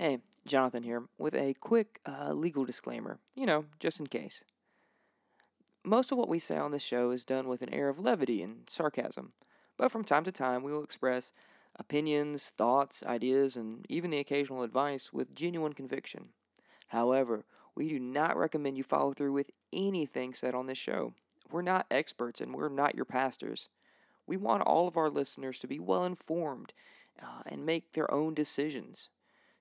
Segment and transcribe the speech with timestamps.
[0.00, 4.42] Hey, Jonathan here with a quick uh, legal disclaimer, you know, just in case.
[5.84, 8.40] Most of what we say on this show is done with an air of levity
[8.40, 9.34] and sarcasm,
[9.76, 11.32] but from time to time we will express
[11.78, 16.30] opinions, thoughts, ideas, and even the occasional advice with genuine conviction.
[16.88, 17.44] However,
[17.74, 21.12] we do not recommend you follow through with anything said on this show.
[21.50, 23.68] We're not experts and we're not your pastors.
[24.26, 26.72] We want all of our listeners to be well informed
[27.22, 29.10] uh, and make their own decisions.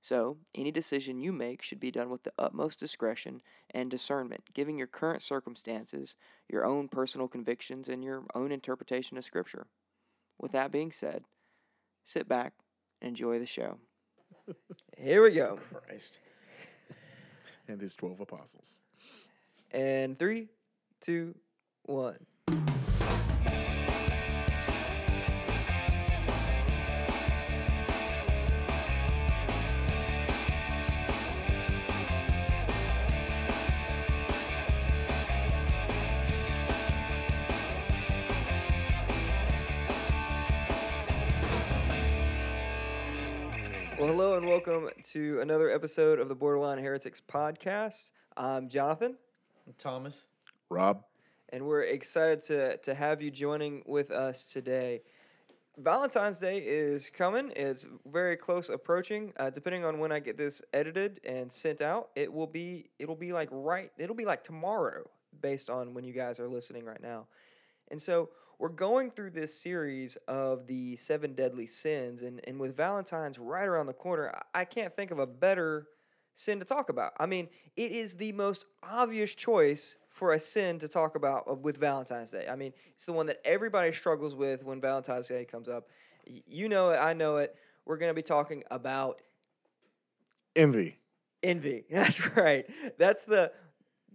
[0.02, 4.78] So, any decision you make should be done with the utmost discretion and discernment, giving
[4.78, 6.16] your current circumstances,
[6.48, 9.68] your own personal convictions, and your own interpretation of Scripture.
[10.40, 11.26] With that being said,
[12.06, 12.54] sit back
[13.02, 13.78] and enjoy the show.
[14.98, 15.60] Here we go.
[15.86, 16.20] Christ.
[17.68, 18.78] and his 12 apostles.
[19.72, 20.48] And three,
[21.02, 21.36] two,
[21.84, 22.18] one.
[45.14, 48.12] To another episode of the Borderline Heretics podcast.
[48.38, 49.18] I'm Jonathan,
[49.66, 50.26] I'm Thomas.
[50.70, 51.04] Rob,
[51.52, 55.02] and we're excited to, to have you joining with us today.
[55.80, 57.52] Valentine's Day is coming.
[57.56, 59.34] It's very close approaching.
[59.40, 63.16] Uh, depending on when I get this edited and sent out, it will be it'll
[63.16, 65.10] be like right it'll be like tomorrow
[65.42, 67.26] based on when you guys are listening right now.
[67.90, 72.76] And so we're going through this series of the seven deadly sins, and, and with
[72.76, 75.88] Valentine's right around the corner, I- I can't think of a better
[76.36, 77.14] sin to talk about.
[77.20, 81.54] I mean, it is the most obvious choice for a sin to talk about uh,
[81.54, 82.48] with Valentine's Day.
[82.50, 85.88] I mean, it's the one that everybody struggles with when Valentine's Day comes up.
[86.26, 87.56] You know it, I know it.
[87.86, 89.22] We're going to be talking about
[90.56, 90.98] envy.
[91.44, 91.86] envy.
[91.92, 92.66] That's right.
[92.98, 93.52] That's the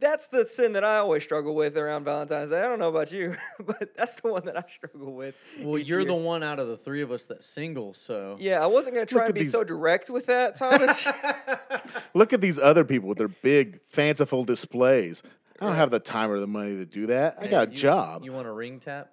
[0.01, 2.61] that's the sin that I always struggle with around Valentine's Day.
[2.61, 5.35] I don't know about you, but that's the one that I struggle with.
[5.61, 6.09] Well, you're year.
[6.09, 9.07] the one out of the three of us that's single, so Yeah, I wasn't going
[9.07, 11.07] to try Look and at be so direct with that, Thomas.
[12.15, 15.23] Look at these other people with their big, fanciful displays.
[15.61, 17.37] I don't have the time or the money to do that.
[17.39, 18.25] I Hey, got a you- job.
[18.25, 19.11] You want a ring tap?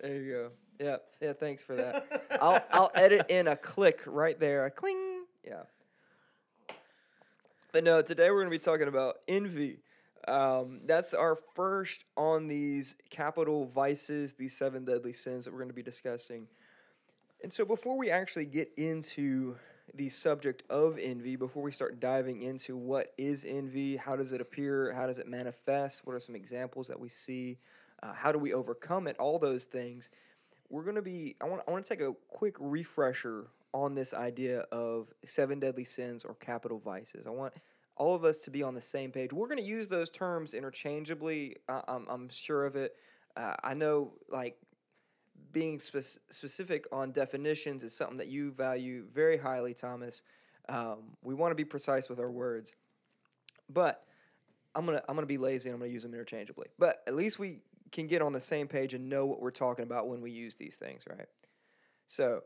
[0.00, 0.50] there you go.
[0.80, 1.32] Yeah, yeah.
[1.32, 2.26] Thanks for that.
[2.42, 4.66] I'll I'll edit in a click right there.
[4.66, 5.22] A cling.
[5.46, 5.62] Yeah.
[7.72, 9.78] But no, today we're going to be talking about envy.
[10.26, 15.68] Um, that's our first on these capital vices, these seven deadly sins that we're going
[15.68, 16.46] to be discussing.
[17.42, 19.56] And so, before we actually get into
[19.92, 24.40] the subject of envy, before we start diving into what is envy, how does it
[24.40, 27.58] appear, how does it manifest, what are some examples that we see,
[28.02, 30.08] uh, how do we overcome it, all those things,
[30.70, 34.14] we're going to be, I want, I want to take a quick refresher on this
[34.14, 37.26] idea of seven deadly sins or capital vices.
[37.26, 37.52] I want
[37.96, 39.32] all of us to be on the same page.
[39.32, 41.56] We're going to use those terms interchangeably.
[41.68, 42.96] I, I'm, I'm sure of it.
[43.36, 44.56] Uh, I know, like,
[45.52, 50.22] being spec- specific on definitions is something that you value very highly, Thomas.
[50.68, 52.74] Um, we want to be precise with our words,
[53.68, 54.04] but
[54.74, 56.68] I'm gonna I'm gonna be lazy and I'm gonna use them interchangeably.
[56.78, 57.60] But at least we
[57.92, 60.54] can get on the same page and know what we're talking about when we use
[60.54, 61.28] these things, right?
[62.08, 62.42] So,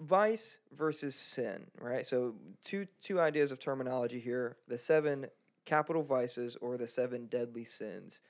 [0.00, 2.06] vice versus sin, right?
[2.06, 2.34] So
[2.64, 5.26] two two ideas of terminology here: the seven
[5.64, 8.20] capital vices or the seven deadly sins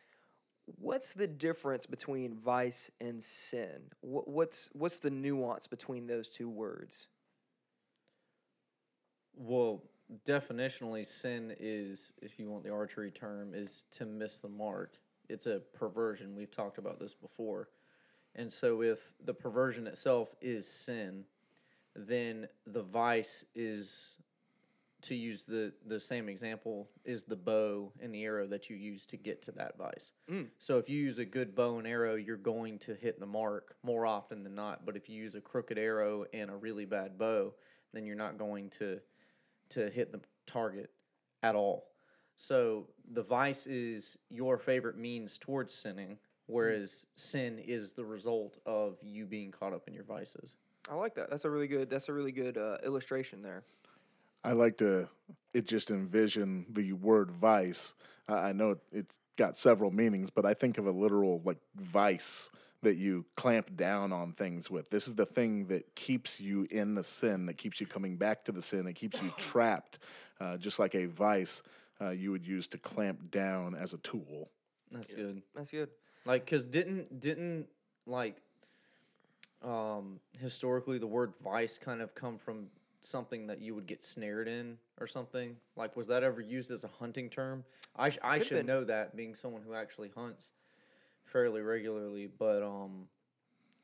[0.79, 3.83] what's the difference between vice and sin?
[4.01, 7.09] What, what's what's the nuance between those two words?
[9.35, 9.83] Well,
[10.25, 14.95] definitionally, sin is, if you want the archery term, is to miss the mark.
[15.29, 16.35] It's a perversion.
[16.35, 17.69] We've talked about this before.
[18.35, 21.25] And so, if the perversion itself is sin,
[21.97, 24.17] then the vice is,
[25.03, 29.07] to use the, the same example, is the bow and the arrow that you use
[29.07, 30.13] to get to that vice.
[30.31, 30.49] Mm.
[30.59, 33.77] So, if you use a good bow and arrow, you're going to hit the mark
[33.83, 34.85] more often than not.
[34.85, 37.55] But if you use a crooked arrow and a really bad bow,
[37.93, 39.01] then you're not going to
[39.71, 40.91] to hit the target
[41.43, 41.89] at all.
[42.37, 48.99] So the vice is your favorite means towards sinning, whereas sin is the result of
[49.03, 50.55] you being caught up in your vices.
[50.89, 51.31] I like that.
[51.31, 51.91] That's a really good.
[51.91, 53.65] That's a really good uh, illustration there.
[54.45, 55.09] I like to
[55.53, 57.95] it just envision the word vice.
[58.29, 61.59] I I know it, it's got several meanings, but I think of a literal like
[61.75, 62.51] vice
[62.83, 64.89] that you clamp down on things with.
[64.91, 68.45] This is the thing that keeps you in the sin, that keeps you coming back
[68.45, 69.99] to the sin, that keeps you trapped,
[70.41, 71.63] uh, just like a vice
[72.01, 74.51] uh, you would use to clamp down as a tool.
[74.93, 75.43] That's good.
[75.55, 75.91] That's good.
[76.25, 77.67] Like, cause didn't didn't
[78.07, 78.37] like
[79.63, 82.67] um historically the word vice kind of come from
[83.01, 85.57] something that you would get snared in or something?
[85.77, 87.65] Like, was that ever used as a hunting term?
[87.97, 88.67] I sh- I Could've should been.
[88.67, 90.53] know that, being someone who actually hunts
[91.25, 93.09] fairly regularly, but um,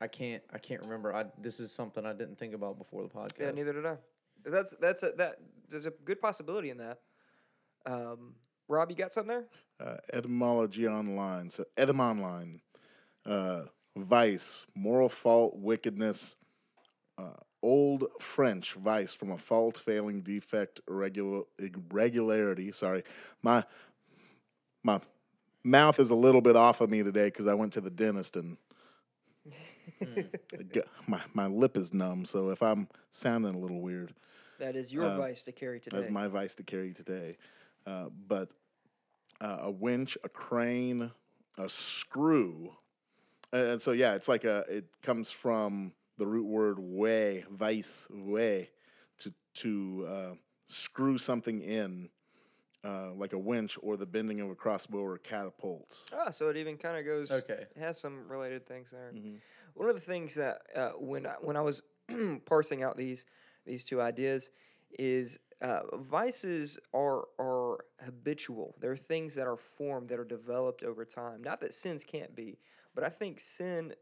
[0.01, 1.15] I can't I can't remember.
[1.15, 3.39] I this is something I didn't think about before the podcast.
[3.39, 3.97] Yeah, neither did I.
[4.45, 5.37] That's that's a, that.
[5.69, 6.99] There's a good possibility in that.
[7.85, 8.35] Um,
[8.67, 9.45] Rob, you got something there?
[9.79, 11.49] Uh, etymology online.
[11.49, 12.59] So etymonline.
[13.25, 13.63] Uh,
[13.97, 16.35] vice, moral fault, wickedness.
[17.17, 17.29] Uh,
[17.61, 22.71] old French vice from a fault, failing, defect, irregular, irregularity.
[22.71, 23.03] Sorry,
[23.41, 23.63] my
[24.83, 24.99] my
[25.63, 28.35] mouth is a little bit off of me today because I went to the dentist
[28.35, 28.57] and
[31.07, 32.25] my my lip is numb.
[32.25, 34.13] So if I'm sounding a little weird,
[34.59, 35.97] That is your Uh, vice to carry today.
[35.99, 37.37] that's my vice to carry today.
[37.85, 38.49] Uh, but
[39.41, 41.11] uh, a winch, a crane,
[41.57, 42.71] a screw,
[43.53, 44.65] and so yeah, it's like a.
[44.69, 48.69] It comes from the root word way, vice, way,
[49.19, 50.33] to to uh,
[50.67, 52.09] screw something in,
[52.83, 55.99] uh, like a winch or the bending of a crossbow or a catapult.
[56.13, 57.31] Ah, so it even kind of goes.
[57.31, 57.65] Okay.
[57.75, 59.11] It has some related things there.
[59.15, 59.39] Mhm.
[59.75, 61.81] One of the things that uh, when I, when I was
[62.45, 63.25] parsing out these
[63.65, 64.49] these two ideas
[64.99, 68.75] is uh, vices are are habitual.
[68.79, 71.41] They're things that are formed that are developed over time.
[71.41, 72.59] Not that sins can't be,
[72.95, 73.93] but I think sin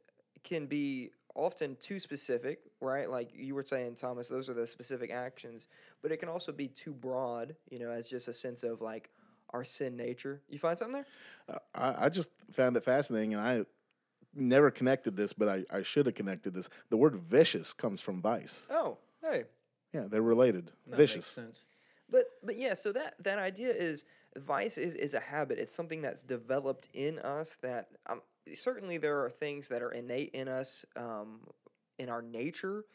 [0.44, 3.10] can be often too specific, right?
[3.10, 5.68] Like you were saying, Thomas, those are the specific actions,
[6.02, 9.10] but it can also be too broad, you know, as just a sense of like
[9.52, 10.42] our sin nature.
[10.50, 11.04] You find something
[11.48, 11.56] there?
[11.56, 13.66] Uh, I, I just found it fascinating, and I
[14.34, 16.70] never connected this, but I, I should have connected this.
[16.90, 18.64] The word vicious comes from vice.
[18.70, 19.44] Oh, hey.
[19.94, 20.72] Yeah, they're related.
[20.88, 21.16] That vicious.
[21.18, 21.66] makes sense.
[22.10, 24.06] But but yeah, so that that idea is
[24.38, 25.60] vice is is a habit.
[25.60, 27.56] It's something that's developed in us.
[27.62, 28.22] That um,
[28.54, 31.42] certainly there are things that are innate in us, um,
[32.00, 32.86] in our nature.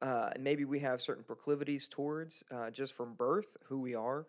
[0.00, 4.26] Uh, maybe we have certain proclivities towards uh, just from birth who we are,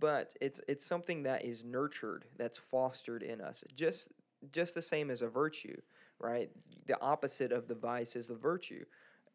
[0.00, 3.62] but it's it's something that is nurtured, that's fostered in us.
[3.76, 4.08] Just
[4.52, 5.76] just the same as a virtue,
[6.18, 6.50] right?
[6.86, 8.84] The opposite of the vice is the virtue.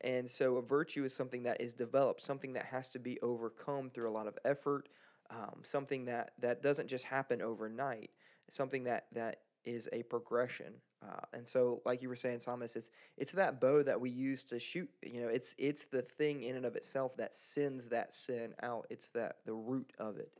[0.01, 3.89] And so a virtue is something that is developed, something that has to be overcome
[3.89, 4.89] through a lot of effort,
[5.29, 8.11] um, something that, that doesn't just happen overnight,
[8.49, 10.73] something that, that is a progression.
[11.01, 14.43] Uh, and so, like you were saying, Thomas, it's it's that bow that we use
[14.45, 14.89] to shoot.
[15.03, 18.87] You know, it's it's the thing in and of itself that sends that sin out.
[18.89, 20.31] It's that the root of it.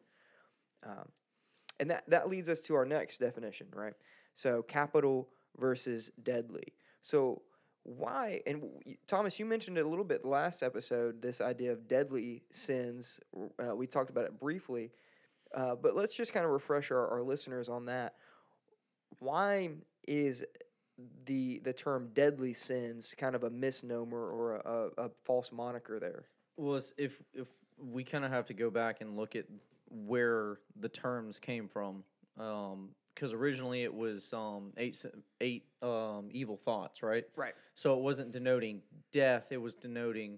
[0.85, 1.09] Um,
[1.79, 3.93] and that that leads us to our next definition, right?
[4.33, 6.73] So capital versus deadly.
[7.01, 7.41] So
[7.83, 8.63] why and
[9.07, 13.19] thomas you mentioned it a little bit last episode this idea of deadly sins
[13.59, 14.89] uh, we talked about it briefly
[15.53, 18.15] uh, but let's just kind of refresh our, our listeners on that
[19.23, 19.69] why
[20.07, 20.43] is
[21.25, 24.61] the the term deadly sins kind of a misnomer or a,
[25.01, 26.25] a, a false moniker there
[26.57, 27.47] Well, if if
[27.77, 29.45] we kind of have to go back and look at
[29.89, 32.03] where the terms came from,
[32.35, 35.03] because originally it was um, eight
[35.41, 37.25] eight um, evil thoughts, right?
[37.35, 38.81] right So it wasn't denoting
[39.11, 40.37] death; it was denoting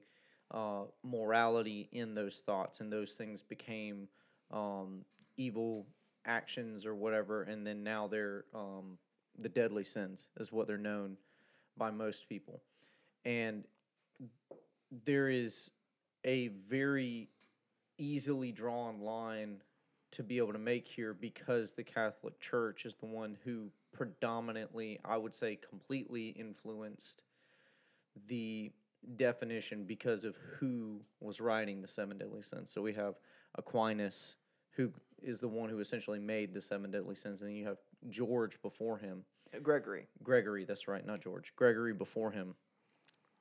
[0.52, 4.08] uh, morality in those thoughts, and those things became
[4.52, 5.04] um,
[5.38, 5.86] evil
[6.25, 8.98] actions or whatever, and then now they're um,
[9.39, 11.18] the deadly sins, is what they're known
[11.77, 12.62] by most people,
[13.25, 13.63] and
[15.04, 15.72] there is
[16.25, 17.30] a very
[17.98, 19.62] easily drawn line
[20.12, 25.00] to be able to make here because the Catholic Church is the one who predominantly,
[25.03, 27.22] I would say, completely influenced
[28.27, 28.72] the
[29.17, 32.72] definition because of who was writing the seven deadly sins.
[32.72, 33.15] So we have
[33.55, 34.36] Aquinas,
[34.72, 34.91] who
[35.25, 37.77] is the one who essentially made the seven deadly sins, and then you have
[38.10, 39.24] George before him.
[39.63, 41.51] gregory Gregory, that's right, not George.
[41.55, 42.55] Gregory before him,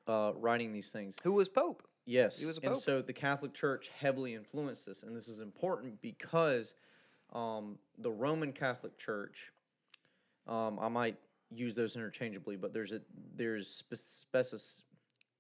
[0.08, 1.16] uh, writing these things.
[1.22, 2.82] who was pope Yes, he was a and pope.
[2.82, 6.74] so the Catholic Church heavily influenced this, and this is important because
[7.32, 9.52] um, the Roman Catholic Church,
[10.46, 11.16] um, I might
[11.50, 13.00] use those interchangeably, but there's a
[13.36, 14.82] there's spe- specis-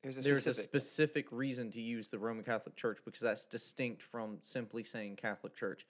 [0.02, 4.02] there's a there's a specific reason to use the Roman Catholic Church because that's distinct
[4.02, 5.86] from simply saying Catholic Church.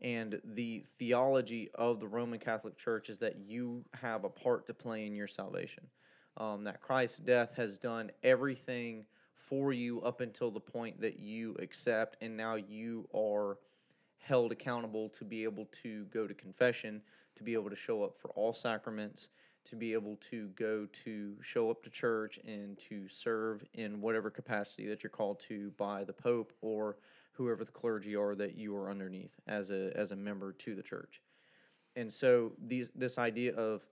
[0.00, 4.74] And the theology of the Roman Catholic Church is that you have a part to
[4.74, 5.84] play in your salvation.
[6.36, 11.54] Um, that Christ's death has done everything for you up until the point that you
[11.60, 13.58] accept, and now you are
[14.18, 17.00] held accountable to be able to go to confession,
[17.36, 19.28] to be able to show up for all sacraments,
[19.64, 24.30] to be able to go to show up to church and to serve in whatever
[24.30, 26.96] capacity that you're called to by the Pope or
[27.34, 30.82] whoever the clergy are that you are underneath as a as a member to the
[30.82, 31.20] church.
[31.96, 33.82] And so these this idea of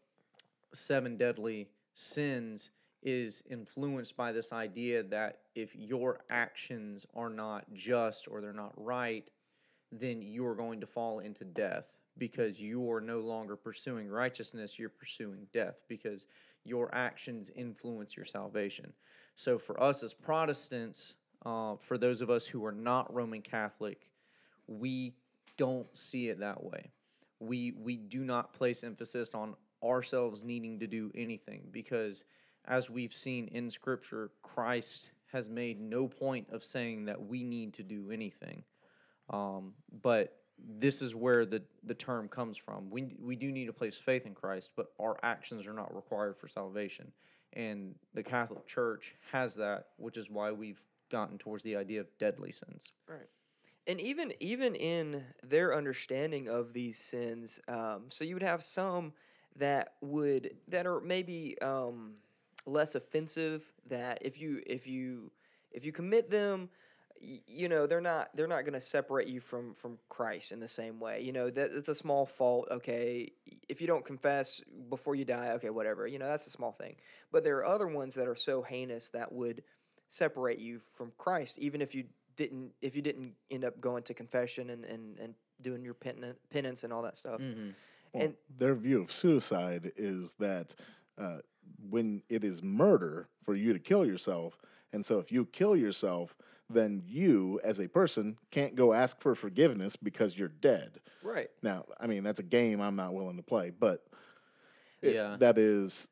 [0.72, 2.70] seven deadly sins
[3.02, 8.72] is influenced by this idea that if your actions are not just or they're not
[8.76, 9.28] right,
[9.90, 14.78] then you are going to fall into death because you are no longer pursuing righteousness,
[14.78, 16.26] you're pursuing death because
[16.64, 18.92] your actions influence your salvation.
[19.34, 24.08] So, for us as Protestants, uh, for those of us who are not Roman Catholic,
[24.66, 25.14] we
[25.56, 26.90] don't see it that way.
[27.40, 32.24] We we do not place emphasis on ourselves needing to do anything because
[32.66, 37.74] as we've seen in scripture, Christ has made no point of saying that we need
[37.74, 38.62] to do anything.
[39.30, 39.72] Um,
[40.02, 40.36] but
[40.78, 42.90] this is where the, the term comes from.
[42.90, 46.36] We, we do need to place faith in Christ, but our actions are not required
[46.36, 47.10] for salvation.
[47.54, 50.80] And the Catholic Church has that, which is why we've
[51.12, 52.90] gotten towards the idea of deadly sins.
[53.06, 53.28] Right.
[53.86, 59.12] And even even in their understanding of these sins, um, so you would have some
[59.56, 62.14] that would that are maybe um,
[62.66, 63.64] less offensive.
[63.88, 65.30] That if you if you
[65.72, 66.70] if you commit them,
[67.20, 70.68] you know they're not they're not going to separate you from from Christ in the
[70.68, 71.20] same way.
[71.20, 72.68] You know that it's a small fault.
[72.70, 73.32] Okay,
[73.68, 76.06] if you don't confess before you die, okay, whatever.
[76.06, 76.96] You know that's a small thing.
[77.30, 79.62] But there are other ones that are so heinous that would
[80.12, 82.04] separate you from Christ, even if you
[82.36, 86.38] didn't if you didn't end up going to confession and and, and doing your penance,
[86.50, 87.40] penance and all that stuff.
[87.40, 87.70] Mm-hmm.
[88.12, 90.74] Well, And- their view of suicide is that
[91.18, 91.38] uh,
[91.88, 94.58] when it is murder for you to kill yourself,
[94.92, 96.34] and so if you kill yourself,
[96.68, 101.00] then you as a person can't go ask for forgiveness because you're dead.
[101.22, 101.48] Right.
[101.62, 104.04] Now, I mean that's a game I'm not willing to play, but
[105.00, 105.36] it- Yeah.
[105.38, 106.08] that is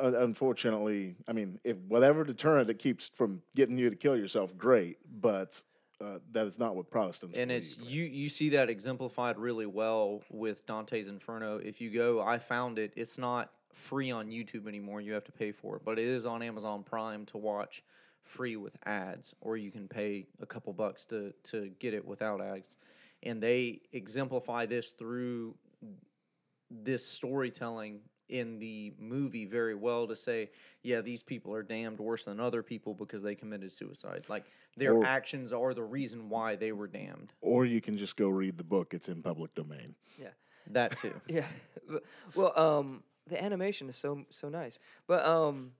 [0.00, 1.16] unfortunately.
[1.28, 5.60] I mean, if whatever deterrent it keeps from getting you to kill yourself, great, but
[6.00, 7.36] uh, that is not what Protestants.
[7.36, 7.92] and it's believe.
[7.92, 11.58] you you see that exemplified really well with Dante's Inferno.
[11.58, 12.92] If you go, I found it.
[12.96, 15.00] It's not free on YouTube anymore.
[15.00, 17.82] You have to pay for it, but it is on Amazon Prime to watch
[18.22, 22.40] free with ads, or you can pay a couple bucks to to get it without
[22.40, 22.76] ads.
[23.22, 25.54] And they exemplify this through
[26.70, 30.50] this storytelling in the movie very well to say,
[30.82, 34.24] yeah, these people are damned worse than other people because they committed suicide.
[34.28, 34.44] Like
[34.76, 37.32] their Or- actions are the reason why they were damned.
[37.40, 39.94] Or you can just go read the book; it's in public domain.
[40.18, 40.28] Yeah.
[40.70, 41.14] That too.
[41.28, 41.46] Yeah.
[42.34, 45.72] well, um, the animation is so so nice, but um,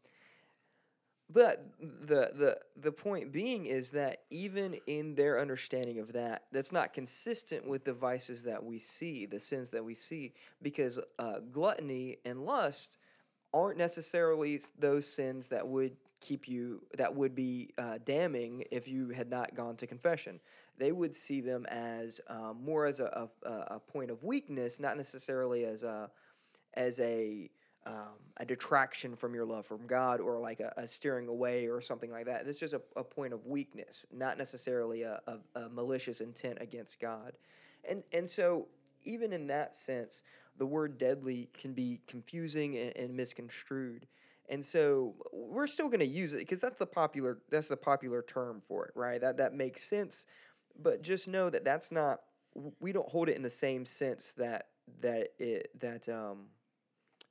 [1.31, 6.73] but the the the point being is that even in their understanding of that, that's
[6.73, 11.40] not consistent with the vices that we see, the sins that we see, because uh,
[11.50, 12.99] gluttony and lust
[13.54, 19.09] aren't necessarily those sins that would keep you that would be uh, damning if you
[19.09, 20.38] had not gone to confession.
[20.76, 24.97] They would see them as um, more as a, a, a point of weakness, not
[24.97, 26.11] necessarily as a
[26.75, 27.49] as a
[27.87, 31.81] um, a detraction from your love from God or like a, a steering away or
[31.81, 32.47] something like that.
[32.47, 37.00] It's just a, a point of weakness, not necessarily a, a, a malicious intent against
[37.00, 37.33] God.
[37.88, 38.69] And and so
[39.05, 40.23] even in that sense,
[40.57, 44.07] the word deadly can be confusing and, and misconstrued.
[44.49, 48.23] And so we're still going to use it because that's the popular that's the popular
[48.23, 49.21] term for it, right?
[49.21, 50.26] That that makes sense.
[50.83, 52.21] But just know that that's not
[52.81, 54.69] we don't hold it in the same sense that
[55.00, 56.47] that it that um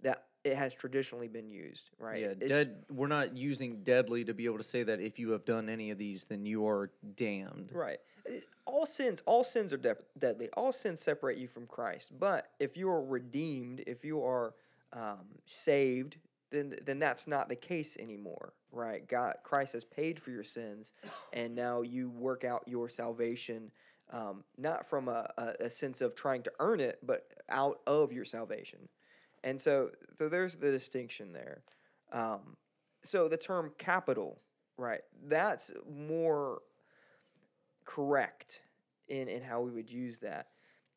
[0.02, 2.20] that it has traditionally been used, right?
[2.22, 2.86] Yeah, It's- dead.
[2.90, 5.90] We're not using deadly to be able to say that if you have done any
[5.92, 7.72] of these, then you are damned.
[7.72, 8.00] Right.
[8.28, 8.34] Uh,
[8.66, 10.50] All sins, all sins are de- deadly.
[10.54, 12.18] All sins separate you from Christ.
[12.20, 14.56] But if you are redeemed, if you are
[14.94, 16.18] um, saved,
[16.52, 19.08] then then that's not the case anymore, right?
[19.08, 20.94] God, Christ has paid for your sins,
[21.34, 23.72] and now you work out your salvation.
[24.12, 28.12] Um, not from a, a, a sense of trying to earn it, but out of
[28.14, 28.88] your salvation.
[29.44, 31.64] And so, so there's the distinction there.
[32.12, 32.56] Um,
[33.04, 34.40] so the term capital,
[34.78, 35.02] right?
[35.28, 36.62] That's more
[37.86, 38.62] correct
[39.10, 40.48] in, in how we would use that.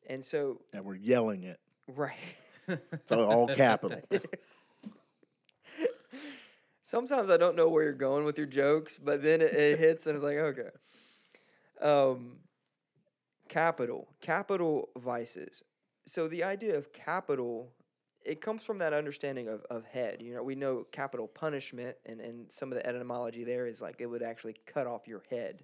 [0.09, 1.59] And so, And we're yelling it.
[1.87, 2.15] right.
[2.69, 3.99] It's all- capital.
[6.83, 10.07] Sometimes I don't know where you're going with your jokes, but then it, it hits
[10.07, 10.69] and it's like, okay.
[11.81, 12.37] Um,
[13.49, 15.63] capital, capital vices.
[16.05, 17.73] So the idea of capital,
[18.27, 20.21] it comes from that understanding of, of head.
[20.21, 23.95] You know, we know capital punishment, and, and some of the etymology there is like
[23.99, 25.63] it would actually cut off your head.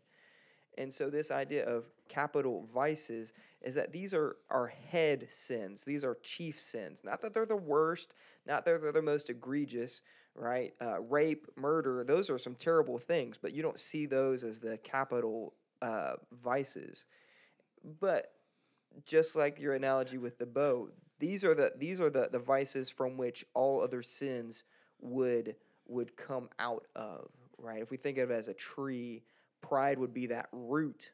[0.78, 5.84] And so this idea of capital vices is that these are are head sins.
[5.84, 7.02] These are chief sins.
[7.04, 8.16] Not that they're the worst,
[8.48, 10.02] not that they're the most egregious,
[10.34, 10.74] right?
[10.82, 14.78] Uh, rape, murder, those are some terrible things, but you don't see those as the
[14.80, 17.06] capital uh, vices.
[18.00, 18.32] But
[19.06, 20.90] just like your analogy with the bow,
[21.24, 24.66] these are the these are the, the vices from which all other sins
[25.00, 25.56] would
[25.88, 27.82] would come out of, right?
[27.82, 29.24] If we think of it as a tree,
[29.62, 31.12] pride would be that root,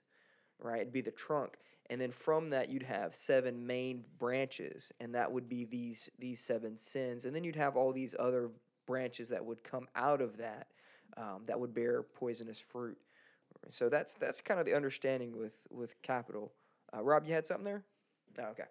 [0.58, 0.82] right?
[0.82, 1.58] It'd be the trunk.
[1.92, 6.40] And then from that you'd have seven main branches, and that would be these these
[6.40, 7.26] seven sins.
[7.26, 8.50] And then you'd have all these other
[8.88, 10.70] branches that would come out of that
[11.18, 12.98] um, that would bear poisonous fruit.
[13.70, 16.52] So that's that's kind of the understanding with with capital.
[16.96, 17.84] Uh, Rob, you had something there?
[18.40, 18.64] Oh, okay.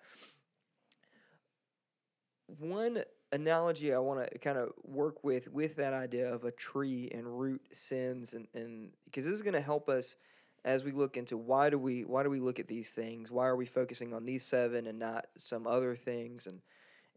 [2.49, 3.03] One
[3.33, 7.39] analogy I want to kind of work with with that idea of a tree and
[7.39, 10.17] root sins and and because this is going to help us
[10.65, 13.31] as we look into why do we why do we look at these things?
[13.31, 16.47] Why are we focusing on these seven and not some other things?
[16.47, 16.61] And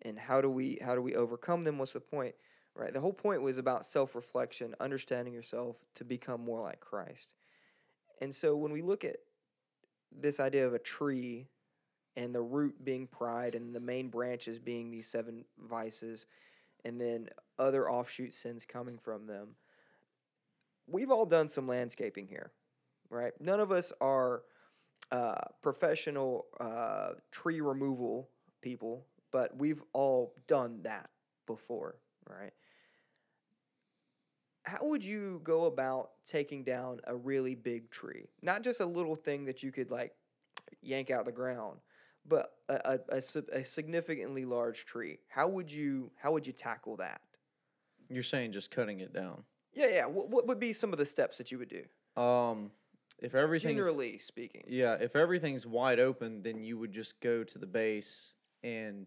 [0.04, 1.78] and how do we how do we overcome them?
[1.78, 2.36] What's the point
[2.76, 2.94] right?
[2.94, 7.36] The whole point was about self-reflection understanding yourself to become more like Christ.
[8.22, 9.18] And so when we look at
[10.12, 11.48] this idea of a tree
[12.18, 16.28] and the root being pride and the main branches being these seven vices
[16.84, 19.50] and then other offshoot sins coming from them.
[20.88, 22.52] We've all done some landscaping here
[23.12, 23.34] right?
[23.40, 24.44] None of us are
[25.12, 28.30] uh, professional uh, tree removal
[28.62, 31.10] people but we've all done that
[31.46, 32.54] before right?
[34.64, 38.30] How would you go about taking down a really big tree?
[38.42, 40.14] Not just a little thing that you could like
[40.82, 41.80] yank out the ground
[42.28, 45.20] but a, a, a, a significantly large tree.
[45.28, 47.22] How would you how would you tackle that?
[48.10, 49.44] You're saying just cutting it down.
[49.74, 50.06] yeah yeah.
[50.06, 52.22] What, what would be some of the steps that you would do?
[52.22, 52.72] Um,
[53.20, 54.64] if everything's generally speaking.
[54.68, 59.06] Yeah, if everything's wide open, then you would just go to the base and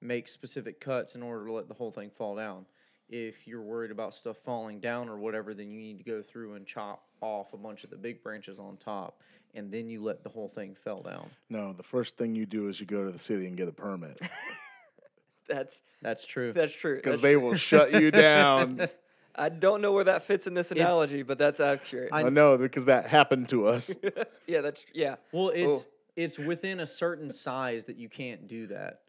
[0.00, 2.66] make specific cuts in order to let the whole thing fall down.
[3.08, 6.54] If you're worried about stuff falling down or whatever, then you need to go through
[6.54, 9.20] and chop off a bunch of the big branches on top,
[9.54, 11.28] and then you let the whole thing fell down.
[11.50, 13.72] No, the first thing you do is you go to the city and get a
[13.72, 14.20] permit
[15.48, 16.52] that's That's true.
[16.52, 17.40] that's true because they true.
[17.40, 18.88] will shut you down.
[19.38, 22.56] i don't know where that fits in this analogy but that's accurate I- I know
[22.56, 23.94] because that happened to us.
[24.46, 29.00] yeah that's yeah Well, it's it's within a certain size that you can't do that.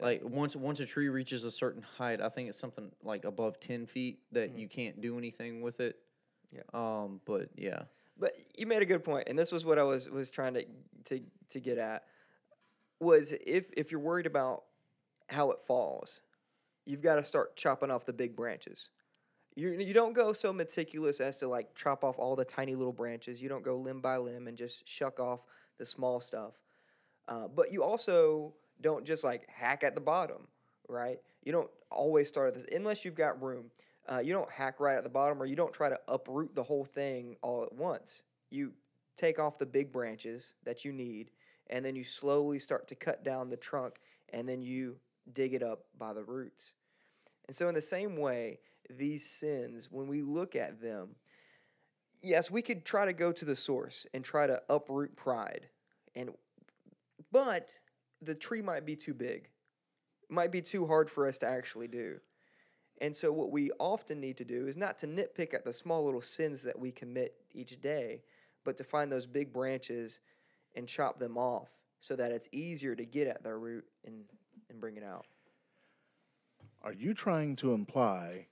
[0.00, 3.60] Like once once a tree reaches a certain height, I think it's something like above
[3.60, 4.58] ten feet that hmm.
[4.58, 5.96] you can't do anything with it.
[6.52, 6.62] Yeah.
[6.74, 7.20] Um.
[7.24, 7.82] But yeah.
[8.18, 10.64] But you made a good point, and this was what I was was trying to
[11.04, 12.04] to to get at
[13.00, 14.64] was if if you're worried about
[15.28, 16.20] how it falls,
[16.84, 18.88] you've got to start chopping off the big branches.
[19.54, 22.92] You you don't go so meticulous as to like chop off all the tiny little
[22.92, 23.40] branches.
[23.40, 25.40] You don't go limb by limb and just shuck off
[25.78, 26.54] the small stuff.
[27.28, 30.46] Uh, but you also don't just like hack at the bottom,
[30.88, 31.18] right?
[31.44, 33.70] You don't always start at this unless you've got room.
[34.08, 36.62] Uh, you don't hack right at the bottom, or you don't try to uproot the
[36.62, 38.22] whole thing all at once.
[38.50, 38.72] You
[39.16, 41.30] take off the big branches that you need,
[41.68, 44.00] and then you slowly start to cut down the trunk,
[44.32, 44.96] and then you
[45.32, 46.74] dig it up by the roots.
[47.48, 51.16] And so, in the same way, these sins, when we look at them,
[52.22, 55.68] yes, we could try to go to the source and try to uproot pride,
[56.14, 56.30] and
[57.32, 57.76] but
[58.22, 59.48] the tree might be too big,
[60.28, 62.20] might be too hard for us to actually do.
[63.00, 66.04] And so, what we often need to do is not to nitpick at the small
[66.04, 68.22] little sins that we commit each day,
[68.64, 70.20] but to find those big branches
[70.74, 71.68] and chop them off
[72.00, 74.24] so that it's easier to get at their root and,
[74.70, 75.26] and bring it out.
[76.82, 78.46] Are you trying to imply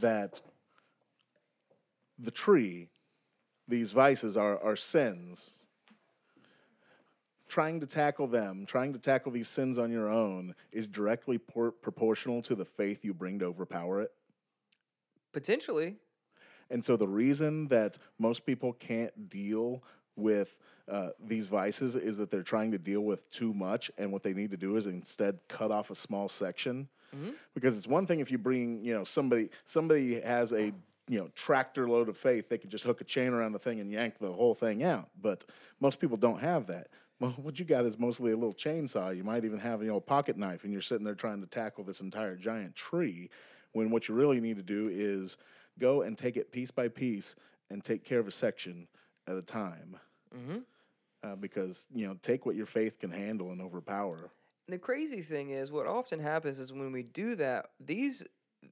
[0.00, 0.40] that
[2.18, 2.90] the tree,
[3.66, 5.52] these vices are, are sins?
[7.48, 11.70] Trying to tackle them, trying to tackle these sins on your own, is directly por-
[11.70, 14.12] proportional to the faith you bring to overpower it.
[15.32, 15.96] Potentially,
[16.70, 19.82] And so the reason that most people can't deal
[20.16, 20.56] with
[20.90, 24.32] uh, these vices is that they're trying to deal with too much, and what they
[24.32, 26.88] need to do is instead cut off a small section.
[27.54, 30.72] Because it's one thing if you bring, you know, somebody somebody has a
[31.08, 33.78] you know tractor load of faith, they can just hook a chain around the thing
[33.80, 35.08] and yank the whole thing out.
[35.22, 35.44] But
[35.80, 36.88] most people don't have that.
[37.18, 39.16] Well, what you got is mostly a little chainsaw.
[39.16, 41.46] You might even have you know a pocket knife, and you're sitting there trying to
[41.46, 43.30] tackle this entire giant tree.
[43.72, 45.36] When what you really need to do is
[45.78, 47.34] go and take it piece by piece
[47.70, 48.88] and take care of a section
[49.26, 49.98] at a time.
[50.32, 50.64] Mhm.
[51.22, 54.30] Uh, because you know, take what your faith can handle and overpower.
[54.68, 58.24] The crazy thing is, what often happens is when we do that, these,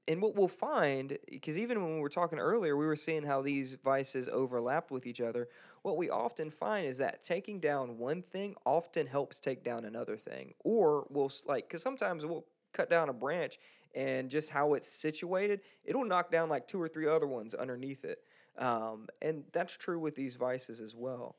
[0.09, 3.43] and what we'll find, because even when we were talking earlier, we were seeing how
[3.43, 5.49] these vices overlap with each other.
[5.85, 10.17] What we often find is that taking down one thing often helps take down another
[10.17, 10.55] thing.
[10.65, 13.59] Or we'll, like, because sometimes we'll cut down a branch
[13.95, 18.05] and just how it's situated, it'll knock down like two or three other ones underneath
[18.05, 18.19] it.
[18.59, 21.37] Um, and that's true with these vices as well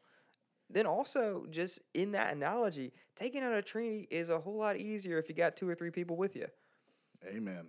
[0.69, 5.19] then also just in that analogy, taking out a tree is a whole lot easier
[5.19, 6.47] if you got two or three people with you.
[7.27, 7.67] Amen.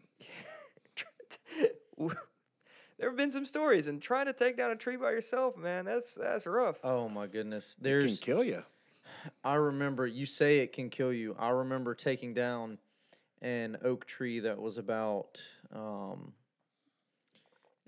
[2.99, 5.85] there have been some stories, and trying to take down a tree by yourself, man,
[5.85, 6.79] that's that's rough.
[6.85, 7.77] Oh my goodness.
[7.83, 8.63] It can kill you.
[9.45, 11.37] I remember you say it can kill you.
[11.39, 12.79] I remember taking down
[13.43, 15.41] an oak tree that was about
[15.75, 16.33] um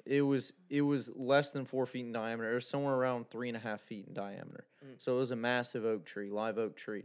[0.04, 2.52] it was it was less than four feet in diameter.
[2.52, 4.64] It was somewhere around three and a half feet in diameter.
[4.98, 7.04] So it was a massive oak tree, live oak tree.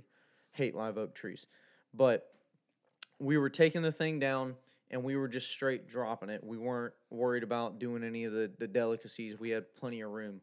[0.52, 1.48] Hate live oak trees.
[1.94, 2.34] But
[3.20, 4.56] we were taking the thing down
[4.94, 6.42] and we were just straight dropping it.
[6.44, 9.40] We weren't worried about doing any of the, the delicacies.
[9.40, 10.40] We had plenty of room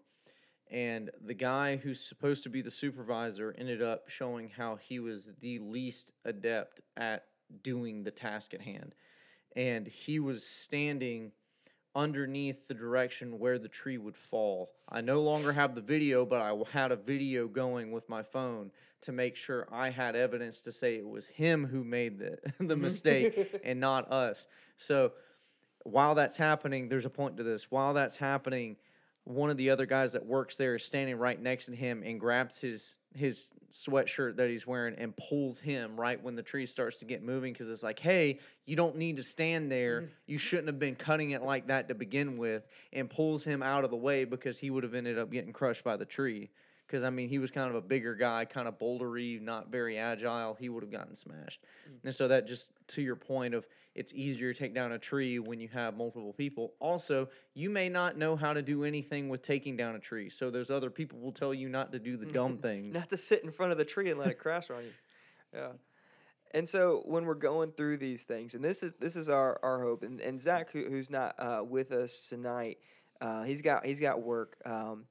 [0.70, 5.30] and the guy who's supposed to be the supervisor ended up showing how he was
[5.40, 7.24] the least adept at
[7.62, 8.94] doing the task at hand
[9.56, 11.32] and he was standing
[11.94, 14.70] underneath the direction where the tree would fall.
[14.88, 18.70] I no longer have the video but i had a video going with my phone
[19.02, 22.74] to make sure i had evidence to say it was him who made the, the
[22.74, 22.82] mm-hmm.
[22.82, 24.46] mistake and not us.
[24.76, 25.12] So
[25.84, 27.70] while that's happening, there's a point to this.
[27.70, 28.76] While that's happening,
[29.24, 32.20] one of the other guys that works there is standing right next to him and
[32.20, 36.98] grabs his his sweatshirt that he's wearing and pulls him right when the tree starts
[36.98, 40.02] to get moving because it's like, hey, you don't need to stand there.
[40.02, 40.12] Mm-hmm.
[40.26, 43.84] You shouldn't have been cutting it like that to begin with, and pulls him out
[43.84, 46.50] of the way because he would have ended up getting crushed by the tree.
[46.90, 49.96] Because I mean, he was kind of a bigger guy, kind of bouldery, not very
[49.96, 50.56] agile.
[50.58, 51.60] He would have gotten smashed.
[52.02, 55.38] And so that just to your point of it's easier to take down a tree
[55.38, 56.72] when you have multiple people.
[56.80, 60.30] Also, you may not know how to do anything with taking down a tree.
[60.30, 62.94] So there's other people will tell you not to do the dumb things.
[62.94, 64.90] Not to sit in front of the tree and let it crash on you.
[65.52, 65.70] Yeah.
[66.52, 69.82] And so when we're going through these things, and this is this is our, our
[69.82, 72.78] hope, and, and Zach, who, who's not uh, with us tonight,
[73.20, 75.06] uh, he's got he's got work, um,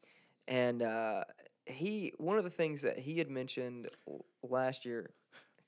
[0.48, 1.26] and uh,
[1.70, 5.12] he one of the things that he had mentioned l- last year.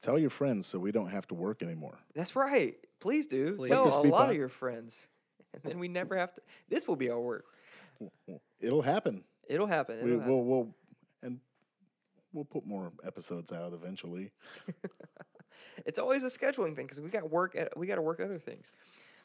[0.02, 2.00] Tell your friends so we don't have to work anymore.
[2.16, 2.76] That's right.
[3.00, 3.70] Please do Please.
[3.70, 4.32] tell a lot bump.
[4.32, 5.08] of your friends,
[5.54, 6.42] and then we never have to.
[6.70, 7.46] This will be our work.
[8.60, 9.24] It'll happen.
[9.48, 9.98] It'll happen.
[9.98, 10.28] It'll We happen.
[10.32, 10.76] will we'll
[11.22, 11.40] and
[12.34, 14.32] we'll put more episodes out eventually.
[15.86, 18.40] it's always a scheduling thing because we got work at we got to work other
[18.40, 18.72] things.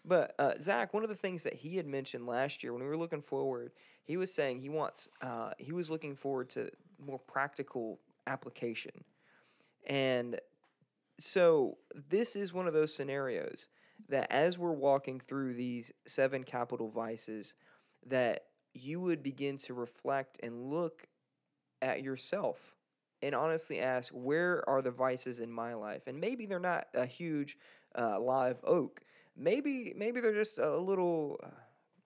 [0.06, 2.88] But uh, Zach, one of the things that he had mentioned last year when we
[2.88, 3.72] were looking forward,
[4.04, 6.70] he was saying he wants uh, he was looking forward to
[7.04, 9.04] more practical application,
[9.88, 10.40] and
[11.18, 13.68] so this is one of those scenarios
[14.08, 17.54] that as we're walking through these seven capital vices,
[18.06, 21.06] that you would begin to reflect and look
[21.82, 22.74] at yourself
[23.22, 26.06] and honestly ask, where are the vices in my life?
[26.06, 27.56] And maybe they're not a huge
[27.98, 29.00] uh, live oak.
[29.36, 31.48] Maybe maybe they're just a little uh,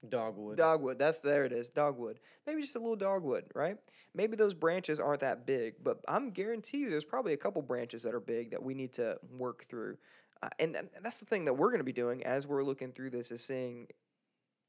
[0.09, 0.57] Dogwood.
[0.57, 0.99] dogwood.
[0.99, 2.21] That's there it is, dogwood.
[2.47, 3.77] Maybe just a little dogwood, right?
[4.15, 8.03] Maybe those branches aren't that big, but I'm guarantee you there's probably a couple branches
[8.05, 9.99] that are big that we need to work through.
[10.43, 12.93] Uh, and, th- that's the thing that we're going to be doing as we're looking
[12.93, 13.89] through this is seeing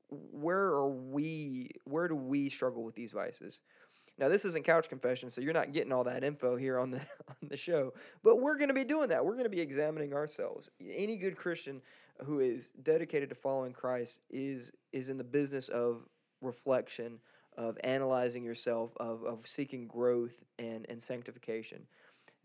[0.10, 3.62] where are we where do we struggle with these vices
[4.18, 7.00] now this isn't couch confession so you're not getting all that info here on the
[7.30, 7.94] on the show
[8.24, 11.36] but we're going to be doing that we're going to be examining ourselves any good
[11.36, 11.82] christian
[12.24, 16.08] who is dedicated to following christ is is in the business of
[16.42, 17.20] reflection
[17.58, 21.86] of analyzing yourself of, of seeking growth and and sanctification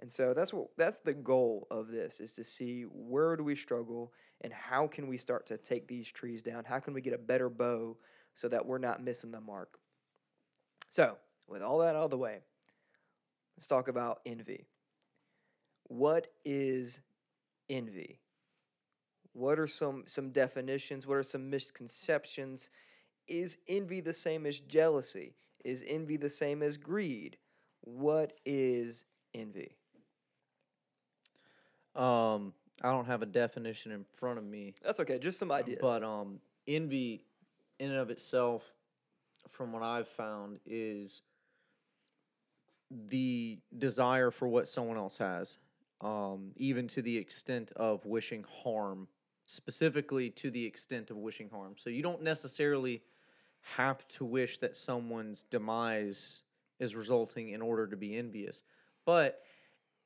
[0.00, 3.55] and so that's what that's the goal of this is to see where do we
[3.55, 6.64] struggle and how can we start to take these trees down?
[6.64, 7.96] How can we get a better bow
[8.35, 9.79] so that we're not missing the mark?
[10.90, 11.16] So,
[11.48, 12.40] with all that out of the way,
[13.56, 14.66] let's talk about envy.
[15.88, 17.00] What is
[17.70, 18.20] envy?
[19.32, 21.06] What are some some definitions?
[21.06, 22.70] What are some misconceptions?
[23.28, 25.35] Is envy the same as jealousy?
[25.64, 27.37] Is envy the same as greed?
[27.82, 29.04] What is
[29.35, 29.76] envy?
[31.94, 35.78] Um, I don't have a definition in front of me, That's okay, just some ideas.
[35.80, 37.24] but um, envy,
[37.78, 38.70] in and of itself,
[39.50, 41.22] from what I've found, is
[42.90, 45.59] the desire for what someone else has,
[46.01, 49.09] um, even to the extent of wishing harm,
[49.46, 51.75] specifically to the extent of wishing harm.
[51.77, 53.03] So you don't necessarily
[53.75, 56.42] have to wish that someone's demise
[56.79, 58.62] is resulting in order to be envious,
[59.05, 59.42] but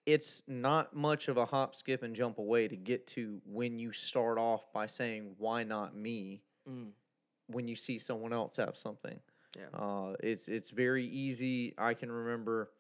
[0.07, 3.93] it's not much of a hop, skip, and jump away to get to when you
[3.93, 6.93] start off by saying, "Why not me?" Mm.
[7.49, 9.21] When you see someone else have something,
[9.57, 9.79] Yeah.
[9.79, 11.75] uh, it's it's very easy.
[11.77, 12.71] I can remember,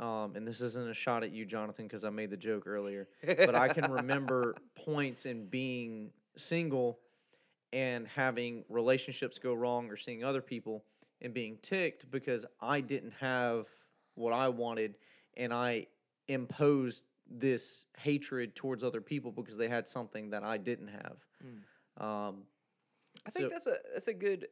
[0.00, 3.08] um, and this isn't a shot at you, Jonathan, because I made the joke earlier.
[3.24, 6.98] but I can remember points in being single
[7.72, 10.84] and having relationships go wrong or seeing other people
[11.22, 13.66] and being ticked because I didn't have
[14.14, 14.96] what I wanted
[15.36, 15.86] and I
[16.28, 21.16] imposed this hatred towards other people because they had something that I didn't have.
[21.98, 22.42] Um,
[23.26, 24.46] I think So- that's a that's a good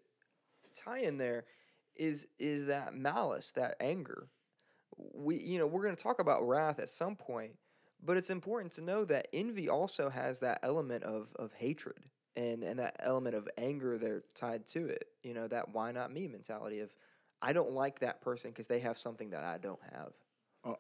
[0.75, 1.45] tie in there
[1.97, 4.29] is is that malice, that anger.
[4.97, 7.53] We you know, we're going to talk about wrath at some point,
[8.03, 11.99] but it's important to know that envy also has that element of of hatred
[12.37, 15.09] and and that element of anger there tied to it.
[15.23, 16.95] You know, that why not me mentality of
[17.43, 20.13] I don't like that person because they have something that I don't have.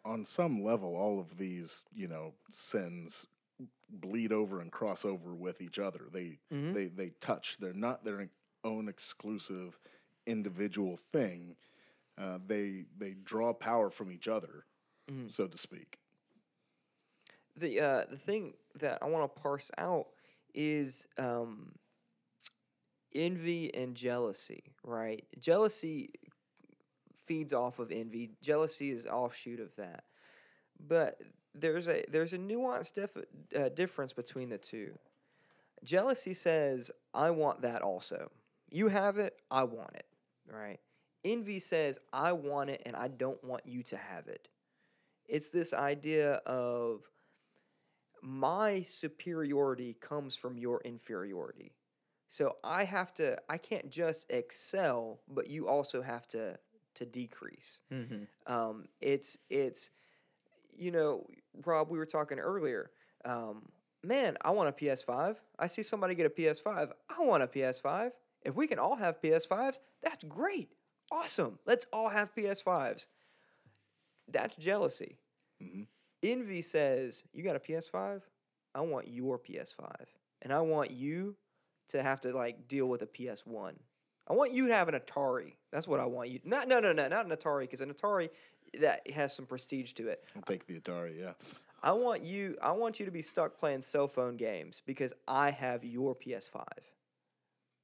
[0.05, 3.27] On some level, all of these, you know, sins
[3.91, 6.09] bleed over and cross over with each other.
[6.11, 6.73] They Mhm.
[6.73, 7.59] they they touch.
[7.61, 8.31] They're not their
[8.65, 9.79] own exclusive
[10.27, 11.57] individual thing.
[12.19, 14.65] Uh, they they draw power from each other,
[15.11, 15.33] Mhm.
[15.35, 15.99] so to speak.
[17.57, 20.07] the uh, the thing that I want to parse out
[20.55, 21.73] is um,
[23.15, 24.65] envy and jealousy.
[24.85, 26.11] Right, jealousy
[27.27, 28.31] feeds off of envy.
[28.43, 30.05] Jealousy is offshoot of that,
[30.89, 31.21] but
[31.55, 33.17] there's a there's a nuanced dif-
[33.57, 34.99] uh, difference between the two.
[35.85, 38.31] Jealousy says, "I want that also.
[38.71, 40.07] You have it, I want it."
[40.51, 40.79] Right.
[41.25, 44.49] Envy says, "I want it, and I don't want you to have it."
[45.27, 47.09] It's this idea of
[48.23, 51.73] my superiority comes from your inferiority.
[52.29, 56.59] So I have to I can't just excel, but you also have to
[56.95, 57.81] to decrease.
[57.93, 58.53] Mm-hmm.
[58.53, 59.91] Um, it's it's
[60.77, 61.27] you know,
[61.65, 62.91] Rob, we were talking earlier.
[63.25, 63.69] Um,
[64.03, 65.37] man, I want a PS5.
[65.59, 66.91] I see somebody get a PS5.
[67.09, 68.11] I want a PS5.
[68.45, 70.69] If we can all have PS5s, that's great.
[71.11, 71.59] Awesome.
[71.67, 73.07] Let's all have PS5s.
[74.29, 75.19] That's jealousy.
[75.63, 75.87] Mhm.
[76.23, 78.23] Envy says, You got a PS5?
[78.75, 80.09] I want your PS5.
[80.43, 81.37] And I want you
[81.89, 83.75] to have to like deal with a PS1.
[84.27, 85.53] I want you to have an Atari.
[85.71, 86.41] That's what I want you.
[86.45, 88.31] Not no no no, not an Atari because an Atari
[88.81, 90.25] that has some prestige to it.
[90.35, 91.19] I'll take the Atari.
[91.19, 91.33] Yeah.
[91.83, 95.51] I want you I want you to be stuck playing cell phone games because I
[95.51, 96.65] have your PS5.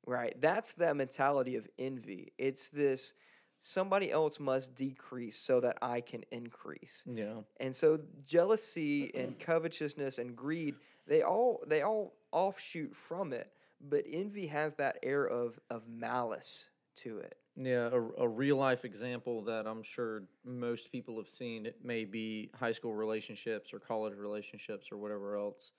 [0.06, 0.34] Right?
[0.40, 2.32] That's that mentality of envy.
[2.38, 3.14] It's this
[3.60, 7.02] somebody else must decrease so that I can increase.
[7.06, 7.34] Yeah.
[7.60, 10.74] And so jealousy and covetousness and greed,
[11.06, 13.52] they all they all offshoot from it,
[13.88, 17.36] but envy has that air of of malice to it.
[17.56, 21.66] Yeah, a, a real life example that I'm sure most people have seen.
[21.66, 25.72] It may be high school relationships or college relationships or whatever else,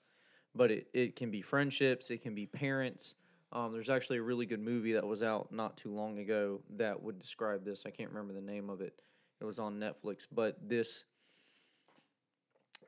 [0.53, 3.15] but it, it can be friendships, it can be parents.
[3.53, 7.01] Um, there's actually a really good movie that was out not too long ago that
[7.01, 7.83] would describe this.
[7.85, 8.93] I can't remember the name of it.
[9.41, 11.03] It was on Netflix, but this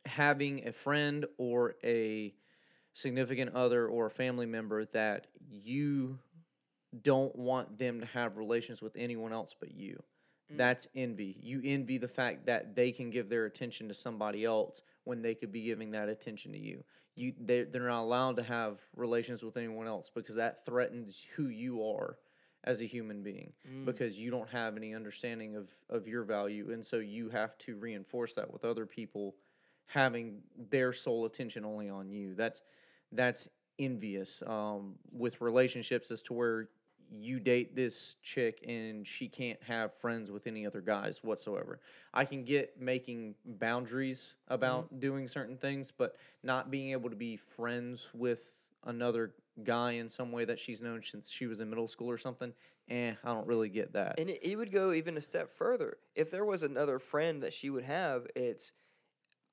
[0.06, 2.34] having a friend or a
[2.94, 6.20] significant other or a family member that you
[7.02, 10.02] don't want them to have relations with anyone else but you.
[10.52, 10.58] Mm.
[10.58, 11.38] That's envy.
[11.42, 15.34] You envy the fact that they can give their attention to somebody else when they
[15.34, 16.84] could be giving that attention to you.
[17.16, 21.48] You they they're not allowed to have relations with anyone else because that threatens who
[21.48, 22.18] you are
[22.64, 23.86] as a human being Mm.
[23.86, 27.76] because you don't have any understanding of of your value and so you have to
[27.76, 29.36] reinforce that with other people
[29.86, 32.34] having their sole attention only on you.
[32.36, 32.62] That's
[33.12, 33.48] that's
[33.80, 36.70] envious um, with relationships as to where
[37.12, 41.80] you date this chick and she can't have friends with any other guys whatsoever.
[42.14, 47.38] I can get making boundaries about doing certain things, but not being able to be
[47.38, 48.52] friends with
[48.86, 52.18] another guy in some way that she's known since she was in middle school or
[52.18, 52.54] something.
[52.90, 54.20] Eh, I don't really get that.
[54.20, 55.98] And it, it would go even a step further.
[56.16, 58.74] If there was another friend that she would have, it's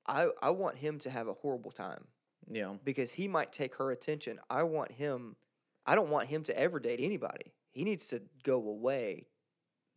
[0.06, 2.04] I I want him to have a horrible time
[2.50, 2.74] yeah.
[2.84, 4.40] because he might take her attention.
[4.48, 5.36] I want him
[5.90, 7.52] I don't want him to ever date anybody.
[7.72, 9.26] He needs to go away,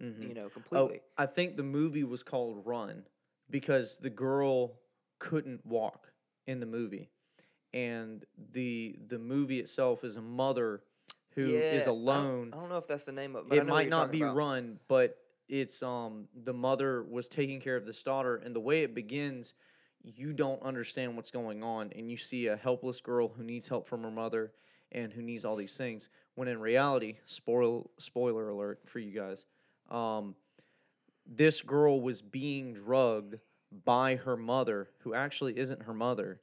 [0.02, 0.28] mhm.
[0.28, 1.02] you know, Oh, completely.
[1.20, 3.04] I think the movie was called Run
[3.52, 4.80] because the girl
[5.20, 6.12] couldn't walk
[6.48, 7.12] in the movie,
[7.76, 10.82] and the the movie itself is a mother
[11.36, 12.54] who is Yeah, I don't- alone.
[12.54, 14.36] I don't, know if that's the name of It might not be about.
[14.36, 18.82] Run, but it's um the mother was taking care of this daughter, and the way
[18.82, 19.54] it begins,
[20.02, 23.88] you don't understand what's going on, and you see a helpless girl who needs help
[23.88, 24.54] from her mother
[24.94, 26.10] and who needs all these things.
[26.36, 29.46] When in reality, spoil spoiler alert for you guys,
[29.90, 30.36] um,
[31.26, 33.36] this girl was being drugged
[33.86, 36.42] by her mother, who actually isn't her mother,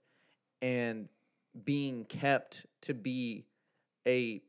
[0.63, 1.09] and
[1.65, 3.45] being kept to be
[4.07, 4.41] a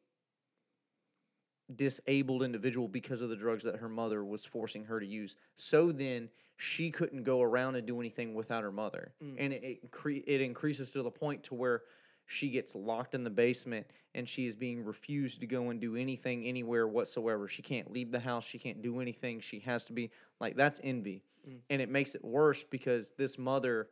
[1.75, 5.35] disabled individual because of the drugs that her mother was forcing her to use.
[5.55, 9.13] So then she couldn't go around and do anything without her mother.
[9.23, 9.35] Mm.
[9.39, 11.83] And it it, incre- it increases to the point to where
[12.25, 15.95] she gets locked in the basement and she is being refused to go and do
[15.95, 17.47] anything anywhere whatsoever.
[17.47, 19.39] She can't leave the house, she can't do anything.
[19.39, 21.23] She has to be like that's envy.
[21.47, 21.59] Mm.
[21.69, 23.89] And it makes it worse because this mother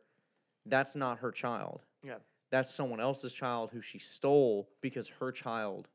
[0.66, 1.82] that's not her child.
[2.02, 2.16] Yeah.
[2.50, 5.88] That's someone else's child who she stole because her child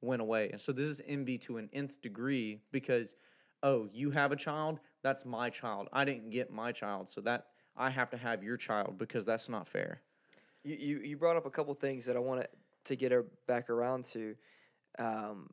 [0.00, 0.50] went away.
[0.50, 3.14] And so this is envy to an nth degree because,
[3.62, 5.88] oh, you have a child, that's my child.
[5.92, 7.46] I didn't get my child, so that
[7.76, 10.02] I have to have your child because that's not fair.
[10.64, 12.46] You you, you brought up a couple things that I want
[12.84, 14.34] to get her back around to,
[14.98, 15.50] um,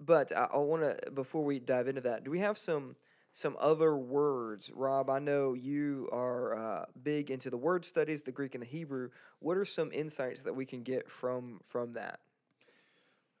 [0.00, 2.24] but I, I want to before we dive into that.
[2.24, 2.96] Do we have some
[3.32, 5.10] some other words, Rob?
[5.10, 9.10] I know you are uh, big into the word studies, the Greek and the Hebrew.
[9.40, 12.20] What are some insights that we can get from from that?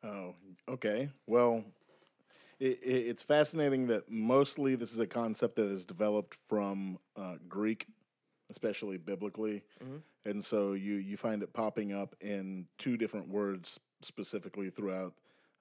[0.04, 0.34] Oh,
[0.68, 1.10] okay.
[1.26, 1.64] Well,
[2.60, 7.36] it, it, it's fascinating that mostly this is a concept that is developed from uh,
[7.48, 7.86] Greek,
[8.50, 10.02] especially biblically, Mhm.
[10.24, 15.14] and so you you find it popping up in two different words specifically throughout,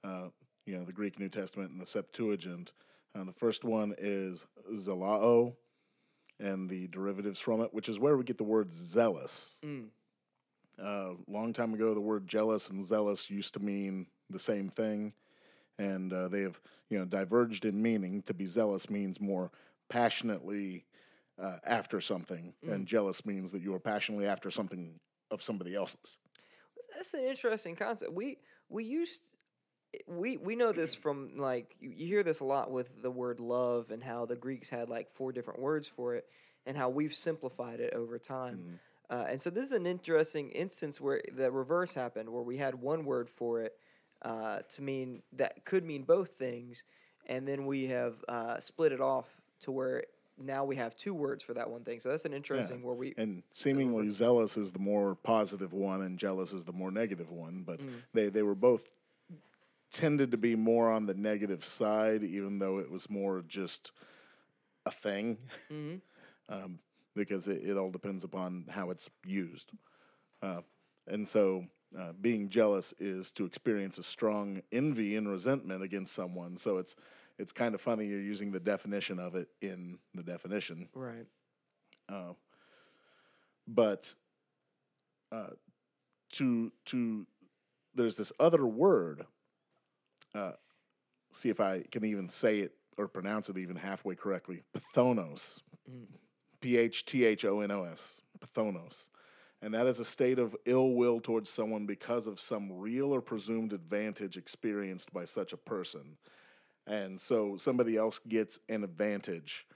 [0.04, 0.30] uh,
[0.66, 2.72] you know, the Greek New Testament and the Septuagint.
[3.16, 5.56] Uh, the first one is zelao,
[6.40, 9.60] and the derivatives from it, which is where we get the word zealous.
[9.64, 9.90] Mm.
[10.78, 15.14] Uh, long time ago, the word jealous and zealous used to mean the same thing,
[15.80, 18.22] and uh, they have you know diverged in meaning.
[18.24, 19.52] To be zealous means more
[19.90, 20.86] passionately
[21.42, 25.00] uh, after something, and jealous means that you are passionately after something
[25.32, 26.18] of somebody else's.
[26.96, 28.14] That's an interesting concept.
[28.14, 28.38] We
[28.70, 29.22] we used
[30.08, 33.40] we we know this from like you, you hear this a lot with the word
[33.40, 36.26] love and how the Greeks had like four different words for it
[36.66, 38.80] and how we've simplified it over time.
[39.10, 42.76] Uh, and so this is an interesting instance where the reverse happened, where we had
[42.76, 43.74] one word for it
[44.24, 46.84] uh, to mean that could mean both things,
[47.28, 49.28] and then we have uh, split it off
[49.62, 50.04] to where
[50.38, 52.00] now we have two words for that one thing.
[52.00, 56.18] So that's an interesting where we And seemingly zealous is the more positive one, and
[56.18, 57.64] jealous is the more negative one.
[57.66, 57.80] But
[58.14, 58.90] they, they were both
[59.92, 63.92] tended to be more on the negative side, even though it was more just
[64.86, 65.38] a thing,
[66.50, 66.80] um,
[67.16, 69.72] because it, it all depends upon how it's used.
[70.42, 70.62] Uh,
[71.08, 71.66] and so,
[71.98, 76.58] uh, being jealous is to experience a strong envy and resentment against someone.
[76.58, 76.96] So it's
[77.40, 80.90] it's kind of funny you're using the definition of it in the definition.
[80.94, 81.26] right.
[82.10, 82.34] Uh,
[83.68, 84.14] but
[85.32, 85.50] uh,
[86.32, 87.28] to to
[87.94, 89.26] there's this other word.
[90.34, 90.52] Uh,
[91.32, 94.64] see if I can even say it or pronounce it even halfway correctly.
[94.76, 95.62] Pathonos,
[96.62, 99.10] P H T H O N O S, pathonos,
[99.62, 103.22] and that is a state of ill will towards someone because of some real or
[103.22, 106.18] presumed advantage experienced by such a person.
[106.88, 109.68] And so somebody else gets an advantage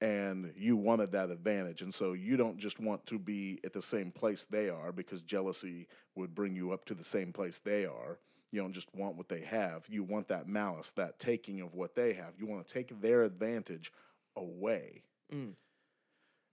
[0.00, 1.82] and you wanted that advantage.
[1.82, 5.22] And so you don't just want to be at the same place they are because
[5.22, 8.18] jealousy would bring you up to the same place they are.
[8.52, 9.84] You don't just want what they have.
[9.88, 12.34] You want that malice, that taking of what they have.
[12.38, 13.90] You want to take their advantage
[14.36, 15.02] away.
[15.32, 15.54] Mm.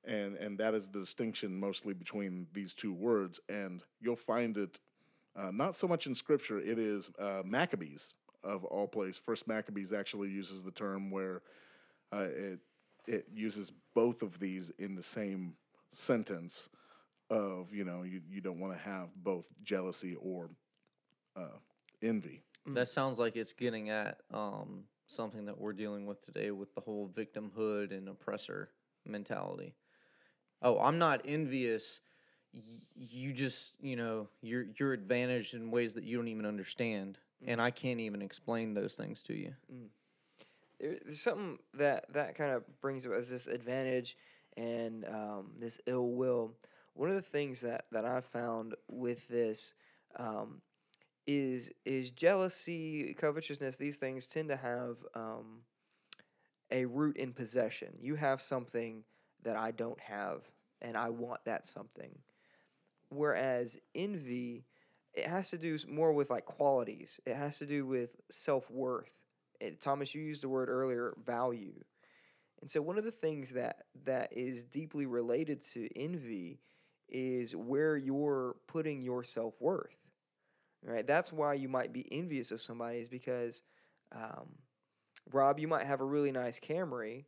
[0.03, 3.39] And and that is the distinction mostly between these two words.
[3.49, 4.79] And you'll find it
[5.35, 6.59] uh, not so much in scripture.
[6.59, 9.17] It is uh, Maccabees of all place.
[9.17, 11.41] First Maccabees actually uses the term where
[12.13, 12.59] uh, it
[13.07, 15.53] it uses both of these in the same
[15.93, 16.69] sentence
[17.29, 20.49] of you know you, you don't want to have both jealousy or
[21.35, 21.57] uh,
[22.01, 26.73] envy That sounds like it's getting at um, something that we're dealing with today with
[26.75, 28.69] the whole victimhood and oppressor
[29.05, 29.75] mentality.
[30.61, 31.99] Oh, I'm not envious.
[32.53, 37.17] Y- you just, you know, you're you're advantaged in ways that you don't even understand,
[37.45, 39.53] and I can't even explain those things to you.
[40.81, 44.17] there, there's something that that kind of brings about this advantage
[44.57, 46.53] and um, this ill will.
[46.93, 49.73] One of the things that that I found with this
[50.17, 50.61] um,
[51.27, 53.77] is is jealousy, covetousness.
[53.77, 55.61] These things tend to have um,
[56.71, 57.89] a root in possession.
[58.01, 59.03] You have something
[59.43, 60.41] that I don't have,
[60.81, 62.11] and I want that something.
[63.09, 64.63] Whereas envy,
[65.13, 67.19] it has to do more with like qualities.
[67.25, 69.11] It has to do with self worth.
[69.79, 71.73] Thomas, you used the word earlier, value.
[72.61, 76.59] And so one of the things that that is deeply related to envy
[77.09, 79.95] is where you're putting your self worth.
[80.83, 81.05] Right.
[81.05, 83.61] That's why you might be envious of somebody is because,
[84.13, 84.49] um,
[85.31, 87.25] Rob, you might have a really nice Camry,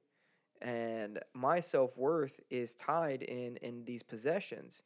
[0.61, 4.83] and my self worth is tied in in these possessions.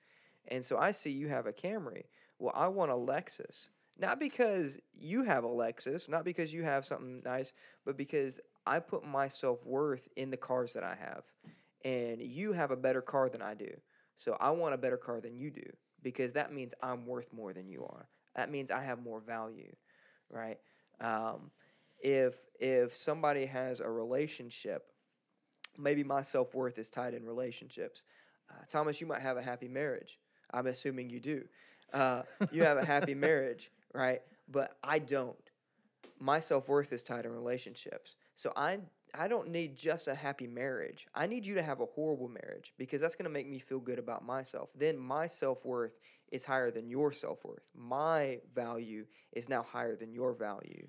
[0.50, 2.04] And so I see you have a Camry.
[2.40, 3.70] Well, I want a Lexus.
[4.00, 8.80] Not because you have a Lexus, not because you have something nice, but because I
[8.80, 11.24] put my self worth in the cars that I have.
[11.84, 13.72] And you have a better car than I do.
[14.16, 15.64] So I want a better car than you do
[16.04, 18.08] because that means I'm worth more than you are.
[18.36, 19.76] That means I have more value,
[20.30, 20.58] right?
[21.00, 21.52] Um,
[22.00, 24.84] if if somebody has a relationship,
[25.78, 28.04] maybe my self worth is tied in relationships.
[28.50, 30.20] Uh, Thomas, you might have a happy marriage.
[30.54, 31.44] I'm assuming you do.
[31.94, 34.22] Uh, you have a happy marriage, right?
[34.50, 35.36] But I don't.
[36.20, 38.16] my self worth is tied in relationships.
[38.36, 38.80] So I
[39.18, 41.08] I don't need just a happy marriage.
[41.16, 43.80] I need you to have a horrible marriage because that's going to make me feel
[43.80, 44.70] good about myself.
[44.76, 45.98] Then my self worth
[46.32, 47.64] is higher than your self worth.
[47.76, 50.88] My value is now higher than your value.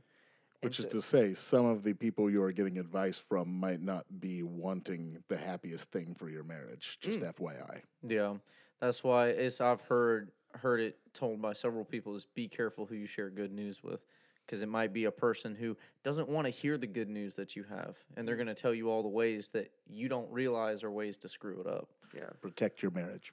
[0.62, 3.48] And Which is so- to say, some of the people you are getting advice from
[3.60, 6.98] might not be wanting the happiest thing for your marriage.
[7.00, 7.32] Just Mm.
[7.34, 7.82] FYI.
[8.02, 8.34] Yeah,
[8.80, 12.94] that's why it's I've heard heard it told by several people is be careful who
[12.94, 14.00] you share good news with
[14.46, 17.54] because it might be a person who doesn't want to hear the good news that
[17.54, 20.82] you have and they're going to tell you all the ways that you don't realize
[20.82, 21.88] are ways to screw it up.
[22.14, 22.30] yeah.
[22.40, 23.32] Protect your marriage.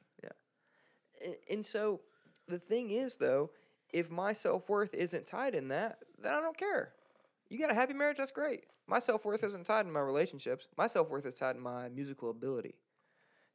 [1.24, 2.02] And, and so
[2.48, 3.52] the thing is, though,
[3.94, 6.94] if my self worth isn't tied in that, then I don't care.
[7.50, 8.66] You got a happy marriage, that's great.
[8.88, 10.68] My self worth isn't tied in my relationships.
[10.78, 12.76] My self worth is tied in my musical ability.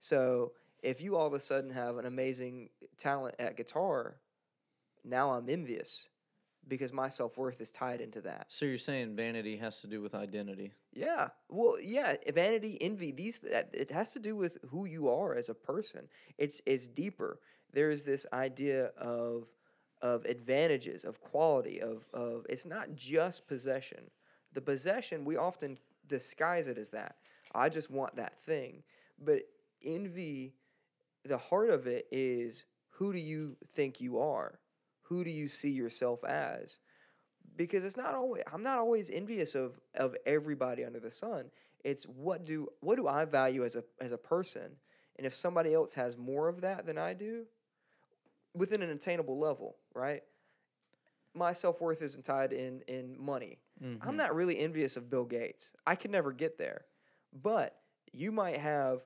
[0.01, 0.53] So
[0.83, 4.17] if you all of a sudden have an amazing talent at guitar,
[5.05, 6.09] now I'm envious
[6.69, 8.47] because my self worth is tied into that.
[8.49, 10.73] So you're saying vanity has to do with identity.
[10.93, 11.29] Yeah.
[11.49, 15.55] Well, yeah, vanity, envy, these it has to do with who you are as a
[15.55, 16.09] person.
[16.39, 17.41] It's it's deeper.
[17.73, 19.47] There's this idea of
[20.03, 24.11] of advantages, of quality, of of it's not just possession.
[24.53, 25.79] The possession we often
[26.09, 27.17] disguise it as that.
[27.55, 28.83] I just want that thing.
[29.23, 29.43] But
[29.85, 30.55] envy,
[31.25, 34.59] the heart of it is who do you think you are?
[35.03, 36.79] Who do you see yourself as?
[37.57, 41.51] because it's not always I'm not always envious of of everybody under the sun.
[41.85, 44.71] It's what do what do I value as a as a person?
[45.17, 47.45] And if somebody else has more of that than I do,
[48.55, 50.23] within an attainable level, right?
[51.35, 53.59] My self worth isn't tied in in money.
[53.83, 54.17] I'm mm-hmm.
[54.17, 55.73] not really envious of Bill Gates.
[55.87, 56.87] I could never get there.
[57.43, 57.77] But
[58.13, 59.05] you might have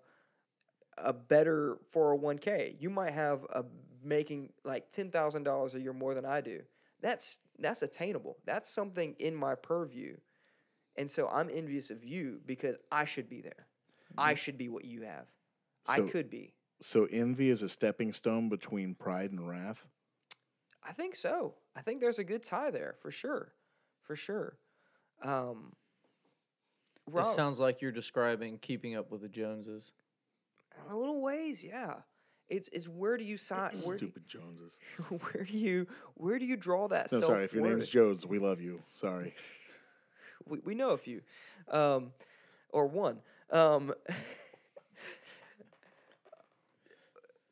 [0.99, 2.77] a better 401k.
[2.81, 3.65] You might have a
[4.03, 6.63] making like $10,000 a year more than I do.
[7.01, 8.39] That's that's attainable.
[8.45, 10.17] That's something in my purview.
[10.97, 13.67] And so I'm envious of you because I should be there.
[14.17, 15.27] I should be what you have.
[15.87, 16.55] I could be.
[16.81, 19.85] So envy is a stepping stone between pride and wrath.
[20.83, 21.55] I think so.
[21.77, 23.53] I think there's a good tie there for sure.
[24.03, 24.57] For sure.
[25.23, 25.73] Um
[27.15, 29.93] It sounds like you're describing keeping up with the Joneses.
[30.87, 31.95] In a little ways, yeah.
[32.49, 34.79] It's it's where do you sign where do, Stupid Joneses.
[35.09, 37.45] where do you where do you draw that No, sorry.
[37.45, 38.83] If your name's Jones, we love you.
[39.01, 39.35] Sorry.
[40.47, 41.23] we, we know a few,
[41.71, 42.13] um,
[42.71, 43.21] or one.
[43.51, 43.95] Um,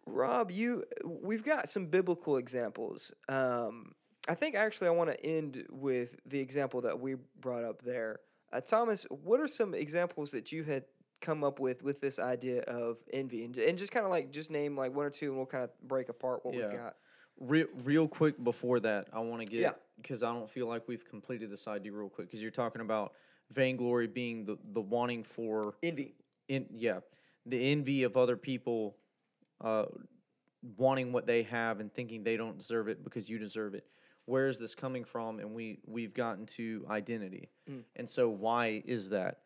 [0.06, 3.12] Rob, you we've got some biblical examples.
[3.28, 3.94] Um,
[4.28, 8.20] I think actually I want to end with the example that we brought up there.
[8.52, 10.84] Uh, Thomas, what are some examples that you had
[11.22, 14.50] come up with with this idea of envy, and, and just kind of like just
[14.50, 16.68] name like one or two, and we'll kind of break apart what Yeah.
[16.68, 16.96] we've got.
[17.40, 19.72] Real, real quick before that, I want to get Yeah.
[19.96, 23.14] because I don't feel like we've completed this idea real quick because you're talking about
[23.50, 26.14] vainglory being the the wanting for Envy.
[26.48, 27.00] in yeah
[27.46, 28.96] the envy of other people
[29.62, 29.86] uh,
[30.76, 33.84] wanting what they have and thinking they don't deserve it because you deserve it
[34.26, 37.82] where is this coming from and we we've gotten to identity Mm.
[37.96, 39.40] and so why is that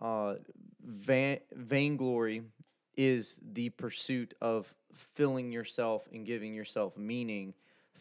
[0.00, 0.36] uh,
[0.84, 2.42] van, vainglory
[2.96, 4.72] is the pursuit of
[5.14, 7.54] filling yourself and giving yourself meaning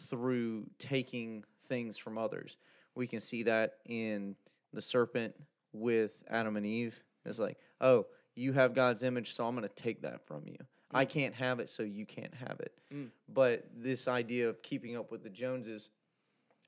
[0.09, 2.57] through taking things from others.
[2.95, 4.35] We can see that in
[4.73, 5.35] the serpent
[5.71, 6.99] with adam and eve.
[7.25, 10.57] It's like oh you have god's image so i'm going to take that from you.
[10.91, 12.73] I can't have it so you can't have it.
[12.93, 13.09] Mm.
[13.31, 15.89] but this idea of keeping up with the joneses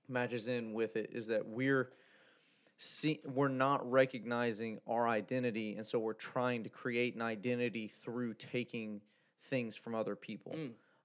[0.07, 1.89] matches in with it is that we're
[2.81, 8.33] see, we're not recognizing our identity and so we're trying to create an identity through
[8.35, 9.01] taking
[9.43, 10.55] things from other people.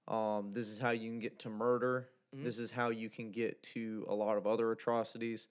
[0.08, 2.08] Um, this is how you can get to murder.
[2.32, 5.48] This is how you can get to a lot of other atrocities.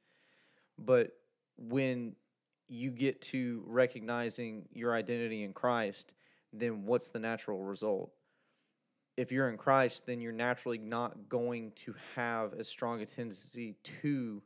[0.77, 1.11] But
[1.57, 2.15] when
[2.67, 6.13] you get to recognizing your identity in christ
[6.59, 8.11] then what's the natural result?
[9.17, 13.75] If you're in Christ, then you're naturally not going to have as strong a tendency
[14.01, 14.41] to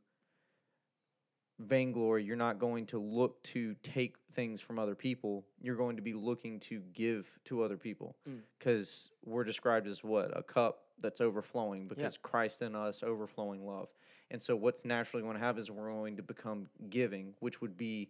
[1.59, 2.23] vainglory.
[2.23, 5.45] You're not going to look to take things from other people.
[5.61, 8.39] You're going to be looking to give to other people Mm.
[8.57, 10.35] because we're described as what?
[10.37, 13.89] A cup that's overflowing because Christ in us, overflowing love.
[14.31, 17.77] And so, what's naturally going to happen is we're going to become giving, which would
[17.77, 18.09] be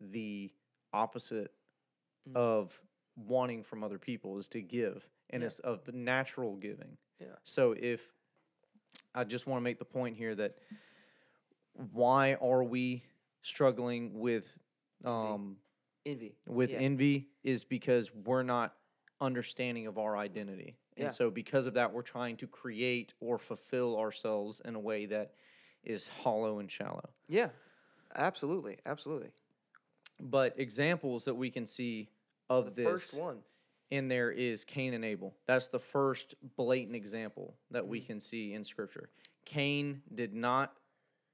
[0.00, 0.50] the
[0.92, 1.52] opposite
[2.28, 2.34] Mm.
[2.36, 2.80] of
[3.16, 5.46] wanting from other people is to give and Yeah.
[5.46, 7.36] it's of natural giving Yeah.
[7.44, 8.12] so if
[9.14, 10.58] i just want to make the point here that
[11.92, 13.02] why are we
[13.42, 14.58] struggling with
[15.04, 15.56] um
[16.04, 16.34] Envy.
[16.46, 16.78] with Yeah.
[16.78, 18.74] envy is because we're not
[19.20, 21.10] understanding of our identity and Yeah.
[21.10, 25.34] so because of that we're trying to create or fulfill ourselves in a way that
[25.82, 27.08] is hollow and shallow.
[27.28, 27.50] Yeah,
[28.14, 29.30] absolutely, absolutely.
[30.20, 32.08] But examples that we can see
[32.48, 33.42] of The this first one.
[33.90, 35.36] in there is Cain and Abel.
[35.46, 38.06] That's the first blatant example that we Mm.
[38.06, 39.10] can see in Scripture.
[39.44, 40.76] Cain did not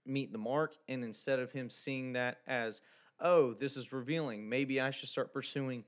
[0.05, 2.81] meet the mark, and instead of him seeing that as,
[3.21, 5.85] oh, this is revealing, maybe I should start pursuing,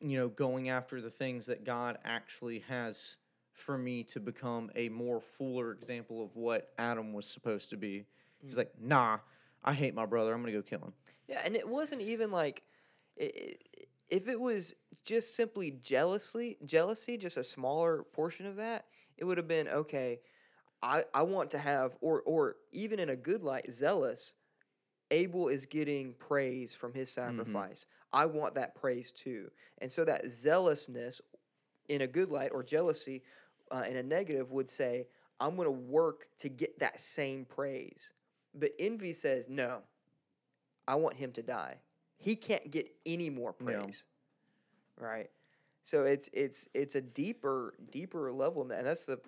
[0.00, 3.16] you know, going after the things that God actually has
[3.52, 8.04] for me to become a more fuller example of what Adam was supposed to be.
[8.42, 8.58] He's Mm.
[8.58, 9.18] like, nah,
[9.64, 10.32] I hate my brother.
[10.32, 10.94] I'm going to go kill him.
[11.26, 12.62] Yeah, and it wasn't even like
[13.20, 13.56] i- i-
[14.08, 14.74] if it was
[15.04, 18.86] just simply jealousy, jealousy, just a smaller portion of that,
[19.16, 20.20] it would have been okay.
[20.82, 24.34] I, I want to have or or even in a good light, zealous.
[25.10, 27.86] Abel is getting praise from his sacrifice.
[28.12, 31.20] I want that praise too, and so that zealousness,
[31.88, 33.22] in a good light or jealousy,
[33.70, 35.06] uh, in a negative would say,
[35.40, 38.10] I'm going to work to get that same praise.
[38.54, 39.78] But envy says, no,
[40.86, 41.76] I want him to die.
[42.18, 44.04] He can't get any more praise.
[44.98, 45.30] Right?
[45.84, 48.62] So it's it's it's a deeper deeper level.
[48.62, 49.20] And that's the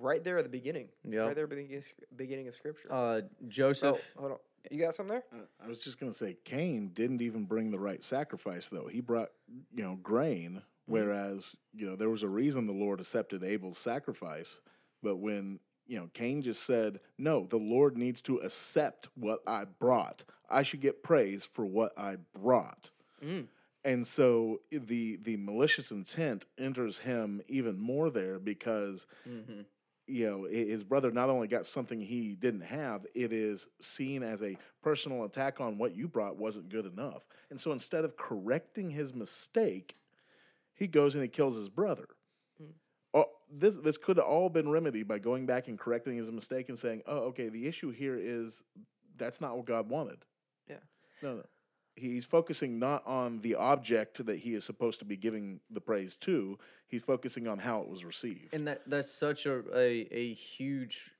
[0.00, 0.88] right there at the beginning.
[1.08, 1.26] Yep.
[1.26, 1.84] Right there at the beginning,
[2.16, 2.92] beginning of scripture.
[2.92, 3.96] Uh, Joseph.
[4.16, 4.38] oh, hold on.
[4.70, 5.24] You got something there?
[5.32, 8.88] Uh, I was just going to say, Cain didn't even bring the right sacrifice, though.
[8.88, 9.30] He brought,
[9.74, 14.60] you know, grain, whereas, you know, there was a reason the Lord accepted Abel's sacrifice.
[15.02, 19.64] But when, you know, Cain just said, no, the Lord needs to accept what I
[19.64, 20.24] brought.
[20.50, 22.90] I should get praise for what I brought.
[23.24, 23.46] Mm.
[23.84, 29.64] And so the the malicious intent enters him even more there because mhm.
[30.10, 34.42] You know his brother not only got something he didn't have it is seen as
[34.42, 38.90] a personal attack on what you brought wasn't good enough and so instead of correcting
[38.90, 39.96] his mistake
[40.74, 42.06] he goes and he kills his brother
[42.62, 42.72] Mm.
[43.14, 46.68] oh, this this could have all been remedied by going back and correcting his mistake
[46.68, 48.62] and saying oh okay the issue here is
[49.16, 50.18] that's not what god wanted
[50.68, 50.76] Yeah.
[51.22, 51.42] no no
[52.00, 56.16] he's focusing not on the object that he is supposed to be giving the praise
[56.16, 60.34] to he's focusing on how it was received And that that's such a a, a
[60.34, 61.10] huge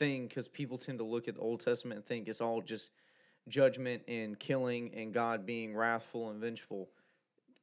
[0.00, 2.90] thing because people tend to look at the Old Testament and think it's all just
[3.48, 6.88] judgment and killing and God being wrathful and vengeful.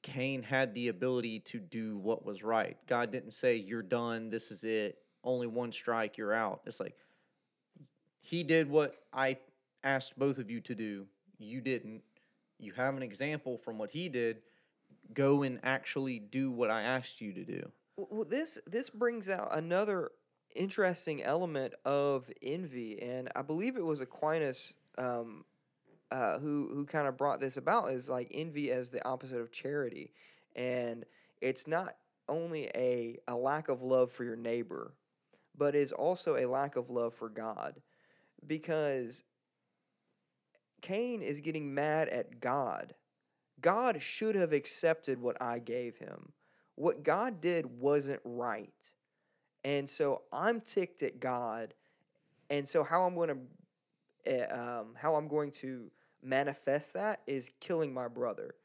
[0.04, 2.78] Cain had the ability to do what was right.
[2.88, 6.62] God didn't say you're done, this is it, only one strike, you're out.
[6.66, 6.96] It's like
[8.22, 9.38] he did what I
[9.84, 11.08] asked both of you to do.
[11.40, 12.02] You didn't.
[12.60, 14.38] You have an example from what he did.
[15.14, 17.72] Go and actually do what I asked you to do.
[17.98, 20.12] Well, this this brings out another
[20.56, 25.46] interesting element of envy, and I believe it was Aquinas um,
[26.12, 27.92] uh, who who kind of brought this about.
[27.92, 30.14] Is like envy as the opposite of charity,
[30.56, 31.06] and
[31.42, 31.96] it's not
[32.28, 34.94] only a a lack of love for your neighbor,
[35.58, 37.82] but is also a lack of love for God,
[38.46, 39.24] because
[40.82, 42.94] Cain is getting mad at God.
[43.62, 46.34] God should have accepted what I gave him
[46.78, 48.72] what God did wasn't right.
[49.66, 51.74] And so I'm ticked at God.
[52.50, 53.38] And so how I'm going to
[54.50, 55.90] uh, um, how I'm going to
[56.22, 58.56] manifest that is killing my brother.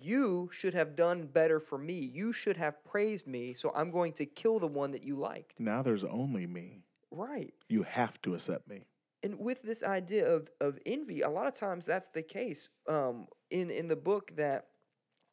[0.00, 1.94] You should have done better for me.
[1.94, 3.52] You should have praised me.
[3.52, 5.60] So I'm going to kill the one that you liked.
[5.60, 7.54] now there's only me Right.
[7.68, 8.84] you have to accept me
[9.24, 12.68] and with this idea of, of envy, a lot of times that's the case.
[12.88, 14.66] Um, in in the book that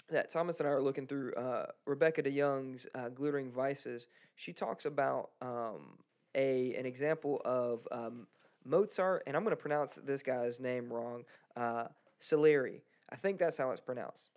[0.10, 4.86] that Thomas and I are looking through, uh, Rebecca DeYoung's uh, "Glittering Vices," she talks
[4.86, 6.00] about um,
[6.36, 8.28] a an example of um,
[8.66, 11.24] Mozart, and I'm going to pronounce this guy's name wrong,
[11.56, 11.86] uh,
[12.20, 12.82] Salieri.
[13.12, 14.32] I think that's how it's pronounced,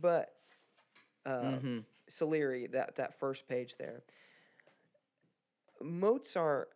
[0.00, 0.34] but
[1.24, 1.78] uh, Mm-hmm.
[2.08, 4.02] Salieri, that that first page there.
[5.82, 6.70] Mozart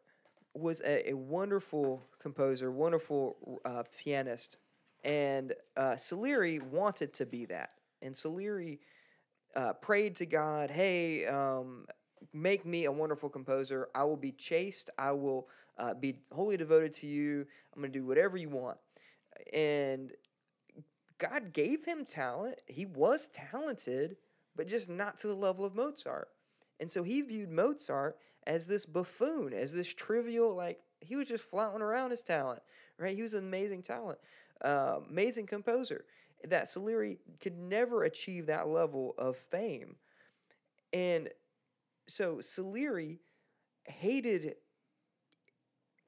[0.55, 4.59] was a, a wonderful composer, wonderful uh, pianist,
[5.05, 7.71] and uh, Salieri wanted to be that.
[8.03, 8.81] And Salieri
[9.55, 11.87] uh, prayed to God, "Hey, um,
[12.33, 13.89] make me a wonderful composer.
[13.95, 14.91] I will be chaste.
[14.99, 15.49] I will
[15.79, 17.47] uh, be wholly devoted to you.
[17.75, 18.79] I'm going to do whatever you want."
[19.53, 20.13] And
[21.19, 22.61] God gave him talent.
[22.67, 24.17] He was talented,
[24.57, 26.29] but just not to the level of Mozart.
[26.81, 31.45] And so he viewed Mozart as this buffoon, as this trivial, like he was just
[31.45, 32.61] flaunting around his talent,
[32.99, 33.15] right?
[33.17, 34.19] He was an amazing talent,
[34.63, 36.05] uh, amazing composer.
[36.45, 39.97] That Salieri could never achieve that level of fame.
[40.93, 41.29] And
[42.07, 43.21] so Salieri
[43.85, 44.55] hated,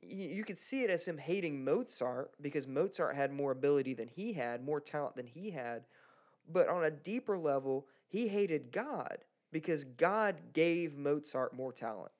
[0.01, 4.09] you, you could see it as him hating Mozart because Mozart had more ability than
[4.09, 5.85] he had, more talent than he had.
[6.51, 9.19] But on a deeper level, he hated God
[9.53, 12.11] because God gave Mozart more talent.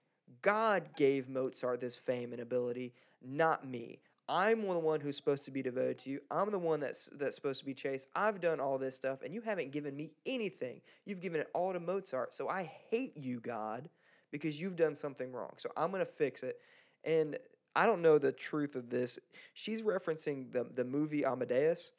[0.41, 4.01] God gave Mozart this fame and ability, not me.
[4.29, 6.21] I'm the one who's supposed to be devoted to you.
[6.31, 8.09] I'm the one that's that's supposed to be chased.
[8.15, 10.81] I've done all this stuff, and you haven't given me anything.
[11.05, 12.33] You've given it all to Mozart.
[12.33, 13.89] So I hate you, God,
[14.31, 15.53] because you've done something wrong.
[15.57, 16.61] So I'm gonna fix it.
[17.05, 17.37] And
[17.75, 19.19] I don't know the truth of this.
[19.55, 21.93] She's referencing the the movie Amadeus.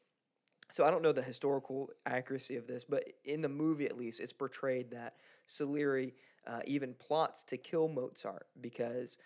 [0.72, 4.20] So I don't know the historical accuracy of this, but in the movie at least,
[4.20, 6.16] it's portrayed that Salieri
[6.48, 9.18] uh, even plots to kill Mozart because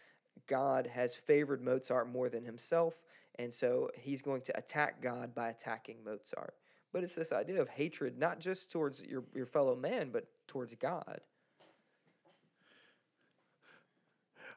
[0.48, 2.96] God has favored Mozart more than himself,
[3.36, 6.54] and so he's going to attack God by attacking Mozart.
[6.94, 10.74] But it's this idea of hatred, not just towards your, your fellow man, but towards
[10.76, 11.20] God.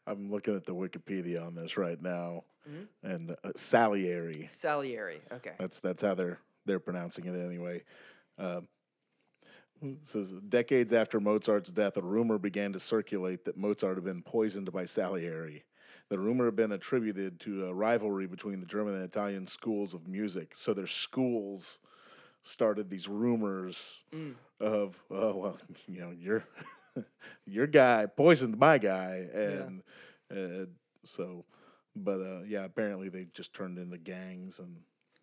[0.06, 2.44] I'm looking at the Wikipedia on this right now,
[3.02, 4.46] and uh, Salieri.
[4.48, 5.20] Salieri.
[5.32, 5.52] Okay.
[5.58, 7.82] That's that's how they're they're pronouncing it anyway.
[8.38, 8.68] Um,
[9.82, 14.22] it says decades after Mozart's death, a rumor began to circulate that Mozart had been
[14.22, 15.64] poisoned by Salieri.
[16.08, 20.08] The rumor had been attributed to a rivalry between the German and Italian schools of
[20.08, 20.52] music.
[20.56, 21.78] So their schools
[22.42, 24.00] started these rumors
[24.60, 26.44] of, oh well, you know, your
[27.46, 29.82] your guy poisoned my guy, and
[30.30, 30.66] uh,
[31.04, 31.44] so,
[31.94, 34.76] but uh, yeah, apparently they just turned into gangs and.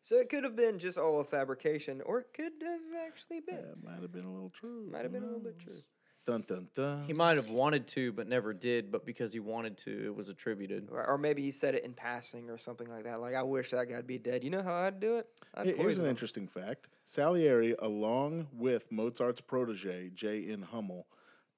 [0.07, 3.57] So it could have been just all a fabrication, or it could have actually been.
[3.57, 4.87] Yeah, might have been a little true.
[4.89, 5.81] Might have been a little bit true.
[6.25, 7.03] Dun dun dun.
[7.03, 8.89] He might have wanted to, but never did.
[8.89, 10.87] But because he wanted to, it was attributed.
[10.89, 13.19] Or, or maybe he said it in passing or something like that.
[13.19, 14.45] Like, I wish that guy'd be dead.
[14.45, 15.27] You know how I'd do it?
[15.55, 16.11] I'd Here- Here's poison an him.
[16.11, 16.87] interesting fact.
[17.03, 20.49] Salieri, along with Mozart's protege, J.
[20.49, 20.61] N.
[20.61, 21.05] Hummel,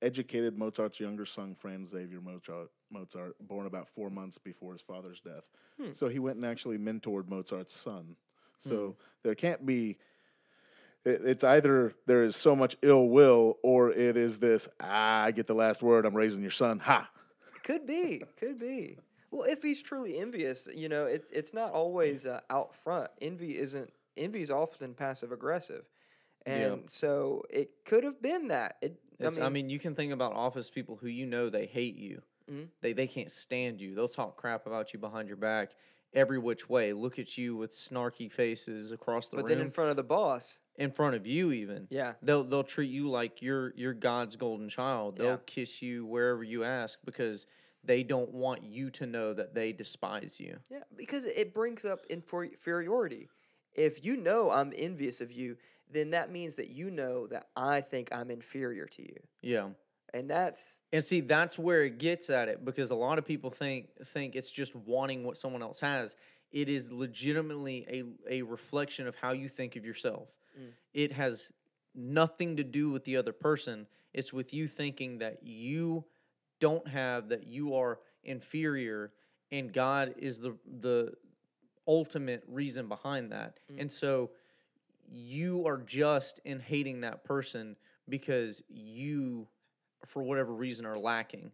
[0.02, 5.20] educated Mozart's younger son, Franz Xavier Mozart, Mozart, born about four months before his father's
[5.20, 5.44] death.
[5.80, 5.92] Hmm.
[5.94, 8.16] So he went and actually mentored Mozart's son.
[8.62, 9.98] So there can't be.
[11.06, 14.68] it- It's either there is so much ill will, or it is this.
[14.80, 16.06] Ah, I get the last word.
[16.06, 16.80] I'm raising your son.
[16.80, 17.10] Ha!
[17.64, 18.98] Could be, could be.
[19.32, 23.10] Well, if he's truly envious, you know, it's it's not always uh, out front.
[23.22, 23.92] Envy isn't.
[24.18, 25.86] Envy is often passive aggressive,
[26.46, 28.78] and so it could have been that.
[28.82, 31.66] It, I mean, I mean, you can think about office people who you know they
[31.68, 32.22] hate you.
[32.52, 32.68] Mhm.
[32.82, 33.94] They they can't stand you.
[33.96, 35.72] They'll talk crap about you behind your back
[36.14, 36.94] every which way.
[36.94, 40.04] Look at you with snarky faces across the but room then in front of the
[40.04, 41.88] boss, in front of you even.
[41.90, 45.18] yeah, They'll they'll treat you like you're you're God's golden child.
[45.18, 45.38] They'll Yeah.
[45.46, 47.46] kiss you wherever you ask because
[47.84, 50.58] they don't want you to know that they despise you.
[50.70, 53.30] yeah, because it brings up inferiority.
[53.76, 55.56] If you know I'm envious of you,
[55.90, 59.70] then that means that you know that I think I'm inferior to you, Yeah.
[60.14, 63.50] And that's And see, that's where it gets at it because a lot of people
[63.50, 66.16] think think it's just wanting what someone else has.
[66.52, 67.86] It is legitimately
[68.28, 70.30] a, a reflection of how you think of yourself.
[70.60, 70.70] Mm.
[70.94, 71.52] It has
[71.94, 73.86] nothing to do with the other person.
[74.14, 76.06] It's with you thinking that you
[76.60, 79.12] don't have that you are inferior
[79.52, 81.14] and God is the the
[81.88, 83.60] ultimate reason behind that.
[83.72, 83.82] Mm.
[83.82, 84.32] And so
[85.12, 87.76] you are just in hating that person
[88.08, 89.48] because you
[90.08, 91.52] for whatever reason are lacking.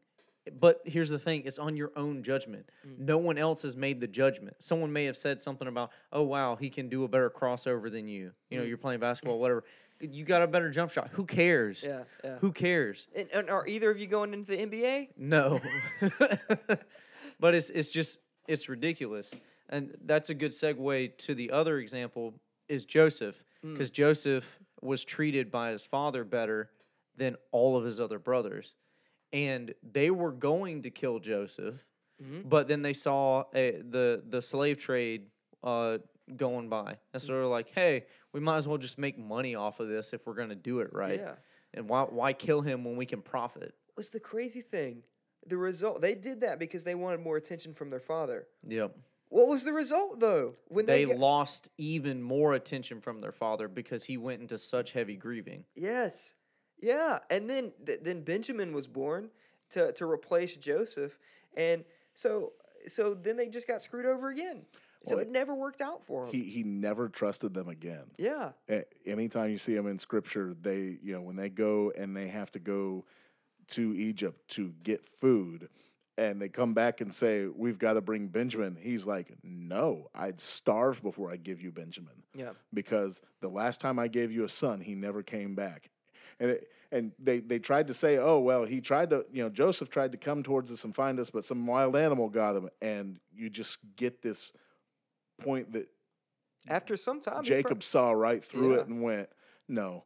[0.60, 2.70] But here's the thing, it's on your own judgment.
[2.88, 3.00] Mm.
[3.00, 4.56] No one else has made the judgment.
[4.60, 8.08] Someone may have said something about, "Oh wow, he can do a better crossover than
[8.08, 8.68] you." You know, Mm.
[8.70, 9.64] you're playing basketball whatever.
[10.00, 11.10] You got a better jump shot.
[11.14, 11.82] Who cares?
[11.82, 12.38] yeah, yeah.
[12.40, 13.08] Who cares?
[13.16, 15.10] And, and are either of you going into the NBA?
[15.18, 15.62] No.
[17.40, 19.32] but it's it's just it's ridiculous.
[19.70, 22.36] And that's a good segue to the other example
[22.70, 24.46] is Joseph because Joseph
[24.82, 26.70] was treated by his father better
[27.18, 28.76] than all of his other brothers.
[29.34, 31.84] And they were going to kill Joseph,
[32.24, 32.48] Mhm.
[32.48, 35.28] but then they saw a, the the slave trade
[35.64, 35.98] uh,
[36.36, 36.98] going by.
[37.14, 40.14] And so they're like, "Hey, we might as well just make money off of this
[40.14, 41.20] if we're going to do it right.
[41.20, 41.36] Yeah.
[41.74, 45.04] And why why kill him when we can profit?" was the crazy thing.
[45.48, 48.48] The result they did that because they wanted more attention from their father.
[48.68, 48.96] Yep.
[49.30, 50.56] What was the result though?
[50.70, 54.58] When they, they get- lost even more attention from their father because he went into
[54.58, 55.66] such heavy grieving.
[55.76, 56.34] yes,
[56.86, 59.32] yeah, and then th- then Benjamin was born
[59.72, 61.18] to to replace Joseph,
[61.58, 61.84] and
[62.14, 62.54] so
[62.88, 64.62] so then they just got screwed over again.
[65.04, 66.32] So Well, it never worked out for him.
[66.32, 68.06] He he never trusted them again.
[68.18, 68.52] yeah,
[69.06, 72.52] anytime you see them in scripture, they you know when they go and they have
[72.52, 73.06] to go
[73.70, 75.70] to Egypt to get food,
[76.20, 78.78] and they come back and say we've got to bring Benjamin.
[78.80, 83.98] He's like, no, I'd starve before I give you Benjamin yeah, because the last time
[83.98, 85.90] I gave you a son, he never came back.
[86.40, 89.50] And it, and they, they tried to say, oh well, he tried to you know
[89.50, 92.70] Joseph tried to come towards us and find us, but some wild animal got him,
[92.82, 94.52] and you just get this
[95.42, 95.88] point that
[96.68, 98.80] After some time, Jacob saw right through Yeah.
[98.82, 99.30] it and went,
[99.68, 100.04] "No,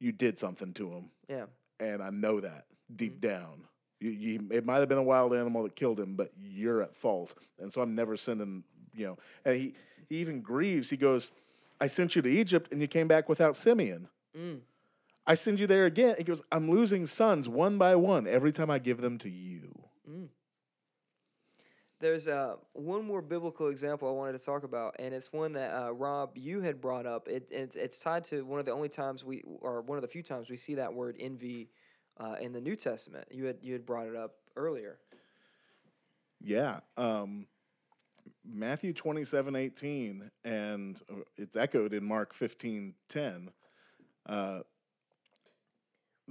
[0.00, 1.46] you did something to him, yeah,
[1.80, 3.28] and I know that deep Mm-hmm.
[3.28, 3.64] down.
[4.00, 6.96] You, you, it might have been a wild animal that killed him, but you're at
[6.96, 7.34] fault.
[7.60, 9.18] And so I'm never sending, you know.
[9.44, 9.74] And he,
[10.08, 10.90] he even grieves.
[10.90, 11.30] He goes,
[11.80, 14.08] I sent you to Egypt and you came back without Simeon.
[15.26, 16.16] I send you there again.
[16.18, 19.72] He goes, I'm losing sons one by one every time I give them to you.
[22.02, 25.70] There's uh, one more biblical example I wanted to talk about, and it's one that
[25.72, 27.28] uh, Rob you had brought up.
[27.28, 30.08] It, it's it's tied to one of the only times we, or one of the
[30.08, 31.70] few times we see that word envy
[32.18, 33.28] uh, in the New Testament.
[33.30, 34.98] You had you had brought it up earlier.
[36.40, 36.80] Yeah.
[36.96, 37.46] Um,
[38.44, 43.48] Matthew 27 18, and uh, it's echoed in Mark 15 10.
[44.26, 44.60] Uh,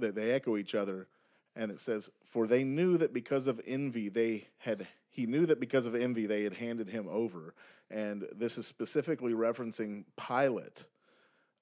[0.02, 1.08] that they echo each other.
[1.56, 5.60] And it says, For they knew that because of envy, they had, he knew that
[5.60, 7.54] because of envy, they had handed him over.
[7.90, 10.86] And this is specifically referencing Pilate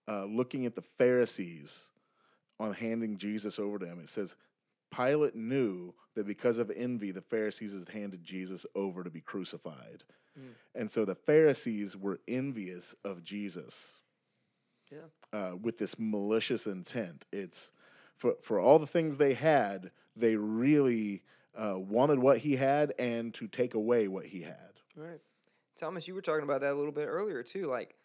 [0.09, 1.89] uh, looking at the Pharisees
[2.59, 3.99] on handing Jesus over to him.
[4.01, 4.37] It says,
[4.95, 10.05] Pilate knew that because of envy, the Pharisees had handed Jesus over to be crucified.
[10.75, 13.99] And so the Pharisees were envious of Jesus
[14.91, 14.99] Yeah.
[15.33, 17.25] uh, with this malicious intent.
[17.33, 17.73] It's
[18.21, 21.23] for, for all the things they had, they really
[21.61, 24.81] uh, wanted what he had and to take away what he had.
[24.95, 25.21] Right.
[25.77, 27.67] Thomas, you were talking about that a little bit earlier too.
[27.67, 27.97] Like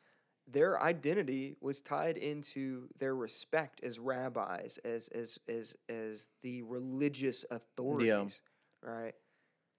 [0.48, 7.44] their identity was tied into their respect as rabbis, as as as as the religious
[7.52, 8.42] authorities.
[8.82, 9.16] Right.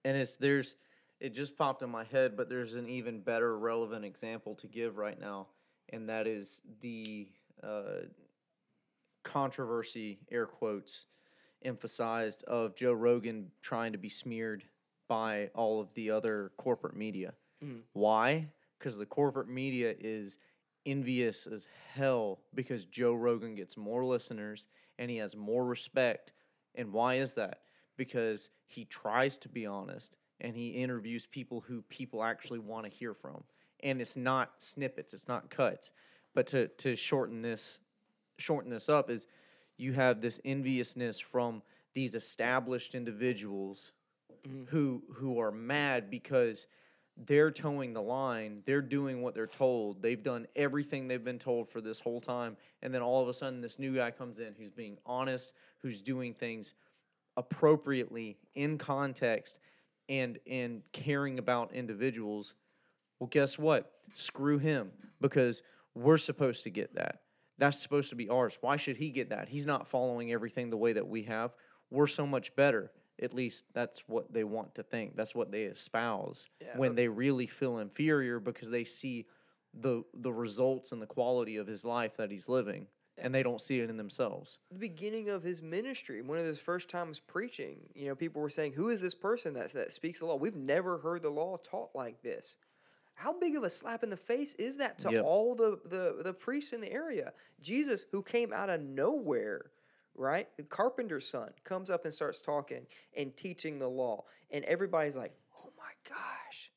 [0.05, 0.75] and it's there's
[1.19, 4.97] it just popped in my head but there's an even better relevant example to give
[4.97, 5.47] right now
[5.89, 7.29] and that is the
[7.63, 8.01] uh,
[9.27, 11.05] controversy air quotes
[11.63, 14.63] emphasized of joe rogan trying to be smeared
[15.07, 17.79] by all of the other corporate media mm.
[17.93, 18.47] why
[18.77, 20.37] because the corporate media is
[20.85, 24.67] envious as hell because joe rogan gets more listeners
[24.99, 26.31] and he has more respect
[26.77, 27.61] and why is that?
[27.97, 32.91] Because he tries to be honest and he interviews people who people actually want to
[32.91, 33.43] hear from.
[33.81, 35.91] And it's not snippets, it's not cuts.
[36.35, 37.79] But to, to shorten this
[38.37, 39.27] shorten this up is
[39.77, 41.61] you have this enviousness from
[41.93, 43.91] these established individuals
[44.47, 44.63] mm-hmm.
[44.65, 46.67] who who are mad because
[47.25, 51.67] they're toeing the line, they're doing what they're told, they've done everything they've been told
[51.67, 54.53] for this whole time, and then all of a sudden this new guy comes in
[54.57, 56.75] who's being honest, who's doing things
[57.35, 59.59] appropriately in context
[60.09, 62.53] and and caring about individuals.
[63.19, 63.91] Well, guess what?
[64.13, 65.63] Screw him because
[65.95, 67.21] we're supposed to get that.
[67.57, 68.57] That's supposed to be ours.
[68.61, 69.49] Why should he get that?
[69.49, 71.53] He's not following everything the way that we have.
[71.89, 72.91] We're so much better.
[73.21, 75.15] At least that's what they want to think.
[75.15, 79.25] That's what they espouse Yeah, when but- they really feel inferior because they see
[79.73, 82.87] the the results and the quality of his life that he's living
[83.19, 84.59] and they don't see it in themselves.
[84.71, 88.49] the beginning of his ministry, one of his first times preaching, you know, people were
[88.49, 90.35] saying, "Who is this person that that speaks the law?
[90.35, 92.57] We've never heard the law taught like this."
[93.17, 95.23] How big of a slap in the face is that to Yep.
[95.25, 97.33] all the, the the priests in the area?
[97.61, 99.71] Jesus, who came out of nowhere,
[100.13, 100.47] right?
[100.55, 102.85] The carpenter's son comes up and starts talking
[103.17, 106.71] and teaching the law, and everybody's like, "Oh my gosh,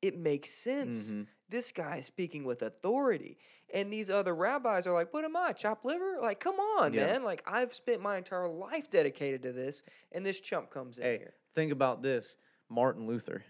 [0.00, 1.22] it makes sense." Mm-hmm.
[1.48, 3.36] This guy is speaking with authority.
[3.74, 6.18] And these other rabbis are like, What am I, chop liver?
[6.22, 7.06] Like, come on, Yeah.
[7.06, 7.24] man.
[7.24, 9.82] Like, I've spent my entire life dedicated to this,
[10.12, 11.34] and this chump comes in Hey, here.
[11.56, 12.36] think about this.
[12.68, 13.42] Martin Luther.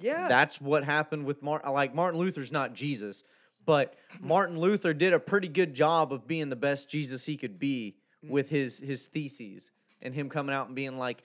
[0.00, 0.28] Yeah.
[0.28, 1.72] That's what happened with Martin.
[1.72, 3.22] Like Martin Luther's not Jesus,
[3.64, 7.58] but Martin Luther did a pretty good job of being the best Jesus he could
[7.58, 8.30] be mm.
[8.30, 9.70] with his his theses
[10.02, 11.22] and him coming out and being like,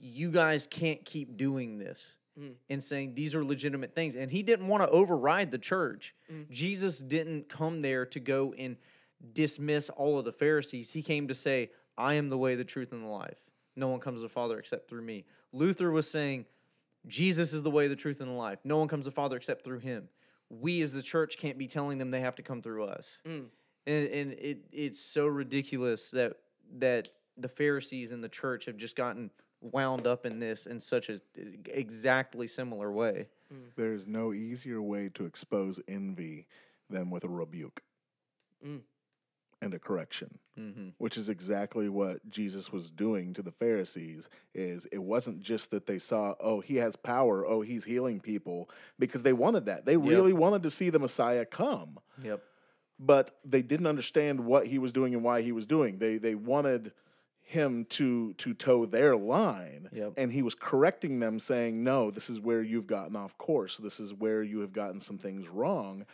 [0.00, 2.54] "You guys can't keep doing this." Mm.
[2.70, 4.14] And saying these are legitimate things.
[4.14, 6.14] And he didn't want to override the church.
[6.32, 6.48] Mm.
[6.50, 8.76] Jesus didn't come there to go and
[9.32, 10.90] dismiss all of the Pharisees.
[10.90, 13.38] He came to say, I am the way, the truth, and the life.
[13.74, 15.24] No one comes to the Father except through me.
[15.52, 16.46] Luther was saying,
[17.06, 18.58] Jesus is the way, the truth, and the life.
[18.64, 20.08] No one comes to the Father except through him.
[20.50, 23.20] We as the church can't be telling them they have to come through us.
[23.26, 23.46] Mm.
[23.86, 26.34] And, and it, it's so ridiculous that
[26.78, 29.30] that the Pharisees and the church have just gotten
[29.60, 31.18] wound up in this in such a
[31.66, 33.28] exactly similar way.
[33.52, 33.70] Mm.
[33.76, 36.46] There's no easier way to expose envy
[36.90, 37.82] than with a rebuke
[38.64, 38.80] mm.
[39.60, 40.88] And a correction, mm-hmm.
[40.98, 44.28] which is exactly what Jesus was doing to the Pharisees.
[44.54, 48.70] Is it wasn't just that they saw, oh, he has power, oh, he's healing people,
[48.98, 49.84] because they wanted that.
[49.84, 52.42] They really wanted to see the Messiah come, Yep.
[52.98, 55.98] but they didn't understand what he was doing and why he was doing.
[55.98, 56.92] They they wanted
[57.42, 60.12] him to to toe their line Yep.
[60.18, 63.98] and he was correcting them saying no this is where you've gotten off course this
[64.00, 66.04] is where you have gotten some things wrong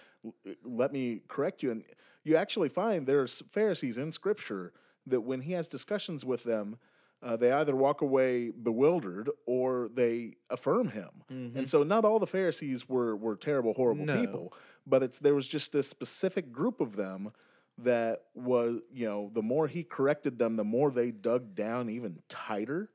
[0.64, 1.82] let me correct you and
[2.24, 4.72] you actually find there's pharisees in scripture
[5.06, 6.76] that when he has discussions with them
[7.22, 11.08] uh, they either walk away bewildered or they affirm him.
[11.30, 14.20] And so, not all the Pharisees were were terrible, horrible No.
[14.20, 14.52] people,
[14.86, 17.32] but it's there was just a specific group of them
[17.78, 22.18] that was, you know, the more he corrected them, the more they dug down even
[22.28, 22.90] tighter.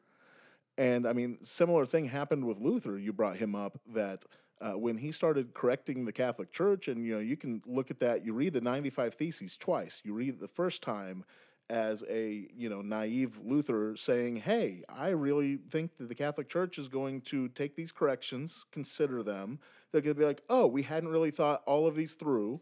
[0.77, 2.99] And I mean, similar thing happened with Luther.
[2.99, 4.25] You brought him up that
[4.61, 7.99] uh, when he started correcting the Catholic Church, and you know, you can look at
[7.99, 8.25] that.
[8.25, 10.01] You read the ninety-five Theses twice.
[10.03, 11.23] You read it the first time
[11.69, 16.77] as a you know naive Luther saying, "Hey, I really think that the Catholic Church
[16.77, 19.59] is going to take these corrections, consider them.
[19.91, 22.61] They're going to be like, oh, we hadn't really thought all of these through,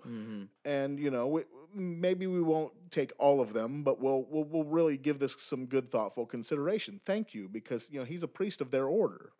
[0.65, 1.43] and you know, we,
[1.73, 5.65] maybe we won't take all of them, but we'll, we'll we'll really give this some
[5.65, 7.01] good, thoughtful consideration.
[7.05, 9.31] Thank you, because you know he's a priest of their order."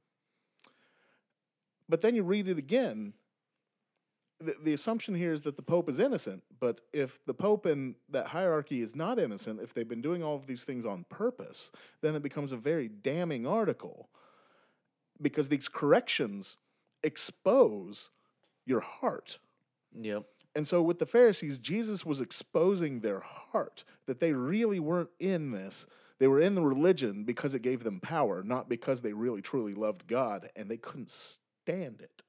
[1.90, 3.14] But then you read it again.
[4.40, 7.96] The, the assumption here is that the Pope is innocent, but if the Pope and
[8.10, 11.72] that hierarchy is not innocent, if they've been doing all of these things on purpose,
[12.02, 14.10] then it becomes a very damning article
[15.22, 16.58] because these corrections
[17.04, 18.10] expose
[18.66, 19.40] your heart.
[20.00, 20.26] Yep.
[20.56, 25.52] And so with the Pharisees, Jesus was exposing their heart that they really weren't in
[25.52, 25.86] this.
[26.20, 29.74] They were in the religion because it gave them power, not because they really truly
[29.76, 31.12] loved God and they couldn't
[31.68, 32.22] stand it.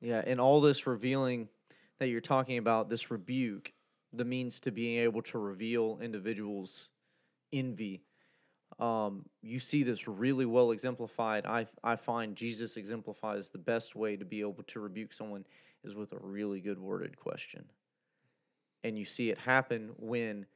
[0.00, 1.48] Yeah, and all this revealing
[2.00, 3.72] that you're talking about, this rebuke,
[4.12, 6.90] the means to being able to reveal individuals'
[7.52, 8.02] envy.
[8.80, 11.46] Um, you see this really well exemplified.
[11.46, 15.44] I I find Jesus exemplifies the best way to be able to rebuke someone
[15.84, 17.64] is with a really good worded question,
[18.82, 20.46] and you see it happen when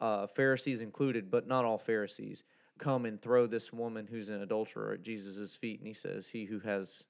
[0.00, 2.42] uh, Pharisees included, but not all Pharisees,
[2.78, 6.46] come and throw this woman who's an adulterer at Jesus' feet, and he says, "He
[6.46, 7.04] who has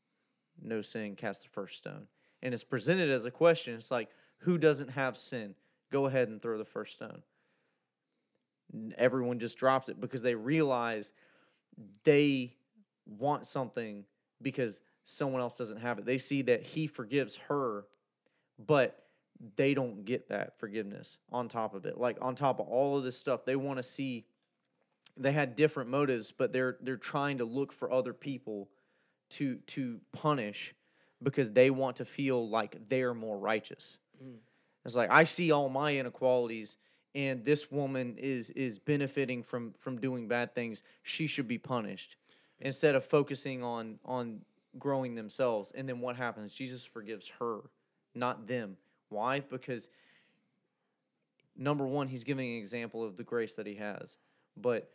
[0.63, 2.07] no sin cast the first stone.
[2.43, 3.75] And it's presented as a question.
[3.75, 5.55] It's like who doesn't have sin?
[5.91, 7.23] Go ahead and throw the first stone.
[8.97, 11.13] Everyone just drops it because they realize
[12.05, 12.55] they
[13.07, 14.05] want something
[14.41, 16.05] because someone else doesn't have it.
[16.05, 17.85] They see that he forgives her
[18.67, 19.05] but
[19.57, 21.99] they don't get that forgiveness on top of it.
[21.99, 24.27] Like on top of all of this stuff they want to see
[25.17, 28.69] they had different motives but they're they're trying to look for other people
[29.31, 30.75] to to punish
[31.23, 33.99] because they want to feel like they're more righteous.
[34.23, 34.37] Mm.
[34.85, 36.77] It's like I see all my inequalities
[37.15, 40.83] and this woman is is benefiting from from doing bad things.
[41.03, 42.17] She should be punished
[42.61, 44.41] instead of focusing on on
[44.79, 45.73] growing themselves.
[45.75, 46.53] And then what happens?
[46.53, 47.61] Jesus forgives her,
[48.15, 48.77] not them.
[49.09, 49.41] Why?
[49.41, 49.89] Because
[51.57, 54.17] number one, he's giving an example of the grace that he has,
[54.57, 54.91] but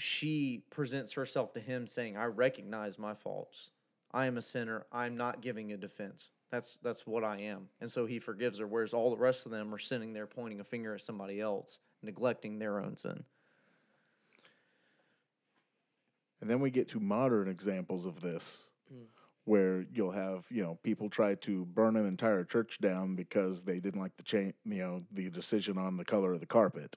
[0.00, 3.70] she presents herself to him saying, I recognize my faults.
[4.12, 4.86] I am a sinner.
[4.92, 6.30] I'm not giving a defense.
[6.50, 7.68] That's that's what I am.
[7.80, 10.60] And so he forgives her, whereas all the rest of them are sitting there pointing
[10.60, 13.22] a finger at somebody else, neglecting their own sin.
[16.40, 18.58] And then we get to modern examples of this,
[18.90, 19.04] hmm.
[19.44, 23.80] Where you'll have you know people try to burn an entire church down because they
[23.80, 26.96] didn't like the change, you know, the decision on the color of the carpet,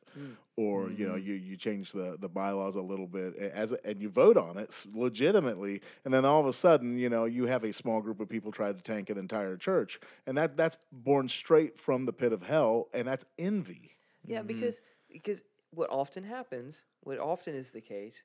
[0.56, 4.02] or you know you you change the the bylaws a little bit as a- and
[4.02, 7.64] you vote on it legitimately, and then all of a sudden you know you have
[7.64, 11.28] a small group of people try to tank an entire church, and that that's born
[11.28, 13.92] straight from the pit of hell, and that's envy.
[14.26, 14.48] Yeah, Mm-hmm.
[14.48, 18.24] because because what often happens, what often is the case,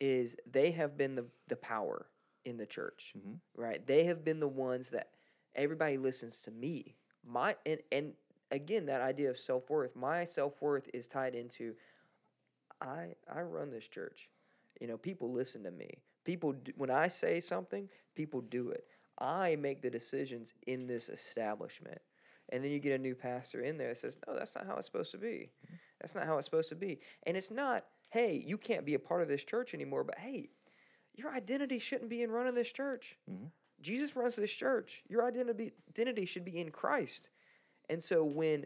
[0.00, 2.06] is they have been the the power
[2.44, 3.34] in the church, Mm-hmm.
[3.56, 3.84] right?
[3.86, 5.10] They have been the ones that
[5.54, 6.96] everybody listens to me.
[7.26, 8.12] My and and
[8.50, 9.96] again that idea of self worth.
[9.96, 11.74] My self worth is tied into
[12.80, 14.28] I I run this church.
[14.80, 15.90] You know, people listen to me.
[16.24, 18.86] People do, when I say something, people do it.
[19.18, 21.98] I make the decisions in this establishment.
[22.50, 24.76] And then you get a new pastor in there that says, "No, that's not how
[24.76, 25.52] it's supposed to be.
[26.00, 28.98] That's not how it's supposed to be." And it's not, "Hey, you can't be a
[28.98, 30.50] part of this church anymore." But hey,
[31.20, 33.16] your identity shouldn't be in running this church.
[33.30, 33.46] Mm-hmm.
[33.82, 35.02] Jesus runs this church.
[35.08, 37.30] Your identity identity should be in Christ.
[37.88, 38.64] And so when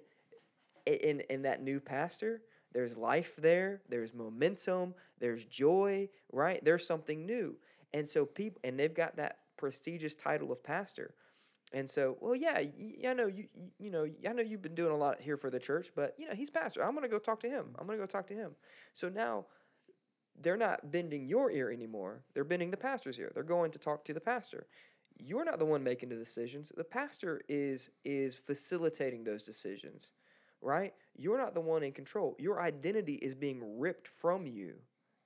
[0.86, 2.42] in in that new pastor,
[2.72, 6.64] there's life there, there's momentum, there's joy, right?
[6.64, 7.56] There's something new.
[7.92, 11.14] And so people and they've got that prestigious title of pastor.
[11.72, 14.74] And so, well, yeah, y- I know you, you- you know, I know you've been
[14.74, 16.84] doing a lot here for the church, but you know, he's pastor.
[16.84, 17.74] I'm going to go talk to him.
[17.78, 18.52] I'm going to go talk to him.
[18.94, 19.46] So now
[20.40, 22.24] they're not bending your ear anymore.
[22.34, 23.30] They're bending the pastor's ear.
[23.34, 24.66] They're going to talk to the pastor.
[25.18, 26.72] You're not the one making the decisions.
[26.76, 30.10] The pastor is is facilitating those decisions,
[30.60, 30.92] right?
[31.16, 32.34] You're not the one in control.
[32.38, 34.74] Your identity is being ripped from you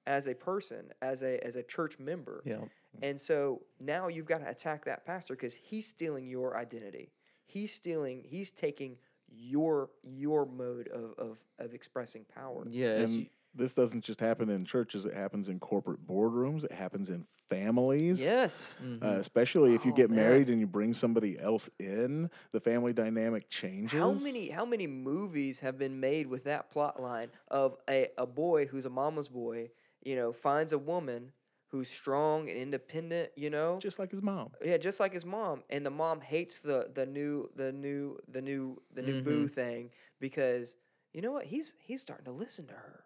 [0.07, 2.43] as a person, as a as a church member.
[2.45, 2.65] Yeah.
[3.03, 7.13] And so now you've got to attack that pastor because he's stealing your identity.
[7.47, 8.23] He's stealing.
[8.27, 8.99] He's taking
[9.31, 12.67] your your mode of of, of expressing power.
[12.69, 12.87] Yeah.
[12.89, 16.65] it's And y- this doesn't just happen in churches; it happens in corporate boardrooms.
[16.65, 18.21] It happens in families.
[18.21, 18.77] Yes.
[18.83, 19.03] Mhm.
[19.03, 20.17] Uh, especially if you Oh, get man.
[20.17, 24.01] married and you bring somebody else in, the family dynamic changes.
[24.01, 28.27] How many how many movies have been made with that plot line of a, a
[28.27, 29.71] boy who's a mama's boy,
[30.05, 31.33] you know, finds a woman
[31.69, 33.79] who's strong and independent, you know?
[33.79, 34.51] Just like his mom.
[34.65, 38.43] Yeah, just like his mom, and the mom hates the the new the new the
[38.43, 39.25] new the new Mhm.
[39.25, 39.91] boo thing
[40.21, 40.77] because
[41.15, 43.05] you know what he's he's starting to listen to her.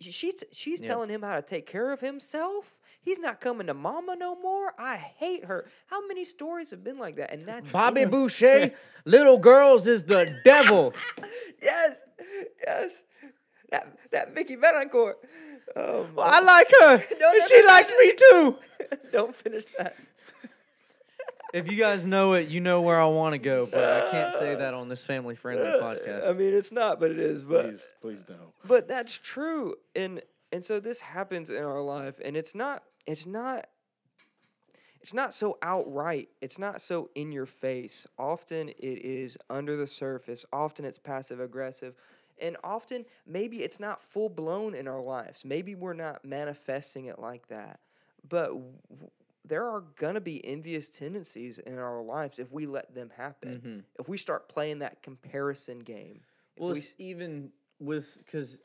[0.00, 0.88] She- She's she's Yep.
[0.88, 2.78] telling him how to take care of himself.
[3.00, 4.72] He's not coming to mama no more.
[4.78, 5.66] I hate her.
[5.86, 7.32] How many stories have been like that?
[7.32, 8.72] And that's Bobby Boucher,
[9.04, 10.94] little girls is the devil.
[11.62, 12.04] yes,
[12.66, 13.02] yes.
[13.70, 15.14] That that Vicky Vallencourt.
[15.76, 17.04] Oh, Well, I like her.
[17.20, 18.58] No, she likes me too.
[19.12, 19.96] Don't finish that.
[21.54, 24.34] If you guys know it, you know where I want to go, but I can't
[24.34, 26.28] say that on this family friendly uh, podcast.
[26.28, 27.44] I mean, it's not, but it is.
[27.44, 28.40] But Please, please don't.
[28.66, 33.24] but that's true and and so this happens in our life and it's not it's
[33.24, 33.66] not
[35.00, 39.86] it's not so outright it's not so in your face often it is under the
[39.86, 41.94] surface often it's passive aggressive
[42.40, 47.18] and often maybe it's not full blown in our lives maybe we're not manifesting it
[47.18, 47.80] like that
[48.28, 49.10] but w- w-
[49.44, 53.60] there are going to be envious tendencies in our lives if we let them happen
[53.60, 53.84] Mhm.
[54.00, 56.20] if we start playing that comparison game
[56.56, 58.58] Well, we it's even with because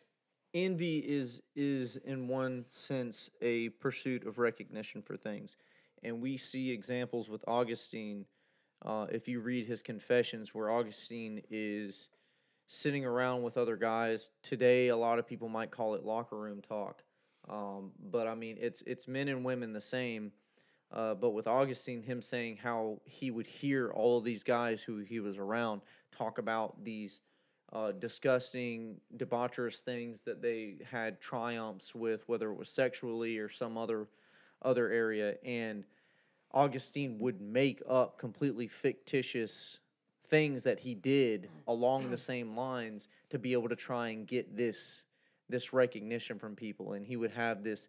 [0.54, 5.58] envy is is in one sense a pursuit of recognition for things,
[6.04, 8.26] and we see examples with Augustine.
[8.82, 12.08] Uh, if you read his confessions, where Augustine is
[12.68, 16.62] sitting around with other guys today, a lot of people might call it locker room
[16.62, 17.04] talk,
[17.50, 20.32] um, but I mean it's it's men and women the same.
[20.92, 24.98] Uh, but with Augustine, him saying how he would hear all of these guys who
[24.98, 25.82] he was around
[26.12, 27.22] talk about these
[27.72, 33.78] uh, disgusting, debaucherous things that they had triumphs with, whether it was sexually or some
[33.78, 34.08] other
[34.62, 35.86] other area, and
[36.52, 39.80] Augustine would make up completely fictitious
[40.28, 44.58] things that he did along the same lines to be able to try and get
[44.58, 45.04] this
[45.48, 46.94] this recognition from people.
[46.94, 47.88] And he would have this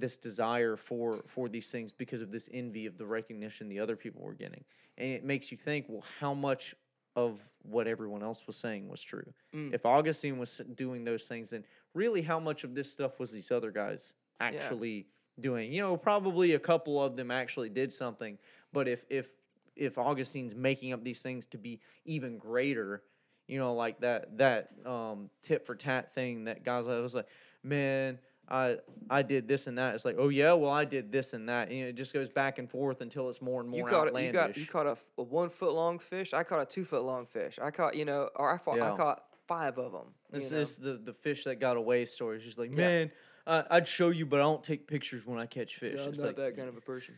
[0.00, 3.96] this desire for for these things because of this envy of the recognition the other
[3.96, 4.64] people were getting.
[4.98, 6.74] And it makes you think well how much
[7.14, 9.32] of what everyone else was saying was true?
[9.54, 9.74] Mm.
[9.74, 13.50] if augustine was doing those things then really how much of this stuff was these
[13.50, 15.06] other guys actually
[15.40, 15.72] doing?
[15.72, 18.38] You know probably a couple of them actually did something
[18.72, 19.28] but if if
[19.76, 23.02] if augustine's making up these things to be even greater
[23.46, 27.28] you know like that that um tit for tat thing that guys I was like
[27.62, 28.18] man
[28.48, 28.76] I
[29.10, 29.94] I did this and that.
[29.94, 31.68] It's like, oh yeah, well I did this and that.
[31.68, 34.32] And it just goes back and forth until it's more and more you caught outlandish.
[34.32, 36.32] You got you caught a, a one foot long fish.
[36.32, 37.58] I caught a two foot long fish.
[37.60, 40.06] I caught you know, or I, fought, I caught five of them.
[40.32, 40.38] Know?
[40.38, 42.36] just the the fish that got away story.
[42.36, 42.76] It's just like, Yeah.
[42.76, 43.12] man,
[43.46, 45.94] uh, I'd show you, but I don't take pictures when I catch fish.
[45.96, 47.14] Yeah, I'm it's not like, that kind of a person.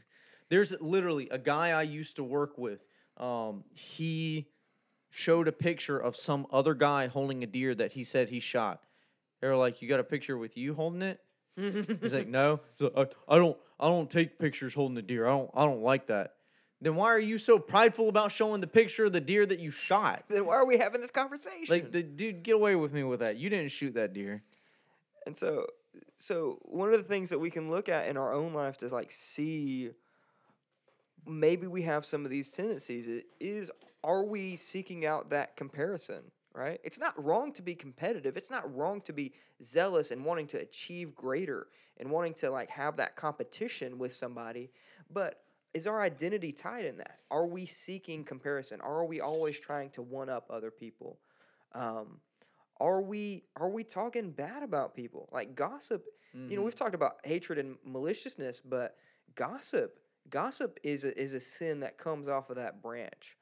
[0.49, 2.85] There's literally a guy I used to work with.
[3.19, 4.49] Um, he
[5.11, 8.83] showed a picture of some other guy holding a deer that he said he shot.
[9.41, 11.21] They were like, "You got a picture with you holding it?"
[11.57, 13.57] He's like, "No, He's like, I, I don't.
[13.81, 15.27] I don't take pictures holding the deer.
[15.27, 15.51] I don't.
[15.55, 16.35] I don't like that."
[16.81, 19.71] Then why are you so prideful about showing the picture of the deer that you
[19.73, 20.25] shot?
[20.29, 21.67] then why are we having this conversation?
[21.69, 23.37] Like, the dude, get away with me with that.
[23.37, 24.45] You didn't shoot that deer.
[25.27, 25.67] And so,
[26.15, 28.89] so one of the things that we can look at in our own life to
[28.89, 29.91] like see
[31.27, 33.71] maybe we have some of these tendencies is
[34.03, 36.23] are we seeking out that comparison
[36.59, 36.81] right?
[36.83, 38.37] It's not wrong to be competitive.
[38.37, 39.33] It's not wrong to be
[39.63, 44.71] zealous and wanting to achieve greater and wanting to like have that competition with somebody
[45.11, 45.43] but
[45.75, 47.19] is our identity tied in that?
[47.31, 48.81] Are we seeking comparison?
[48.81, 51.19] Are we always trying to one up other people?
[51.75, 52.21] Um,
[52.81, 55.29] are we are we talking bad about people?
[55.33, 56.05] Like gossip
[56.51, 58.97] you know we've talked about hatred and maliciousness but
[59.35, 59.99] gossip
[60.31, 63.37] gossip is a, is a sin that comes off of that branch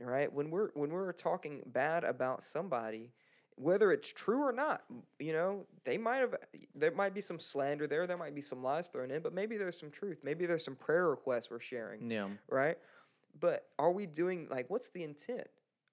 [0.00, 3.10] right when we're when we're talking bad about somebody
[3.56, 4.82] whether it's true or not
[5.18, 6.34] you know they might have
[6.74, 9.56] there might be some slander there there might be some lies thrown in but maybe
[9.58, 12.28] there's some truth maybe there's some prayer requests we're sharing Yeah.
[12.50, 12.78] right?
[13.40, 15.46] But are we doing like what's the intent?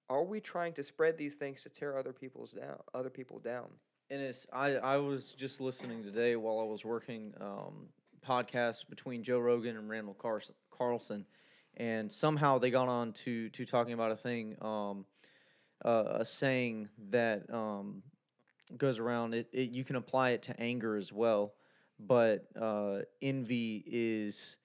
[0.08, 3.68] Are we trying to spread these things to tear other people's down, other people down?
[4.10, 7.88] And it's I I was just listening today while I was working um,
[8.26, 11.24] podcast between Joe Rogan and Randall Carson, Carlson,
[11.76, 15.04] and somehow they got on to to talking about a thing, um,
[15.84, 18.02] uh, a saying that um,
[18.76, 19.34] goes around.
[19.34, 21.54] It, it you can apply it to anger as well,
[21.98, 24.56] but uh, envy is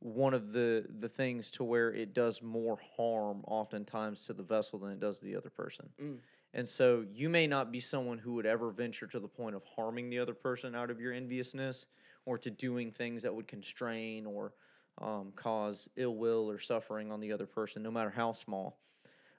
[0.00, 4.78] one of the the things to where it does more harm oftentimes to the vessel
[4.78, 5.88] than it does the other person.
[6.00, 6.18] Mm.
[6.52, 9.62] And so you may not be someone who would ever venture to the point of
[9.74, 11.86] harming the other person out of your enviousness
[12.26, 14.52] or to doing things that would constrain or
[15.00, 18.78] um, cause ill will or suffering on the other person, no matter how small.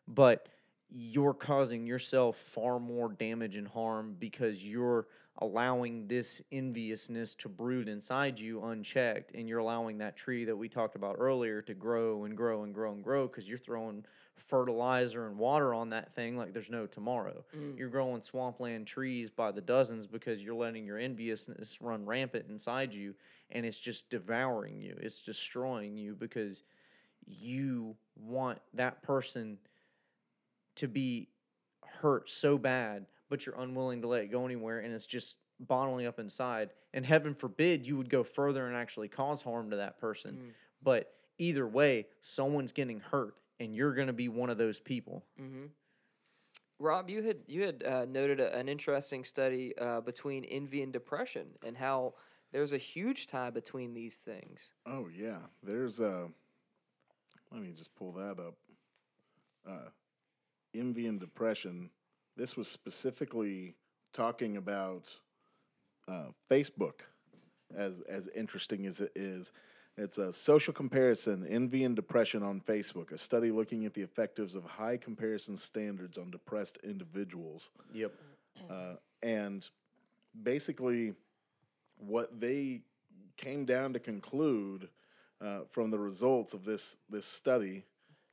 [0.08, 0.48] But
[0.90, 5.08] you're causing yourself far more damage and harm because you're
[5.40, 10.70] allowing this enviousness to brood inside you unchecked and you're allowing that tree that we
[10.70, 14.06] talked about earlier to grow and grow and grow and grow because you're throwing
[14.38, 17.44] fertilizer and water on that thing like there's no tomorrow.
[17.56, 17.78] Mm.
[17.78, 22.94] You're growing swampland trees by the dozens because you're letting your enviousness run rampant inside
[22.94, 23.16] you
[23.52, 24.98] and it's just devouring you.
[25.00, 26.64] It's destroying you because
[27.26, 29.58] you want that person
[30.76, 31.30] to be
[32.02, 36.06] hurt so bad, but you're unwilling to let it go anywhere and it's just bottling
[36.06, 36.72] up inside.
[36.94, 40.36] And heaven forbid you would go further and actually cause harm to that person.
[40.36, 40.52] Mm.
[40.84, 45.24] But either way, someone's getting hurt and you're going to be one of those people.
[45.40, 45.66] Mm-hmm.
[46.80, 50.92] Rob, you had you had uh, noted a, an interesting study uh, between envy and
[50.92, 52.14] depression, and how
[52.52, 54.72] there's a huge tie between these things.
[54.86, 56.28] Oh yeah, there's a.
[57.52, 58.56] Let me just pull that up.
[59.68, 59.90] Uh,
[60.74, 61.90] envy and depression.
[62.36, 63.76] This was specifically
[64.14, 65.06] talking about
[66.10, 67.02] uh, Facebook,
[67.76, 69.54] as as interesting as it is.
[69.98, 73.12] It's a social comparison, envy and depression on Facebook.
[73.12, 77.70] A study looking at the effectives of high comparison standards on depressed individuals.
[77.94, 78.12] Yep.
[78.70, 79.68] Uh, and
[80.44, 81.14] basically,
[81.98, 82.82] what they
[83.38, 84.90] came down to conclude
[85.42, 87.84] uh, from the results of this this study,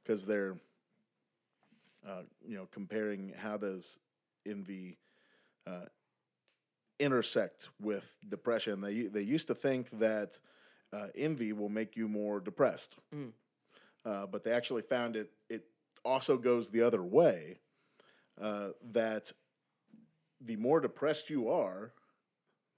[0.02, 0.56] because they're
[2.06, 4.00] uh, you know comparing how does
[4.46, 4.98] envy
[5.66, 5.86] uh,
[6.98, 8.80] intersect with depression.
[8.80, 10.38] They they used to think that
[10.92, 13.32] uh, envy will make you more depressed, Mm.
[14.04, 15.64] uh, but they actually found it it
[16.04, 17.58] also goes the other way.
[18.40, 19.30] Uh, that
[20.40, 21.92] the more depressed you are,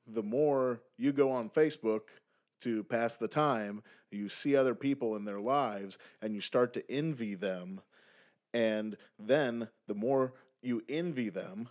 [0.06, 2.08] the more you go on Facebook
[2.60, 6.90] to pass the time, you see other people in their lives and you start to
[6.90, 7.80] envy them.
[8.52, 11.68] And then the more you envy them,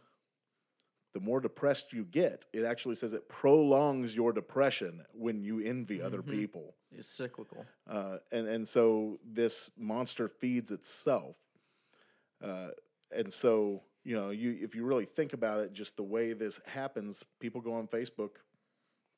[1.14, 2.45] the more depressed you get.
[2.53, 6.30] It actually says it prolongs your depression when you envy other Mhm.
[6.30, 6.76] people.
[6.91, 7.66] It's cyclical.
[7.88, 11.36] Uh, and and so this monster feeds itself.
[12.41, 12.72] Uh,
[13.11, 16.59] and so you know, you if you really think about it, just the way this
[16.66, 18.32] happens, people go on Facebook,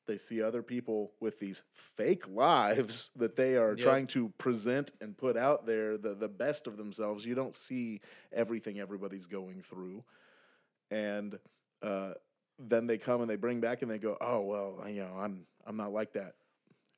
[0.06, 3.78] they see other people with these fake lives that they are Yep.
[3.80, 7.24] trying to present and put out there, the the best of themselves.
[7.24, 8.00] You don't see
[8.32, 10.04] everything everybody's going through,
[10.90, 11.36] and
[11.82, 12.12] uh,
[12.58, 15.46] then they come and they bring back and they go, oh well, you know, I'm
[15.66, 16.34] I'm not like that,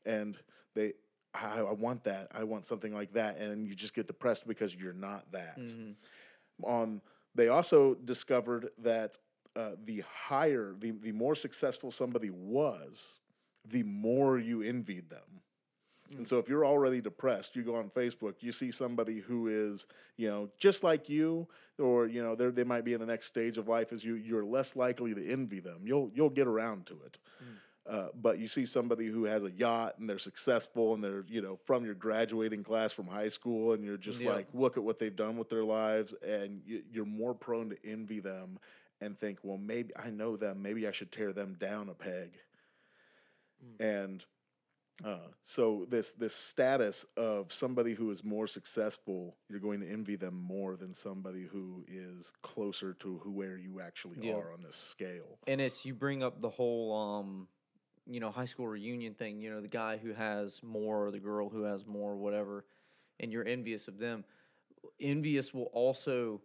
[0.07, 0.37] and
[0.75, 0.93] they
[1.35, 2.29] I, I want that.
[2.33, 3.39] I want something like that.
[3.39, 5.59] And you just get depressed because you're not that.
[5.59, 5.95] Mhm.
[6.65, 7.01] On
[7.35, 9.19] they also discovered that
[9.55, 13.19] uh, the higher, the, the more successful somebody was,
[13.65, 15.43] the more you envied them.
[16.17, 19.87] And so if you're already depressed, you go on Facebook, you see somebody who is,
[20.17, 21.47] you know, just like you,
[21.79, 24.15] or you know, they they might be in the next stage of life as you.
[24.15, 25.81] You're less likely to envy them.
[25.85, 27.19] You'll you'll get around to it.
[27.89, 31.41] Uh, but you see somebody who has a yacht and they're successful and they're you
[31.41, 34.35] know from your graduating class from high school and you're just Yeah.
[34.35, 37.77] like look at what they've done with their lives and you, you're more prone to
[37.87, 38.59] envy them
[39.01, 42.39] and think well maybe I know them maybe I should tear them down a peg
[43.81, 44.23] and
[45.05, 50.17] uh, so this this status of somebody who is more successful you're going to envy
[50.17, 54.35] them more than somebody who is closer to who where you actually Yeah.
[54.35, 57.49] are on this scale And it's you bring up the whole um
[58.07, 61.21] you know high school reunion thing, you know, the guy who has more or the
[61.21, 62.65] girl who has more whatever
[63.21, 64.25] and you're envious of them.
[65.01, 66.41] Envious will also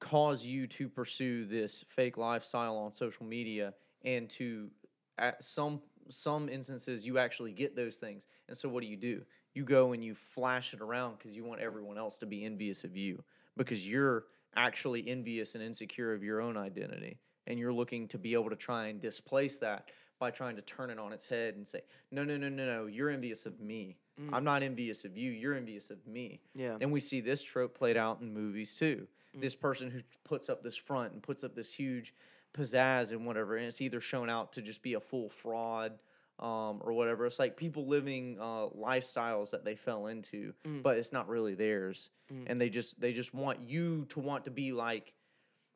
[0.00, 3.74] cause you to pursue this fake lifestyle on social media
[4.04, 4.70] and to
[5.18, 8.26] at some some instances you actually get those things.
[8.48, 9.22] And so what do you do?
[9.54, 12.84] You go and you flash it around because you want everyone else to be envious
[12.84, 13.22] of you
[13.56, 14.24] because you're
[14.56, 18.56] actually envious and insecure of your own identity and you're looking to be able to
[18.56, 22.22] try and displace that by trying to turn it on its head and say, "No,
[22.22, 23.96] no, no, no, no, you're envious of me.
[24.20, 24.28] Mm.
[24.34, 25.32] I'm not envious of you.
[25.32, 26.76] You're envious of me." Yeah.
[26.80, 29.08] And we see this trope played out in movies too.
[29.36, 29.40] Mm.
[29.40, 32.14] This person who puts up this front and puts up this huge
[32.56, 35.92] pizzazz and whatever, and it's either shown out to just be a full fraud
[36.38, 37.26] um, or whatever.
[37.26, 40.52] It's like people living uh, lifestyles that they fell into,
[40.82, 42.10] but it's not really theirs,
[42.46, 45.12] and they just they just want you to want to be like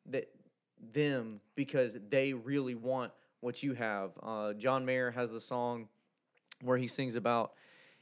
[0.06, 0.28] that
[0.92, 4.12] them because they really want what you have.
[4.22, 5.88] Uh, John Mayer has the song
[6.62, 7.52] where he sings about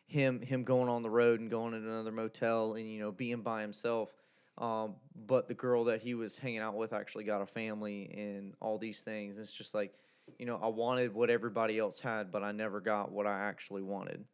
[0.06, 3.40] him him going on the road and going to another motel and you know being
[3.42, 4.10] by himself.
[4.58, 4.94] Um,
[5.26, 8.78] but the girl that he was hanging out with actually got a family and all
[8.78, 9.38] these things.
[9.38, 9.94] It's just like,
[10.38, 13.82] you know, I wanted what everybody else had, but I never got what I actually
[13.82, 14.24] wanted.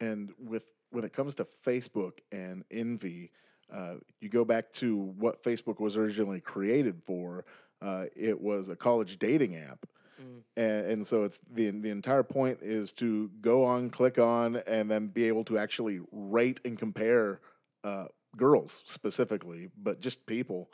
[0.00, 3.32] And with when it comes to Facebook and envy,
[3.72, 7.44] uh, you go back to what Facebook was originally created for.
[7.82, 9.86] Uh, it was a college dating app.
[10.56, 14.90] And, and so it's the the entire point is to go on, click on, and
[14.90, 17.40] then be able to actually rate and compare
[17.84, 18.06] uh,
[18.36, 20.70] girls specifically, but just people.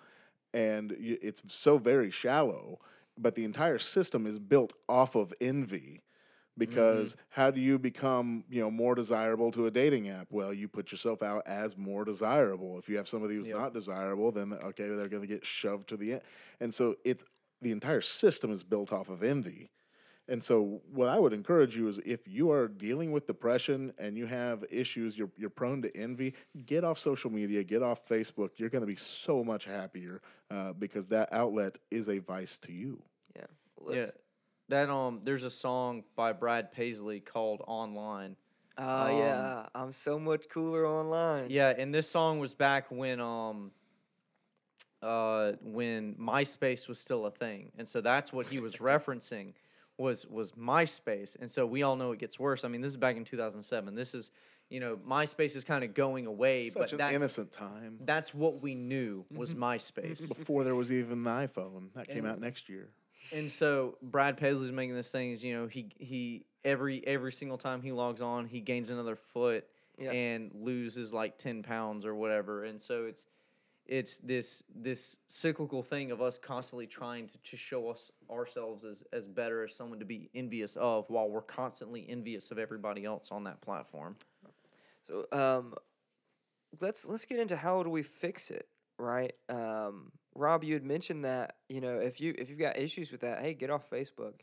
[0.54, 2.80] And it's so very shallow.
[3.18, 6.02] But the entire system is built off of envy
[6.58, 6.58] mm-hmm.
[6.58, 10.68] because how do you become you know more desirable to a dating app well you
[10.68, 13.56] put yourself out as more desirable if you have somebody who's Yep.
[13.56, 16.22] not desirable then okay they're going to get shoved to the end
[16.60, 17.24] and so it's
[17.62, 19.70] the entire system is built off of envy
[20.28, 24.16] and so what i would encourage you is if you are dealing with depression and
[24.16, 26.34] you have issues you're, you're prone to envy
[26.66, 30.20] get off social media get off facebook you're going to be so much happier
[30.50, 33.00] uh, because that outlet is a vice to you
[33.34, 33.42] Yeah.
[33.42, 33.98] Yeah.
[34.00, 34.12] Let's-
[34.68, 38.34] That um there's a song by Brad Paisley called Online.
[38.78, 41.46] Oh Um, yeah, I'm so much cooler online.
[41.50, 43.70] Yeah, and this song was back when um
[45.02, 47.70] uh when MySpace was still a thing.
[47.78, 49.52] And so that's what he was referencing
[49.98, 51.36] was was MySpace.
[51.40, 52.64] And so we all know it gets worse.
[52.64, 53.94] I mean, this is back in 2007.
[53.94, 54.30] This is,
[54.68, 58.34] you know, MySpace is kind of going away, such but an that's innocent time that's
[58.34, 59.38] what we knew mm-hmm.
[59.38, 60.22] was MySpace.
[60.22, 60.38] Mm-hmm.
[60.38, 61.88] before there was even the iPhone.
[61.94, 62.88] That came out next year.
[63.32, 67.58] and so Brad Paisley's making this thing is, you know, he he every every single
[67.58, 69.64] time he logs on, he gains another foot
[69.98, 70.10] Yeah.
[70.10, 72.64] and loses like ten pounds or whatever.
[72.64, 73.26] And so it's
[73.88, 79.04] it's this this cyclical thing of us constantly trying to, to show us ourselves as
[79.12, 83.30] as better as someone to be envious of while we're constantly envious of everybody else
[83.30, 84.16] on that platform.
[85.04, 85.74] So um,
[86.80, 88.68] let's let's get into how do we fix it,
[88.98, 89.32] right?
[89.48, 93.20] Um, Rob, you had mentioned that you know if you if you've got issues with
[93.20, 94.34] that, hey, get off Facebook.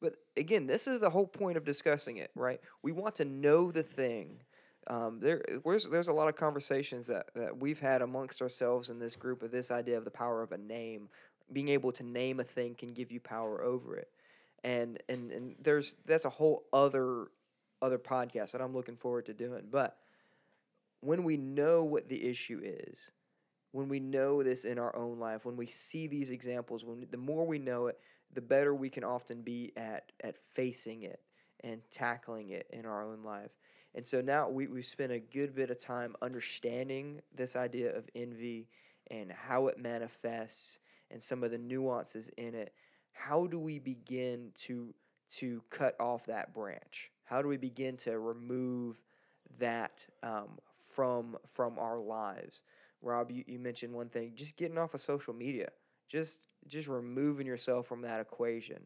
[0.00, 2.60] But again, this is the whole point of discussing it, right?
[2.82, 4.42] We want to know the thing.
[4.88, 8.98] Um, there, there's, there's a lot of conversations that, that we've had amongst ourselves in
[8.98, 11.08] this group of this idea of the power of a name.
[11.52, 14.08] Being able to name a thing can give you power over it,
[14.64, 17.26] and and and there's that's a whole other
[17.82, 19.64] other podcast that I'm looking forward to doing.
[19.70, 19.98] But
[21.00, 23.10] when we know what the issue is,
[23.72, 27.16] when we know this in our own life, when we see these examples, when the
[27.18, 27.98] more we know it,
[28.32, 31.20] the better we can often be at at facing it
[31.64, 33.50] and tackling it in our own life.
[33.94, 38.08] And so now we, we've spent a good bit of time understanding this idea of
[38.14, 38.68] envy
[39.10, 40.78] and how it manifests
[41.10, 42.72] and some of the nuances in it.
[43.12, 44.94] How do we begin to
[45.36, 47.10] to cut off that branch?
[47.24, 49.00] How do we begin to remove
[49.58, 52.62] that um, from from our lives?
[53.02, 55.68] Rob, you, you mentioned one thing, just getting off of social media,
[56.08, 58.82] just just removing yourself from that equation.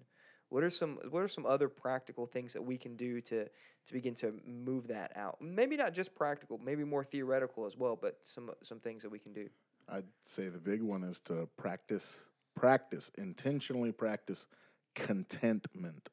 [0.49, 3.93] What are some what are some other practical things that we can do to to
[3.93, 5.41] begin to move that out?
[5.41, 9.19] Maybe not just practical, maybe more theoretical as well, but some some things that we
[9.19, 9.49] can do.
[9.89, 12.17] I'd say the big one is to practice,
[12.57, 14.47] practice, intentionally practice
[14.95, 16.09] contentment,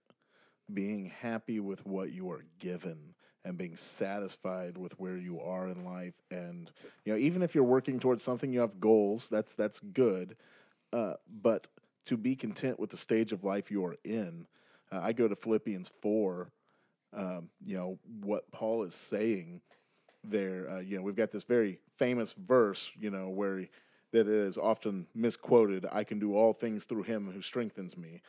[0.73, 3.15] being happy with what you are given
[3.45, 6.13] and being satisfied with where you are in life.
[6.31, 6.71] And,
[7.03, 10.37] you know, even if you're working towards something, you have goals, that's, that's good.
[10.93, 11.67] Uh, but
[12.05, 14.45] to be content with the stage of life you are in,
[14.91, 16.49] uh, I go to Philippians 4,
[17.13, 19.61] um, you know, what Paul is saying
[20.23, 20.69] there.
[20.69, 23.69] Uh, you know, we've got this very famous verse, you know, where he,
[24.11, 25.85] that is often misquoted.
[25.91, 28.21] I can do all things through Him who strengthens me.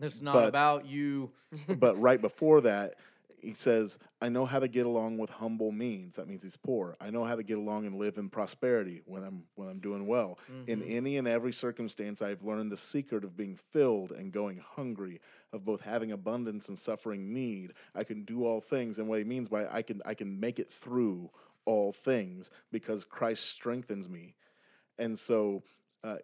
[0.00, 1.30] It's not But- about you.
[1.78, 2.94] but right before that,
[3.40, 6.16] he says, "I know how to get along with humble means.
[6.16, 6.96] That means he's poor.
[7.00, 10.06] I know how to get along and live in prosperity when I'm when I'm doing
[10.06, 10.38] well.
[10.66, 15.20] In any and every circumstance, I've learned the secret of being filled and going hungry,
[15.52, 17.72] of both having abundance and suffering need.
[17.94, 20.58] I can do all things, and what he means by I can I can make
[20.58, 21.30] it through
[21.64, 24.34] all things because Christ strengthens me.
[24.98, 25.62] And so
[26.02, 26.16] uh,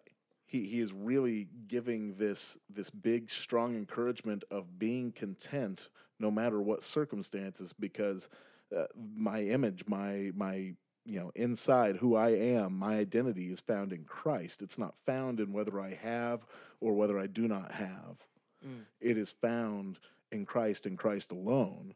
[0.45, 5.89] he, he is really giving this this big strong encouragement of being content
[6.19, 8.29] no matter what circumstances because
[8.75, 8.85] uh,
[9.15, 10.73] my image my my
[11.05, 14.61] you know inside who I am my identity is found in Christ.
[14.61, 16.45] It's not found in whether I have
[16.79, 18.17] or whether I do not have.
[18.99, 19.99] It is found
[20.31, 21.93] in Christ and Christ alone.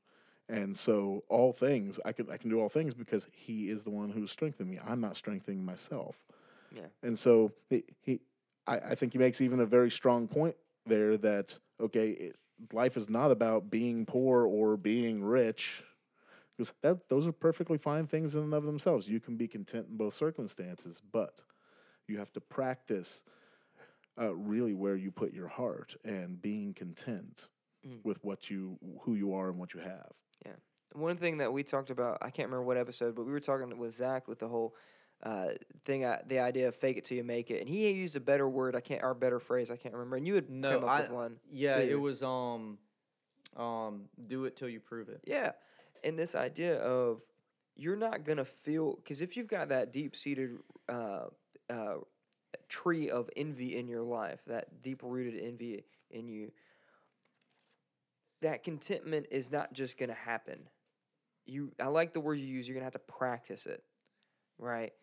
[0.48, 3.90] And so all things I can I can do all things because he is the
[3.92, 4.80] one who's strengthening me.
[4.86, 6.16] I'm not strengthening myself.
[6.72, 6.84] Yeah.
[7.02, 8.20] and so he, he
[8.68, 10.56] I, I think he makes even a very strong point
[10.86, 12.36] there that okay, it,
[12.74, 15.84] life is not about being poor or being rich.
[16.58, 19.08] Because that those are perfectly fine things in and of themselves.
[19.08, 21.42] You can be content in both circumstances, but
[22.08, 23.24] you have to practice
[24.20, 27.48] uh, really where you put your heart and being content
[27.88, 28.04] Mm.
[28.04, 30.12] with what you who you are and what you have.
[30.46, 30.52] Yeah.
[30.92, 33.78] One thing that we talked about, I can't remember what episode, but we were talking
[33.78, 34.76] with Zach with the whole
[35.24, 35.50] uh,
[35.86, 38.20] thing, uh, the idea of fake it till you make it, and he used a
[38.20, 40.84] better word, I can't, or better phrase, I can't remember, and you had No, come
[40.86, 41.40] up I- with one.
[41.52, 41.90] Yeah, too.
[41.92, 42.78] it was um,
[43.58, 45.22] um, do it till you prove it.
[45.26, 45.52] Yeah,
[46.04, 47.22] and this idea of
[47.76, 51.26] you're not gonna feel because if you've got that deep seated uh,
[51.70, 51.96] uh,
[52.68, 56.52] tree of envy in your life, that deep rooted envy in you,
[58.42, 60.60] that contentment is not just gonna happen.
[61.46, 62.68] You, I like the word you use.
[62.68, 63.84] You're gonna have to practice it,
[64.58, 64.94] right?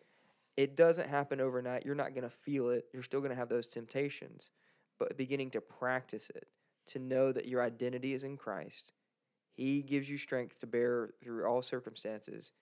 [0.57, 1.85] It doesn't happen overnight.
[1.85, 2.85] You're not gonna feel it.
[2.93, 4.49] You're still gonna have those temptations,
[4.99, 6.47] but beginning to practice it,
[6.87, 8.91] to know that your identity is in Christ
[9.55, 12.53] he gives you strength to bear through all circumstances.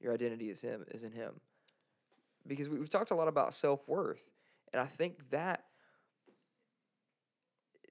[0.00, 1.40] Your identity is him is in him.
[2.46, 4.30] Because we- we've talked a lot about self worth,
[4.72, 5.64] and I think that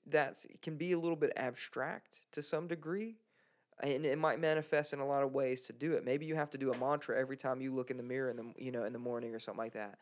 [0.08, 3.18] that can be a little bit abstract to some degree,
[3.82, 6.06] and it might manifest in a lot of ways to do it.
[6.06, 8.38] Maybe you have to do a mantra every time you look in the mirror in
[8.38, 9.98] the you know in the morning or something like that.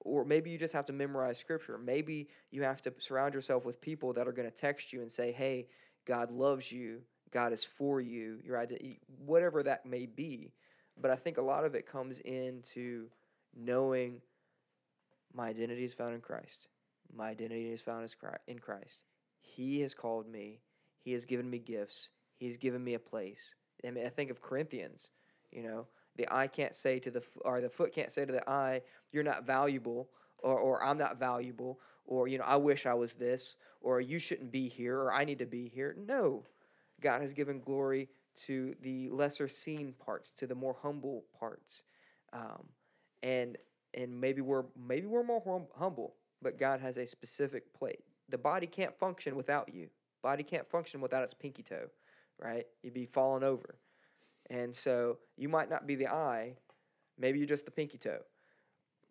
[0.00, 1.78] Or maybe you just have to memorize scripture.
[1.78, 5.10] Maybe you have to surround yourself with people that are going to text you and
[5.10, 5.68] say, "Hey,
[6.04, 7.02] God loves you.
[7.30, 8.40] God is for you.
[8.44, 10.52] Your identity, whatever that may be."
[11.00, 13.08] But I think a lot of it comes into
[13.56, 14.20] knowing
[15.32, 16.68] my identity is found in Christ.
[17.12, 18.08] My identity is found
[18.46, 19.02] in Christ.
[19.40, 20.60] He has called me.
[21.00, 22.10] He has given me gifts.
[22.36, 23.54] He has given me a place.
[23.86, 25.10] I mean, I think of Corinthians.
[25.50, 25.86] You know,
[26.16, 28.82] the eye can't say to the or the foot can't say to the eye,
[29.12, 33.14] "You're not valuable," or or I'm not valuable, or you know, I wish I was
[33.14, 35.94] this, or you shouldn't be here, or I need to be here.
[35.98, 36.44] No,
[37.00, 41.84] God has given glory to the lesser seen parts, to the more humble parts,
[42.32, 42.64] um,
[43.22, 43.56] and
[43.94, 48.00] and maybe we're maybe we're more hum- humble, but God has a specific plate.
[48.28, 49.88] The body can't function without you.
[50.22, 51.88] Body can't function without its pinky toe,
[52.40, 52.66] right?
[52.82, 53.76] You'd be falling over,
[54.50, 56.54] and so you might not be the eye,
[57.18, 58.20] maybe you're just the pinky toe,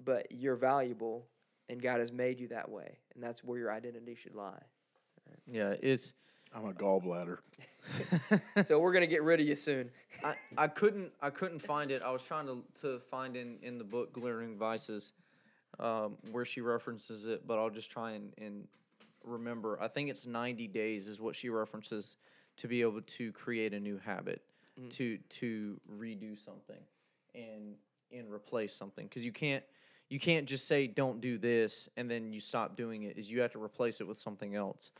[0.03, 1.25] but you're valuable,
[1.69, 4.61] and God has made you that way, and that's where your identity should lie.
[5.47, 6.13] Yeah, it's.
[6.55, 7.39] I'm a gallbladder.
[8.63, 9.89] so we're gonna get rid of you soon.
[10.23, 12.01] I, I couldn't I couldn't find it.
[12.03, 15.13] I was trying to to find in in the book Glittering Vices,
[15.79, 18.67] um, where she references it, but I'll just try and, and
[19.23, 19.79] remember.
[19.81, 22.17] I think it's ninety days is what she references
[22.57, 24.41] to be able to create a new habit,
[24.79, 24.89] Mm.
[24.91, 26.81] to to redo something,
[27.35, 27.75] and
[28.11, 29.63] and replace something because you can't
[30.09, 33.17] you can't just say don't do this and then you stop doing it.
[33.17, 34.91] Is you have to replace it with something else.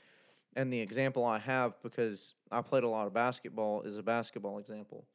[0.56, 4.60] And the example I have because I played a lot of basketball is a basketball
[4.60, 5.08] example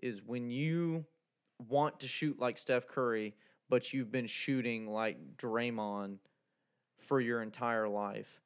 [0.00, 1.04] is when you
[1.68, 3.34] want to shoot like Steph Curry,
[3.68, 6.18] but you've been shooting like Draymond
[7.00, 8.40] for your entire life,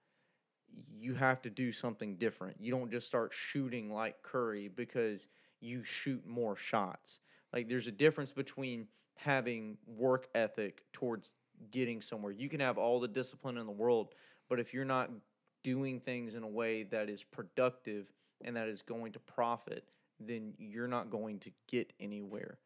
[0.99, 2.57] you have to do something different.
[2.61, 5.29] You don't just start shooting like Curry because
[5.61, 7.21] you shoot more shots.
[7.53, 8.87] Like there's a difference between
[9.17, 11.31] having work ethic towards
[11.71, 12.33] getting somewhere.
[12.33, 14.15] You can have all the discipline in the world,
[14.49, 15.11] but if you're not
[15.63, 18.07] doing things in a way that is productive
[18.45, 19.85] and that is going to profit,
[20.19, 22.59] then you're not going to get anywhere.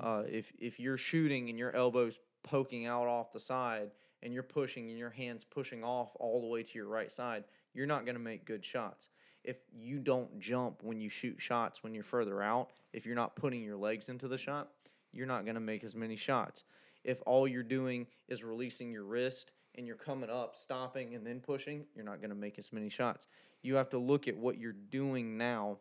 [0.00, 3.90] Uh, if if you're shooting and your elbows poking out off the side
[4.22, 7.44] and you're pushing and your hands pushing off all the way to your right side,
[7.74, 9.08] you're not going to make good shots.
[9.44, 13.36] If you don't jump when you shoot shots when you're further out, if you're not
[13.36, 14.68] putting your legs into the shot,
[15.12, 16.64] you're not going to make as many shots.
[17.04, 21.40] If all you're doing is releasing your wrist and you're coming up, stopping, and then
[21.40, 23.28] pushing, you're not going to make as many shots.
[23.62, 25.78] You have to look at what you're doing now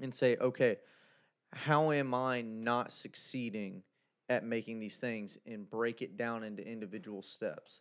[0.00, 0.76] and say, okay,
[1.52, 3.82] how am I not succeeding
[4.28, 7.80] at making these things and break it down into individual steps?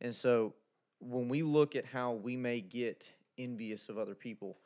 [0.00, 0.54] And so
[1.00, 4.58] when we look at how we may get envious of other people,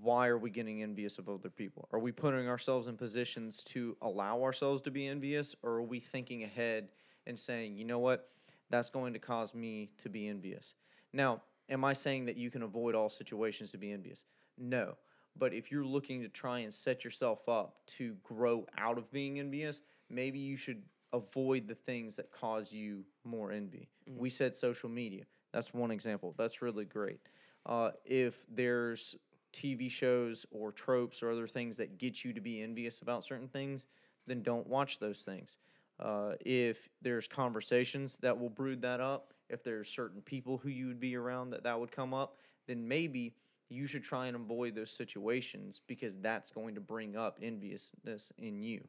[0.00, 1.88] why are we getting envious of other people?
[1.92, 5.98] Are we putting ourselves in positions to allow ourselves to be envious, or are we
[5.98, 6.88] thinking ahead
[7.26, 8.30] and saying, you know what,
[8.70, 10.74] that's going to cause me to be envious?
[11.12, 14.24] Now, am I saying that you can avoid all situations to be envious?
[14.56, 14.94] No.
[15.38, 19.38] But if you're looking to try and set yourself up to grow out of being
[19.40, 23.88] envious, maybe you should avoid the things that cause you more envy.
[24.06, 25.24] We said social media.
[25.52, 26.34] That's one example.
[26.36, 27.20] That's really great.
[27.64, 29.16] Uh, if there's
[29.52, 33.48] TV shows or tropes or other things that get you to be envious about certain
[33.48, 33.86] things,
[34.26, 35.56] then don't watch those things.
[35.98, 40.86] Uh, if there's conversations that will brood that up, if there's certain people who you
[40.86, 43.34] would be around that that would come up, then maybe
[43.68, 48.62] you should try and avoid those situations because that's going to bring up enviousness in
[48.62, 48.86] you.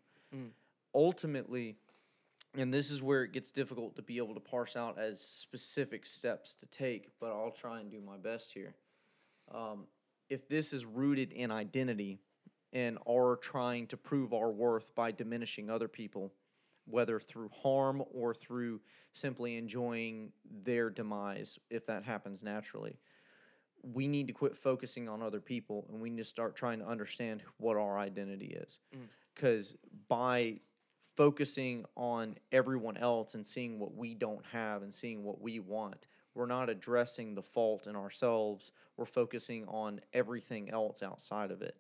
[0.98, 1.76] Ultimately,
[2.56, 6.08] and this is where it gets difficult to be able to parse out as specific
[6.08, 8.74] steps to take, but I'll try and do my best here.
[9.54, 9.86] Um,
[10.28, 12.18] if this is rooted in identity
[12.74, 16.34] and are trying to prove our worth by diminishing other people,
[16.86, 18.82] whether through harm or through
[19.14, 20.32] simply enjoying
[20.64, 22.98] their demise, if that happens naturally,
[23.84, 26.88] we need to quit focusing on other people and we need to start trying to
[26.88, 28.80] understand what our identity is.
[29.36, 29.76] Because
[30.08, 30.60] by
[31.18, 36.06] focusing on everyone else and seeing what we don't have and seeing what we want,
[36.36, 38.72] we're not addressing the fault in ourselves.
[38.96, 41.76] We're focusing on everything else outside of it.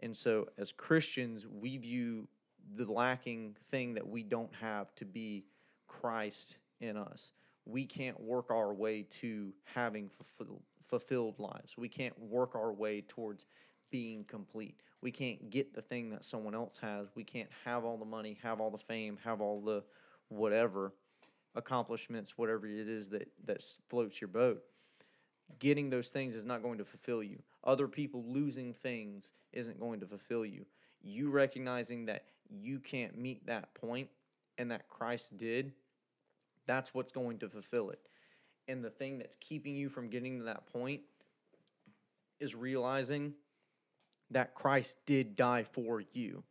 [0.00, 2.28] And so, as Christians, we view
[2.76, 5.46] the lacking thing that we don't have to be
[5.86, 7.32] Christ in us.
[7.64, 10.10] We can't work our way to having
[10.86, 11.76] fulfilled, lives.
[11.78, 13.46] We can't work our way towards
[13.94, 14.80] being complete.
[15.02, 17.06] We can't get the thing that someone else has.
[17.14, 19.84] We can't have all the money, have all the fame, have all the
[20.30, 20.92] whatever
[21.54, 24.64] accomplishments, whatever it is that that floats your boat.
[25.60, 27.40] Getting those things is not going to fulfill you.
[27.62, 30.66] Other people losing things isn't going to fulfill you.
[31.00, 34.08] You recognizing that you can't meet that point
[34.58, 35.70] and that Christ did,
[36.66, 38.00] that's what's going to fulfill it.
[38.66, 41.02] And the thing that's keeping you from getting to that point
[42.40, 43.34] is realizing
[44.34, 46.42] that Christ did die for you.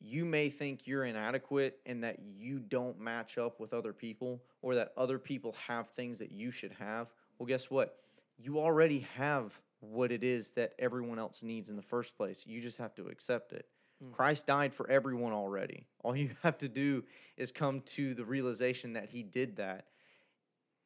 [0.00, 4.74] You may think you're inadequate and that you don't match up with other people or
[4.74, 7.08] that other people have things that you should have.
[7.38, 7.96] Well, guess what?
[8.38, 12.44] You already have what it is that everyone else needs in the first place.
[12.46, 13.66] You just have to accept it.
[14.02, 14.12] Hmm.
[14.12, 15.86] Christ died for everyone already.
[16.02, 17.04] All you have to do
[17.36, 19.86] is come to the realization that he did that.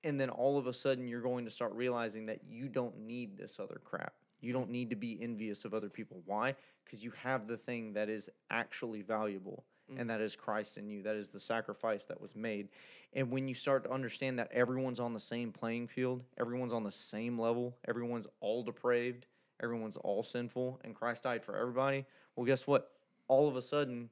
[0.05, 3.37] And then all of a sudden, you're going to start realizing that you don't need
[3.37, 4.12] this other crap.
[4.40, 6.23] You don't need to be envious of other people.
[6.24, 6.55] Why?
[6.85, 10.09] Because you have the thing that is actually valuable, and mm.
[10.09, 11.02] that is Christ in you.
[11.02, 12.69] That is the sacrifice that was made.
[13.15, 16.85] And when you start to understand that everyone's on the same playing field, everyone's on
[16.85, 19.27] the same level, everyone's all depraved,
[19.62, 22.05] everyone's all sinful, and Christ died for everybody,
[22.36, 22.93] well, guess what?
[23.27, 24.09] All of a sudden,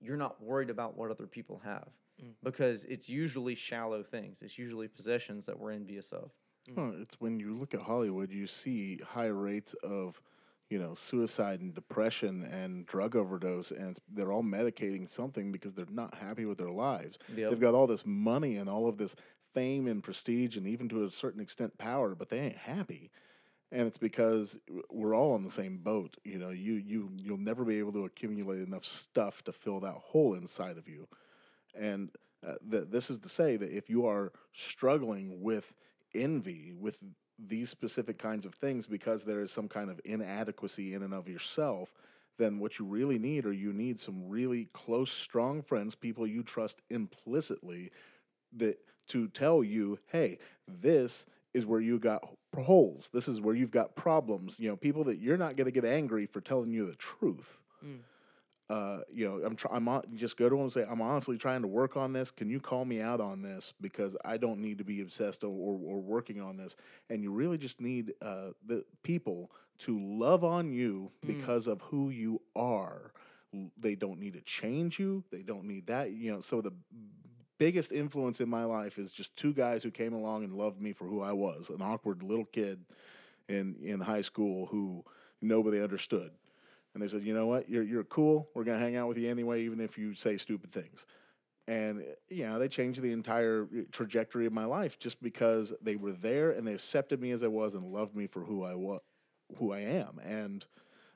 [0.00, 1.88] you're not worried about what other people have
[2.22, 2.32] mm.
[2.42, 4.42] because it's usually shallow things.
[4.42, 6.30] It's usually possessions that we're envious of.
[6.76, 10.20] Huh, it's when you look at Hollywood, you see high rates of,
[10.70, 15.86] you know, suicide and depression and drug overdose, and they're all medicating something because they're
[15.90, 17.18] not happy with their lives.
[17.34, 17.50] Yep.
[17.50, 19.16] They've got all this money and all of this
[19.54, 23.10] fame and prestige, and even to a certain extent power, but they ain't happy.
[23.70, 24.58] And it's because
[24.90, 26.16] we're all on the same boat.
[26.24, 29.94] You know, you you you'll never be able to accumulate enough stuff to fill that
[29.94, 31.08] hole inside of you.
[31.74, 32.10] And
[32.46, 35.72] uh, th- this is to say that if you are struggling with
[36.14, 36.96] envy, with
[37.38, 41.28] these specific kinds of things, because there is some kind of inadequacy in and of
[41.28, 41.92] yourself,
[42.38, 46.42] then what you really need, or you need some really close, strong friends, people you
[46.42, 47.90] trust implicitly,
[48.56, 48.78] that
[49.08, 52.22] to tell you, hey, this is where you got
[52.56, 53.10] holes.
[53.12, 54.58] This is where you've got problems.
[54.58, 57.58] You know, people that you're not going to get angry for telling you the truth
[57.84, 57.98] mm.
[58.72, 61.36] Uh, you know, I'm try- I'm hon- just go to them and say, I'm honestly
[61.36, 62.30] trying to work on this.
[62.30, 65.48] Can you call me out on this because I don't need to be obsessed or,
[65.48, 66.76] or, or working on this.
[67.10, 69.50] And you really just need uh, the people
[69.80, 73.12] to love on you because of who you are.
[73.78, 75.22] They don't need to change you.
[75.30, 76.12] They don't need that.
[76.12, 76.72] You know, so the
[77.58, 80.92] biggest influence in my life is just two guys who came along and loved me
[80.94, 82.78] for who I was, an awkward little kid
[83.48, 85.04] in in high school who
[85.42, 86.30] nobody understood.
[86.94, 87.68] And they said, "You know what?
[87.68, 88.48] You're you're cool.
[88.54, 91.06] We're gonna hang out with you anyway, even if you say stupid things."
[91.68, 95.72] And uh, you know, they changed the entire uh, trajectory of my life just because
[95.82, 98.64] they were there and they accepted me as I was and loved me for who
[98.64, 99.00] I was,
[99.58, 100.18] who I am.
[100.24, 100.66] And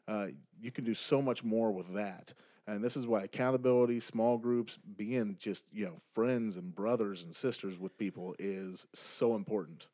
[0.09, 0.29] uh,
[0.61, 2.33] you can do so much more with that.
[2.69, 7.35] And this is why accountability, small groups, being just you know friends and brothers and
[7.35, 9.87] sisters with people is so important.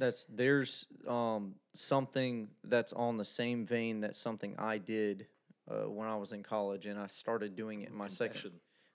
[0.00, 5.26] That's there's um, something that's on the same vein that something I did
[5.70, 8.52] uh, when I was in college, and I started doing it in my second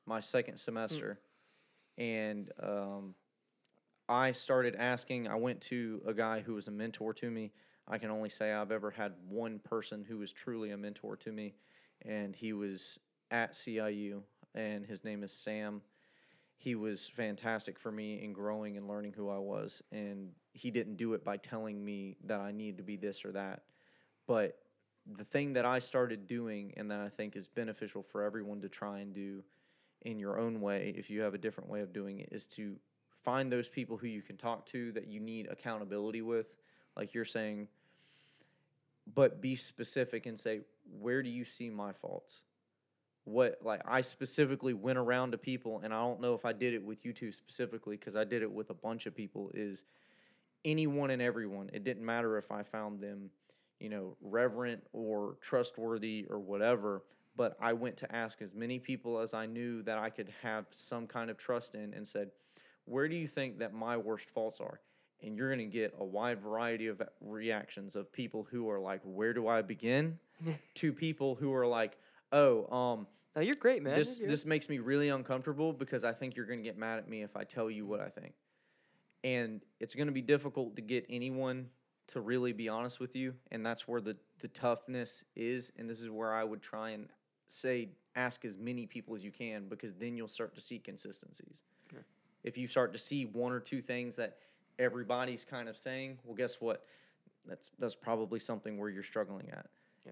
[0.07, 1.19] my second semester,
[1.99, 3.13] and um,
[4.09, 5.27] I started asking.
[5.27, 7.51] I went to a guy who was a mentor to me.
[7.87, 11.31] I can only say I've ever had one person who was truly a mentor to
[11.31, 11.53] me,
[12.03, 12.97] and he was
[13.29, 14.23] at CIU,
[14.55, 15.83] and his name is Sam
[16.57, 19.83] he was fantastic for me in growing and learning who I was.
[19.91, 23.31] And he didn't do it by telling me that I needed to be this or
[23.33, 23.63] that.
[24.25, 24.57] But
[25.17, 28.69] the thing that I started doing and that I think is beneficial for everyone to
[28.69, 29.43] try and do
[30.01, 32.75] in your own way, if you have a different way of doing it, is to
[33.23, 36.55] find those people who you can talk to that you need accountability with.
[36.95, 37.67] Like you're saying,
[39.13, 40.61] but be specific and say,
[40.99, 42.41] where do you see my faults?
[43.25, 46.73] What, like, I specifically went around to people, and I don't know if I did
[46.73, 49.83] it with you two specifically because I did it with a bunch of people, is
[50.63, 51.69] anyone and everyone.
[51.73, 53.29] It didn't matter if I found them,
[53.79, 57.03] you know, reverent or trustworthy or whatever,
[57.35, 60.65] but I went to ask as many people as I knew that I could have
[60.71, 62.31] some kind of trust in and said,
[62.85, 64.79] where do you think that my worst faults are?
[65.21, 69.01] And you're going to get a wide variety of reactions of people who are like,
[69.03, 70.19] where do I begin?
[70.75, 71.97] to people who are like,
[72.31, 73.95] oh, um, No, you're great, man.
[73.95, 76.99] this You're- this makes me really uncomfortable because I think you're going to get mad
[76.99, 78.33] at me if I tell you what I think.
[79.23, 81.69] And it's going to be difficult to get anyone
[82.07, 85.71] to really be honest with you, and that's where the the toughness is.
[85.77, 87.09] And this is where I would try and
[87.47, 91.63] say ask as many people as you can because then you'll start to see consistencies.
[92.43, 94.37] If you start to see one or two things that
[94.77, 96.85] everybody's kind of saying, well, guess what?
[97.47, 99.65] That's that's probably something where you're struggling at.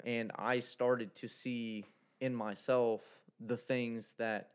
[0.03, 1.85] And I started to see
[2.23, 3.01] in myself
[3.45, 4.51] the things that,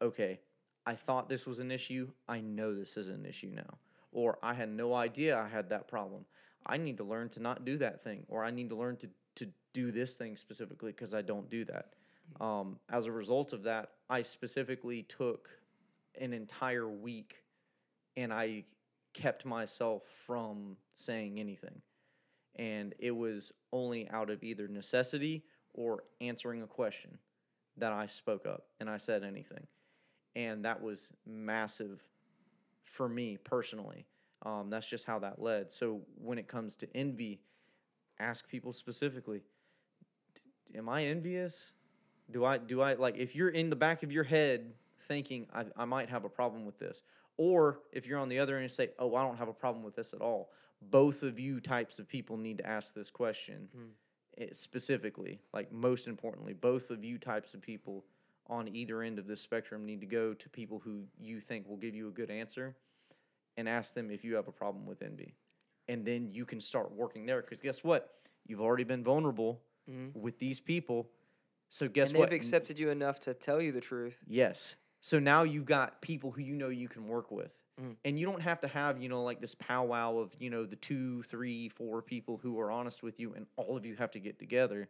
[0.00, 0.38] okay,
[0.86, 2.08] I thought this was an issue.
[2.28, 3.78] I know this is an issue now.
[4.12, 6.24] Or I had no idea I had that problem.
[6.64, 8.24] I need to learn to not do that thing.
[8.28, 11.64] Or I need to learn to, to do this thing specifically because I don't do
[11.64, 11.94] that.
[12.40, 15.48] Um, as a result of that, I specifically took
[16.20, 17.42] an entire week
[18.16, 18.64] and I
[19.14, 21.82] kept myself from saying anything
[22.56, 25.42] and it was only out of either necessity
[25.74, 27.18] or answering a question
[27.76, 29.66] that I spoke up and I said anything.
[30.36, 32.00] And that was massive
[32.84, 34.06] for me personally.
[34.44, 35.72] Um, that's just how that led.
[35.72, 37.40] So when it comes to envy,
[38.18, 39.42] ask people specifically,
[40.74, 41.72] am I envious?
[42.30, 44.72] Do I do I like if you're in the back of your head
[45.02, 47.02] thinking I, I might have a problem with this,
[47.36, 49.84] or if you're on the other end and say, oh, I don't have a problem
[49.84, 50.52] with this at all.
[50.90, 53.78] Both of you types of people need to ask this question eh,
[54.38, 55.40] Eh, specifically.
[55.52, 58.04] Like most importantly, both of you types of people
[58.48, 61.76] on either end of this spectrum need to go to people who you think will
[61.76, 62.74] give you a good answer
[63.56, 65.34] and ask them if you have a problem with envy.
[65.88, 67.42] And then you can start working there.
[67.42, 68.14] Because guess what?
[68.46, 70.18] You've already been vulnerable mm-hmm.
[70.18, 71.08] with these people.
[71.68, 72.08] So guess what?
[72.08, 72.28] and they've what?
[72.30, 74.22] N- accepted you enough to tell you the truth.
[74.26, 74.74] Yes.
[75.00, 77.54] So now you've got people who you know you can work with.
[77.80, 77.96] Mm.
[78.04, 80.76] And you don't have to have, you know, like this powwow of, you know, the
[80.76, 84.20] two, three, four people who are honest with you and all of you have to
[84.20, 84.88] get together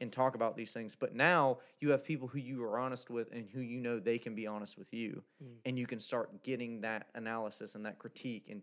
[0.00, 0.94] and talk about these things.
[0.94, 4.18] But now you have people who you are honest with and who you know they
[4.18, 5.22] can be honest with you.
[5.64, 8.62] And you can start getting that analysis and that critique and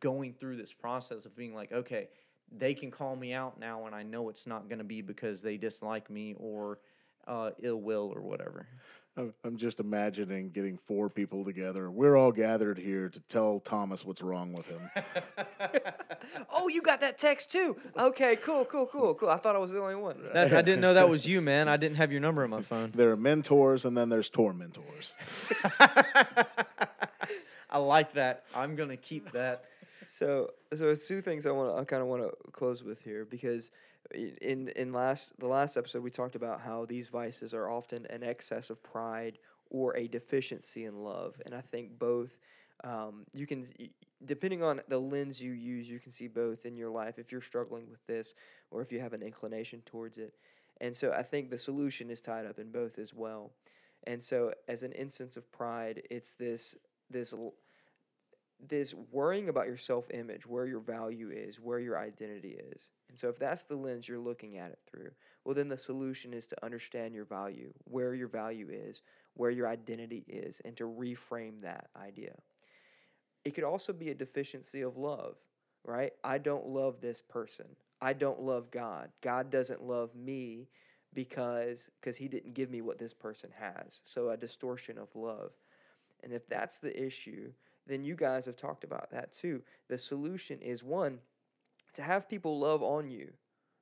[0.00, 2.08] going through this process of being like, okay,
[2.52, 5.40] they can call me out now and I know it's not going to be because
[5.40, 6.80] they dislike me or
[7.26, 8.66] uh, ill will or whatever.
[9.16, 11.88] I'm I'm just imagining getting four people together.
[11.90, 14.80] We're all gathered here to tell Thomas what's wrong with him.
[16.50, 17.76] Oh, you got that text too.
[17.98, 19.28] Okay, cool, cool, cool, cool.
[19.28, 20.16] I thought I was the only one.
[20.32, 21.68] That's, I didn't know that was you, man.
[21.68, 22.92] I didn't have your number on my phone.
[22.94, 25.14] there are mentors and then there's tormentors.
[27.70, 28.44] I like that.
[28.54, 29.64] I'm gonna keep that.
[30.06, 31.74] So, so it's two things I want.
[31.76, 35.46] to I kind of want to close with here because i- in in last the
[35.46, 39.38] last episode we talked about how these vices are often an excess of pride
[39.70, 42.36] or a deficiency in love, and I think both.
[42.82, 43.66] Um, you can,
[44.26, 47.40] depending on the lens you use, you can see both in your life if you're
[47.40, 48.34] struggling with this
[48.70, 50.34] or if you have an inclination towards it.
[50.80, 53.52] And so I think the solution is tied up in both as well.
[54.06, 56.76] And so, as an instance of pride, it's this
[57.10, 57.34] this
[58.68, 62.88] this worrying about your self image, where your value is, where your identity is.
[63.08, 65.10] And so, if that's the lens you're looking at it through,
[65.44, 69.02] well, then the solution is to understand your value, where your value is,
[69.34, 72.34] where your identity is, and to reframe that idea.
[73.44, 75.36] It could also be a deficiency of love,
[75.84, 76.12] right?
[76.24, 77.66] I don't love this person.
[78.00, 79.10] I don't love God.
[79.20, 80.68] God doesn't love me
[81.12, 84.00] because because he didn't give me what this person has.
[84.04, 85.52] So a distortion of love.
[86.22, 87.52] And if that's the issue,
[87.86, 89.62] then you guys have talked about that too.
[89.88, 91.18] The solution is one
[91.94, 93.32] to have people love on you,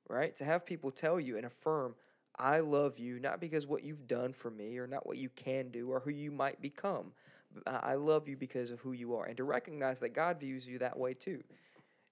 [0.09, 0.35] right?
[0.37, 1.95] To have people tell you and affirm,
[2.37, 5.69] I love you, not because what you've done for me or not what you can
[5.69, 7.11] do or who you might become.
[7.67, 10.79] I love you because of who you are, and to recognize that God views you
[10.79, 11.43] that way too.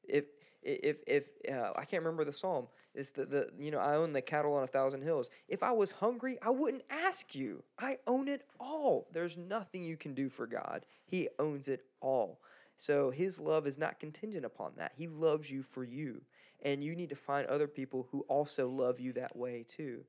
[0.08, 0.26] If
[0.62, 4.14] if if uh, I can't remember the psalm, it's the the you know I own
[4.14, 5.30] the cattle on a thousand hills.
[5.48, 7.64] If I was hungry, I wouldn't ask you.
[7.80, 9.08] I own it all.
[9.14, 10.86] There's nothing you can do for God.
[11.06, 12.40] He owns it all.
[12.78, 14.94] So His love is not contingent upon that.
[14.96, 16.22] He loves you for you,
[16.64, 20.04] and you need to find other people who also love you that way too.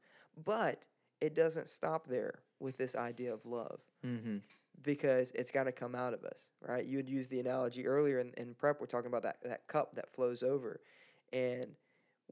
[0.45, 0.87] But
[1.21, 4.39] it doesn't stop there with this idea of love Mm-hmm.
[4.83, 6.85] because it's got to come out of us, right?
[6.85, 8.81] You had used the analogy earlier in, in prep.
[8.81, 10.81] We're talking about that, that cup that flows over.
[11.33, 11.67] And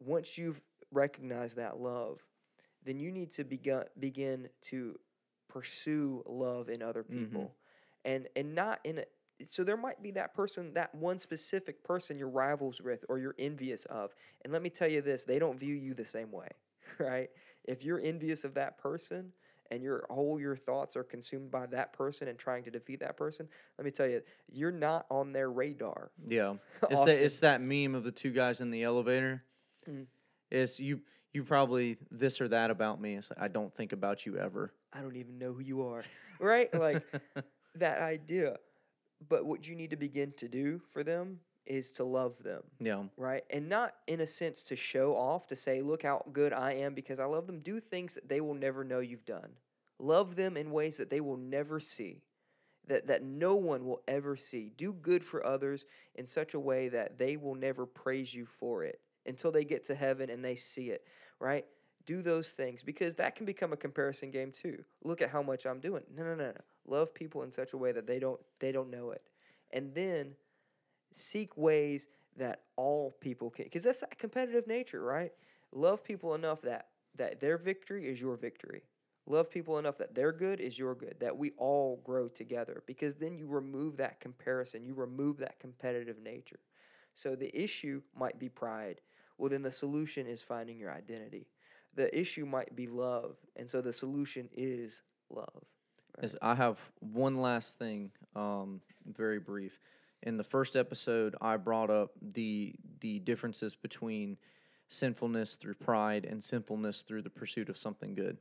[0.01, 0.61] once you've
[0.93, 2.27] recognized that love,
[2.85, 4.99] then you need to begin begin to
[5.49, 7.15] pursue love in other Mhm.
[7.15, 7.57] people,
[8.05, 9.05] and and not in a.
[9.49, 13.35] So there might be that person, that one specific person you're rivals with or you're
[13.39, 14.15] envious of,
[14.45, 16.49] and let me tell you this: they don't view you the same way,
[16.99, 17.31] right?
[17.65, 19.33] If you're envious of that person
[19.71, 23.17] and your whole your thoughts are consumed by that person and trying to defeat that
[23.17, 23.49] person,
[23.79, 26.11] let me tell you, you're not on their radar.
[26.27, 26.57] Yeah,
[26.89, 29.45] it's that it's that meme of the two guys in the elevator.
[29.91, 30.07] Mm.
[30.51, 31.01] It's you
[31.33, 33.15] you probably this or that about me.
[33.15, 34.73] It's like, I don't think about you ever.
[34.93, 36.05] I don't even know who you are,
[36.41, 36.73] right?
[36.75, 37.03] Like
[37.77, 38.57] that idea.
[39.29, 43.03] But what you need to begin to do for them is to love them, yeah,
[43.19, 43.43] right?
[43.51, 46.95] And not in a sense to show off, to say, look how good I am
[46.95, 47.61] because I love them.
[47.61, 49.51] Do things that they will never know you've done.
[49.99, 52.23] Love them in ways that they will never see,
[52.87, 54.73] that, that no one will ever see.
[54.79, 55.85] Do good for others
[56.15, 59.85] in such a way that they will never praise you for it until they get
[59.85, 61.05] to heaven and they see it,
[61.39, 61.65] right?
[62.07, 64.83] Do those things because that can become a comparison game too.
[65.05, 66.03] Look at how much I'm doing.
[66.17, 66.61] No, no, no, no.
[66.87, 69.23] Love people in such a way that they don't they don't know it.
[69.73, 70.35] And then
[71.13, 75.33] seek ways that all people can because that's that competitive nature, right?
[75.73, 78.83] Love people enough that that their victory is your victory.
[79.27, 83.15] Love people enough that their good is your good, that we all grow together because
[83.15, 86.59] then you remove that comparison, you remove that competitive nature.
[87.15, 89.01] So the issue might be pride.
[89.41, 91.47] Well, then the solution is finding your identity.
[91.95, 95.01] The issue might be love, and so the solution is
[95.31, 95.65] love.
[96.23, 99.81] Is I have one last thing, um, very brief.
[100.25, 104.37] In the first episode, I brought up the the differences between
[104.91, 108.37] sinfulness through pride and sinfulness through the pursuit of something good.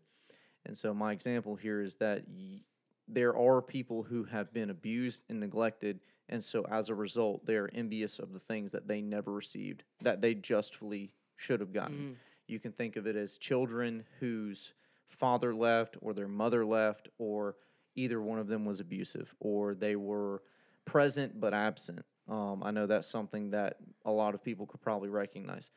[0.65, 2.59] And so, my example here is that y-
[3.07, 7.55] there are people who have been abused and neglected, and so as a result, they
[7.55, 12.17] are envious of the things that they never received that they justly should have gotten.
[12.47, 14.73] You can think of it as children whose
[15.09, 17.55] father left or their mother left, or
[17.95, 20.41] either one of them was abusive, or they were
[20.85, 22.05] present but absent.
[22.27, 25.71] Um, I know that's something that a lot of people could probably recognize.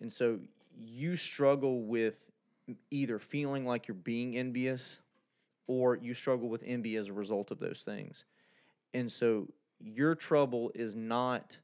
[0.00, 0.38] And so
[0.76, 2.30] you struggle with
[2.90, 4.98] either feeling like you're being envious
[5.66, 8.24] or you struggle with envy as a result of those things.
[8.92, 9.48] And so
[9.80, 11.56] your trouble is not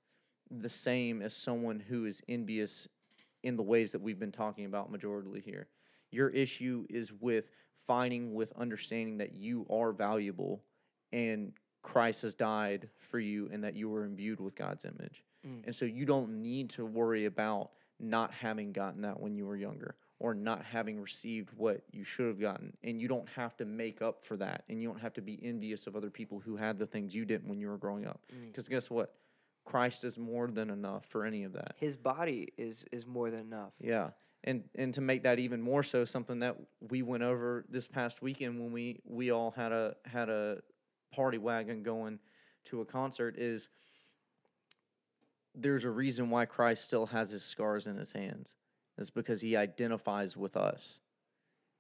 [0.51, 2.89] the same as someone who is envious
[3.43, 5.69] in the ways that we've been talking about majorly here.
[6.11, 7.51] Your issue is with
[7.87, 10.62] finding with understanding that you are valuable
[11.12, 15.24] and Christ has died for you and that you were imbued with God's image.
[15.47, 15.65] Mm.
[15.65, 19.57] And so you don't need to worry about not having gotten that when you were
[19.57, 22.77] younger or not having received what you should have gotten.
[22.85, 24.65] And you don't have to make up for that.
[24.69, 27.25] And you don't have to be envious of other people who had the things you
[27.25, 28.21] didn't when you were growing up.
[28.33, 28.49] Mm.
[28.49, 29.15] Because guess what?
[29.65, 31.75] Christ is more than enough for any of that.
[31.77, 33.73] His body is is more than enough.
[33.81, 34.11] Yeah.
[34.45, 36.57] And and to make that even more so, something that
[36.91, 40.59] we went over this past weekend when we we all had a had a
[41.13, 42.19] party wagon going
[42.67, 43.69] to a concert is
[45.55, 48.55] there's a reason why Christ still has his scars in his hands.
[49.01, 51.01] It's because he identifies with us.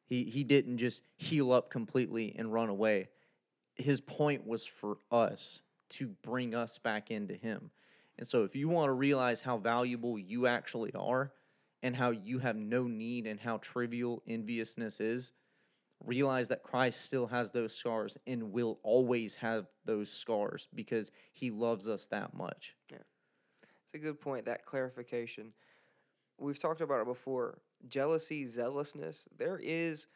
[0.06, 3.08] He he didn't just heal up completely and run away.
[3.76, 7.70] His point was for us to bring us back into him.
[8.18, 11.32] And so if you want to realize how valuable you actually are
[11.82, 15.32] and how you have no need and how trivial enviousness is,
[16.04, 21.50] realize that Christ still has those scars and will always have those scars because he
[21.50, 22.74] loves us that much.
[22.90, 22.98] Yeah.
[23.84, 25.52] It's a good point, that clarification.
[26.40, 27.58] We've talked about it before.
[27.88, 30.06] Jealousy, zealousness, there is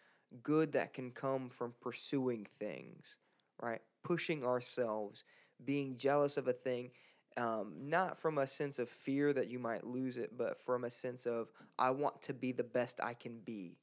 [0.42, 3.18] good that can come from pursuing things,
[3.60, 3.80] right?
[4.02, 5.24] Pushing ourselves,
[5.64, 6.90] being jealous of a thing,
[7.36, 10.90] um, not from a sense of fear that you might lose it, but from a
[10.90, 11.48] sense of,
[11.78, 13.76] I want to be the best I can be.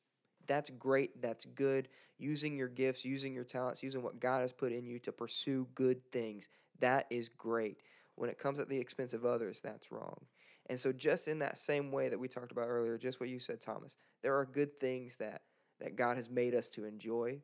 [0.47, 1.21] That's great.
[1.21, 1.89] That's good.
[2.17, 5.67] Using your gifts, using your talents, using what God has put in you to pursue
[5.75, 6.49] good things.
[6.79, 7.81] That is great.
[8.15, 10.25] When it comes at the expense of others, that's wrong.
[10.71, 13.39] And so, just in that same way that we talked about earlier, just what you
[13.39, 15.41] said, Thomas, there are good things that,
[15.81, 17.41] that God has made us to enjoy.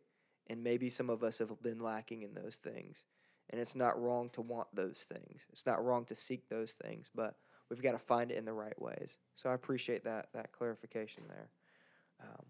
[0.50, 3.04] And maybe some of us have been lacking in those things.
[3.50, 7.12] And it's not wrong to want those things, it's not wrong to seek those things,
[7.14, 7.36] but
[7.70, 9.18] we've got to find it in the right ways.
[9.36, 11.50] So, I appreciate that, that clarification there.
[12.22, 12.46] Um,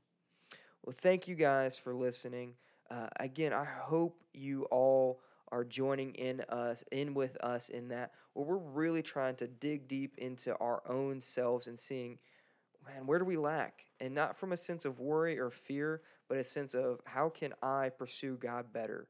[0.86, 2.54] well, thank you guys for listening.
[2.92, 5.22] Uh, again, I hope you all
[5.52, 9.88] are joining in us in with us in that where we're really trying to dig
[9.88, 12.18] deep into our own selves and seeing
[12.86, 13.86] man where do we lack?
[14.00, 17.54] And not from a sense of worry or fear but a sense of how can
[17.62, 19.08] i pursue god better?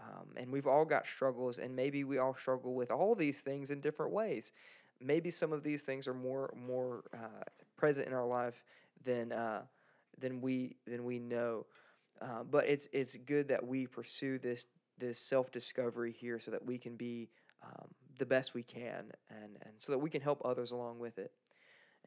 [0.00, 3.70] Um, and we've all got struggles and maybe we all struggle with all these things
[3.70, 4.52] in different ways.
[5.00, 7.44] Maybe some of these things are more more uh,
[7.76, 8.62] present in our life
[9.04, 9.62] than uh,
[10.18, 11.66] then we then we know.
[12.20, 14.66] Uh, but it's it's good that we pursue this
[15.00, 17.28] this self discovery here, so that we can be
[17.64, 21.18] um, the best we can, and and so that we can help others along with
[21.18, 21.32] it.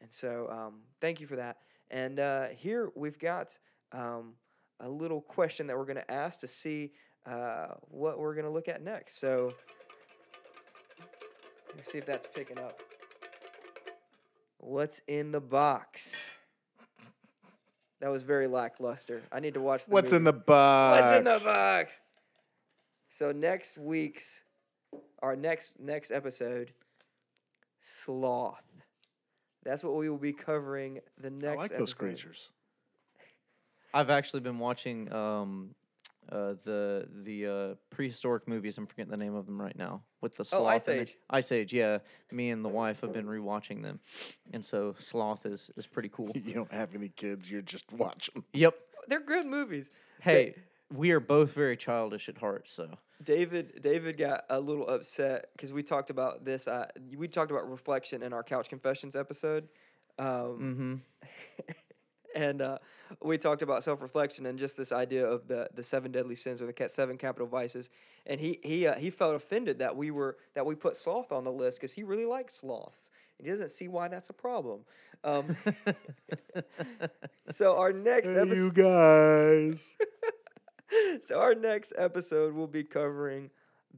[0.00, 1.58] And so, um, thank you for that.
[1.90, 3.58] And uh, here we've got
[3.92, 4.34] um,
[4.80, 6.92] a little question that we're going to ask to see
[7.26, 9.20] uh, what we're going to look at next.
[9.20, 9.54] So,
[11.74, 12.82] let's see if that's picking up.
[14.58, 16.30] What's in the box?
[18.00, 19.22] That was very lackluster.
[19.32, 21.00] I need to watch the What's in the box?
[21.00, 22.00] What's in the box?
[23.14, 24.42] So next week's
[25.22, 26.72] our next next episode,
[27.78, 28.64] sloth.
[29.62, 31.46] That's what we will be covering the next.
[31.46, 31.78] I next like episode.
[31.78, 32.48] those creatures.
[33.94, 35.76] I've actually been watching um,
[36.28, 38.78] uh, the the uh, prehistoric movies.
[38.78, 40.02] I'm forgetting the name of them right now.
[40.20, 40.62] With the sloth.
[40.62, 41.00] Oh, Ice in it.
[41.02, 41.16] Age.
[41.30, 41.72] Ice Age.
[41.72, 41.98] Yeah,
[42.32, 44.00] me and the wife have been rewatching them,
[44.52, 46.32] and so sloth is is pretty cool.
[46.44, 47.48] You don't have any kids.
[47.48, 48.42] You're just watching.
[48.52, 48.74] yep.
[49.06, 49.92] They're good movies.
[50.20, 50.56] Hey,
[50.92, 52.88] we are both very childish at heart, so
[53.22, 56.66] David David got a little upset because we talked about this.
[56.66, 56.86] Uh,
[57.16, 59.68] we talked about reflection in our couch confessions episode,
[60.18, 60.94] um, hmm
[62.34, 62.78] and uh,
[63.22, 66.60] we talked about self reflection and just this idea of the the seven deadly sins
[66.60, 67.90] or the seven capital vices.
[68.26, 71.44] And he he uh, he felt offended that we were that we put sloth on
[71.44, 73.10] the list because he really likes sloths.
[73.38, 74.80] And he doesn't see why that's a problem.
[75.24, 75.56] Um,
[77.50, 78.56] so our next Hey, episode.
[78.56, 79.96] you guys.
[81.22, 83.50] so our next episode will be covering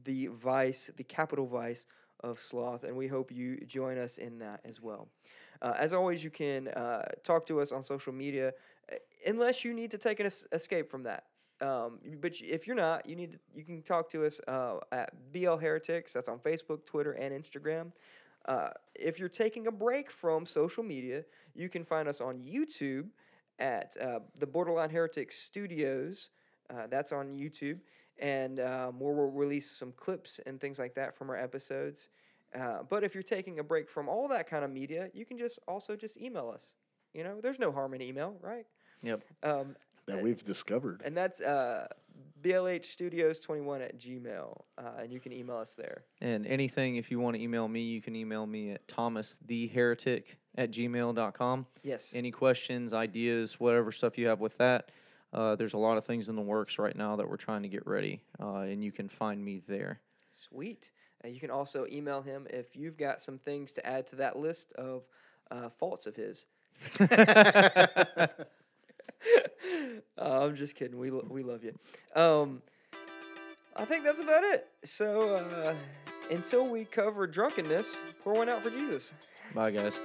[0.03, 1.87] the vice, the capital vice
[2.21, 5.07] of sloth, and we hope you join us in that as well.
[5.61, 8.53] Uh, as always, you can uh, talk to us on social media,
[8.91, 8.95] uh,
[9.27, 11.25] unless you need to take an es- escape from that.
[11.59, 15.11] Um, but if you're not, you need to, you can talk to us uh, at
[15.31, 16.13] BL Heretics.
[16.13, 17.91] That's on Facebook, Twitter, and Instagram.
[18.47, 21.23] Uh, if you're taking a break from social media,
[21.55, 23.07] you can find us on YouTube
[23.59, 26.29] at uh, the Borderline Heretics Studios.
[26.69, 27.79] Uh, that's on YouTube,
[28.19, 32.09] and um, where we'll release some clips and things like that from our episodes.
[32.55, 35.37] Uh, but if you're taking a break from all that kind of media, you can
[35.37, 36.75] just also just email us.
[37.13, 38.65] You know, there's no harm in email, right?
[39.01, 39.23] Yep.
[39.43, 39.75] Um,
[40.07, 41.01] That we've discovered.
[41.05, 41.87] and that's uh,
[42.41, 46.03] blhstudios21 at gmail, uh, and you can email us there.
[46.21, 50.23] And anything, if you want to email me, you can email me at thomastheheretic
[50.57, 51.65] at gmail.com.
[51.83, 52.13] Yes.
[52.15, 54.91] Any questions, ideas, whatever stuff you have with that.
[55.37, 57.69] Uh, there's a lot of things in the works right now that we're trying to
[57.69, 59.99] get ready, uh, and you can find me there.
[60.29, 60.91] Sweet.
[61.23, 64.35] Uh, you can also email him if you've got some things to add to that
[64.35, 65.03] list of
[65.51, 66.47] uh, faults of his.
[66.99, 68.27] uh,
[70.17, 70.97] I'm just kidding.
[70.97, 71.77] We, lo- we love you.
[72.15, 72.63] Um,
[73.75, 74.67] I think that's about it.
[74.85, 75.75] So uh,
[76.31, 79.13] until we cover drunkenness, pour one out for Jesus.
[79.53, 79.99] Bye, guys.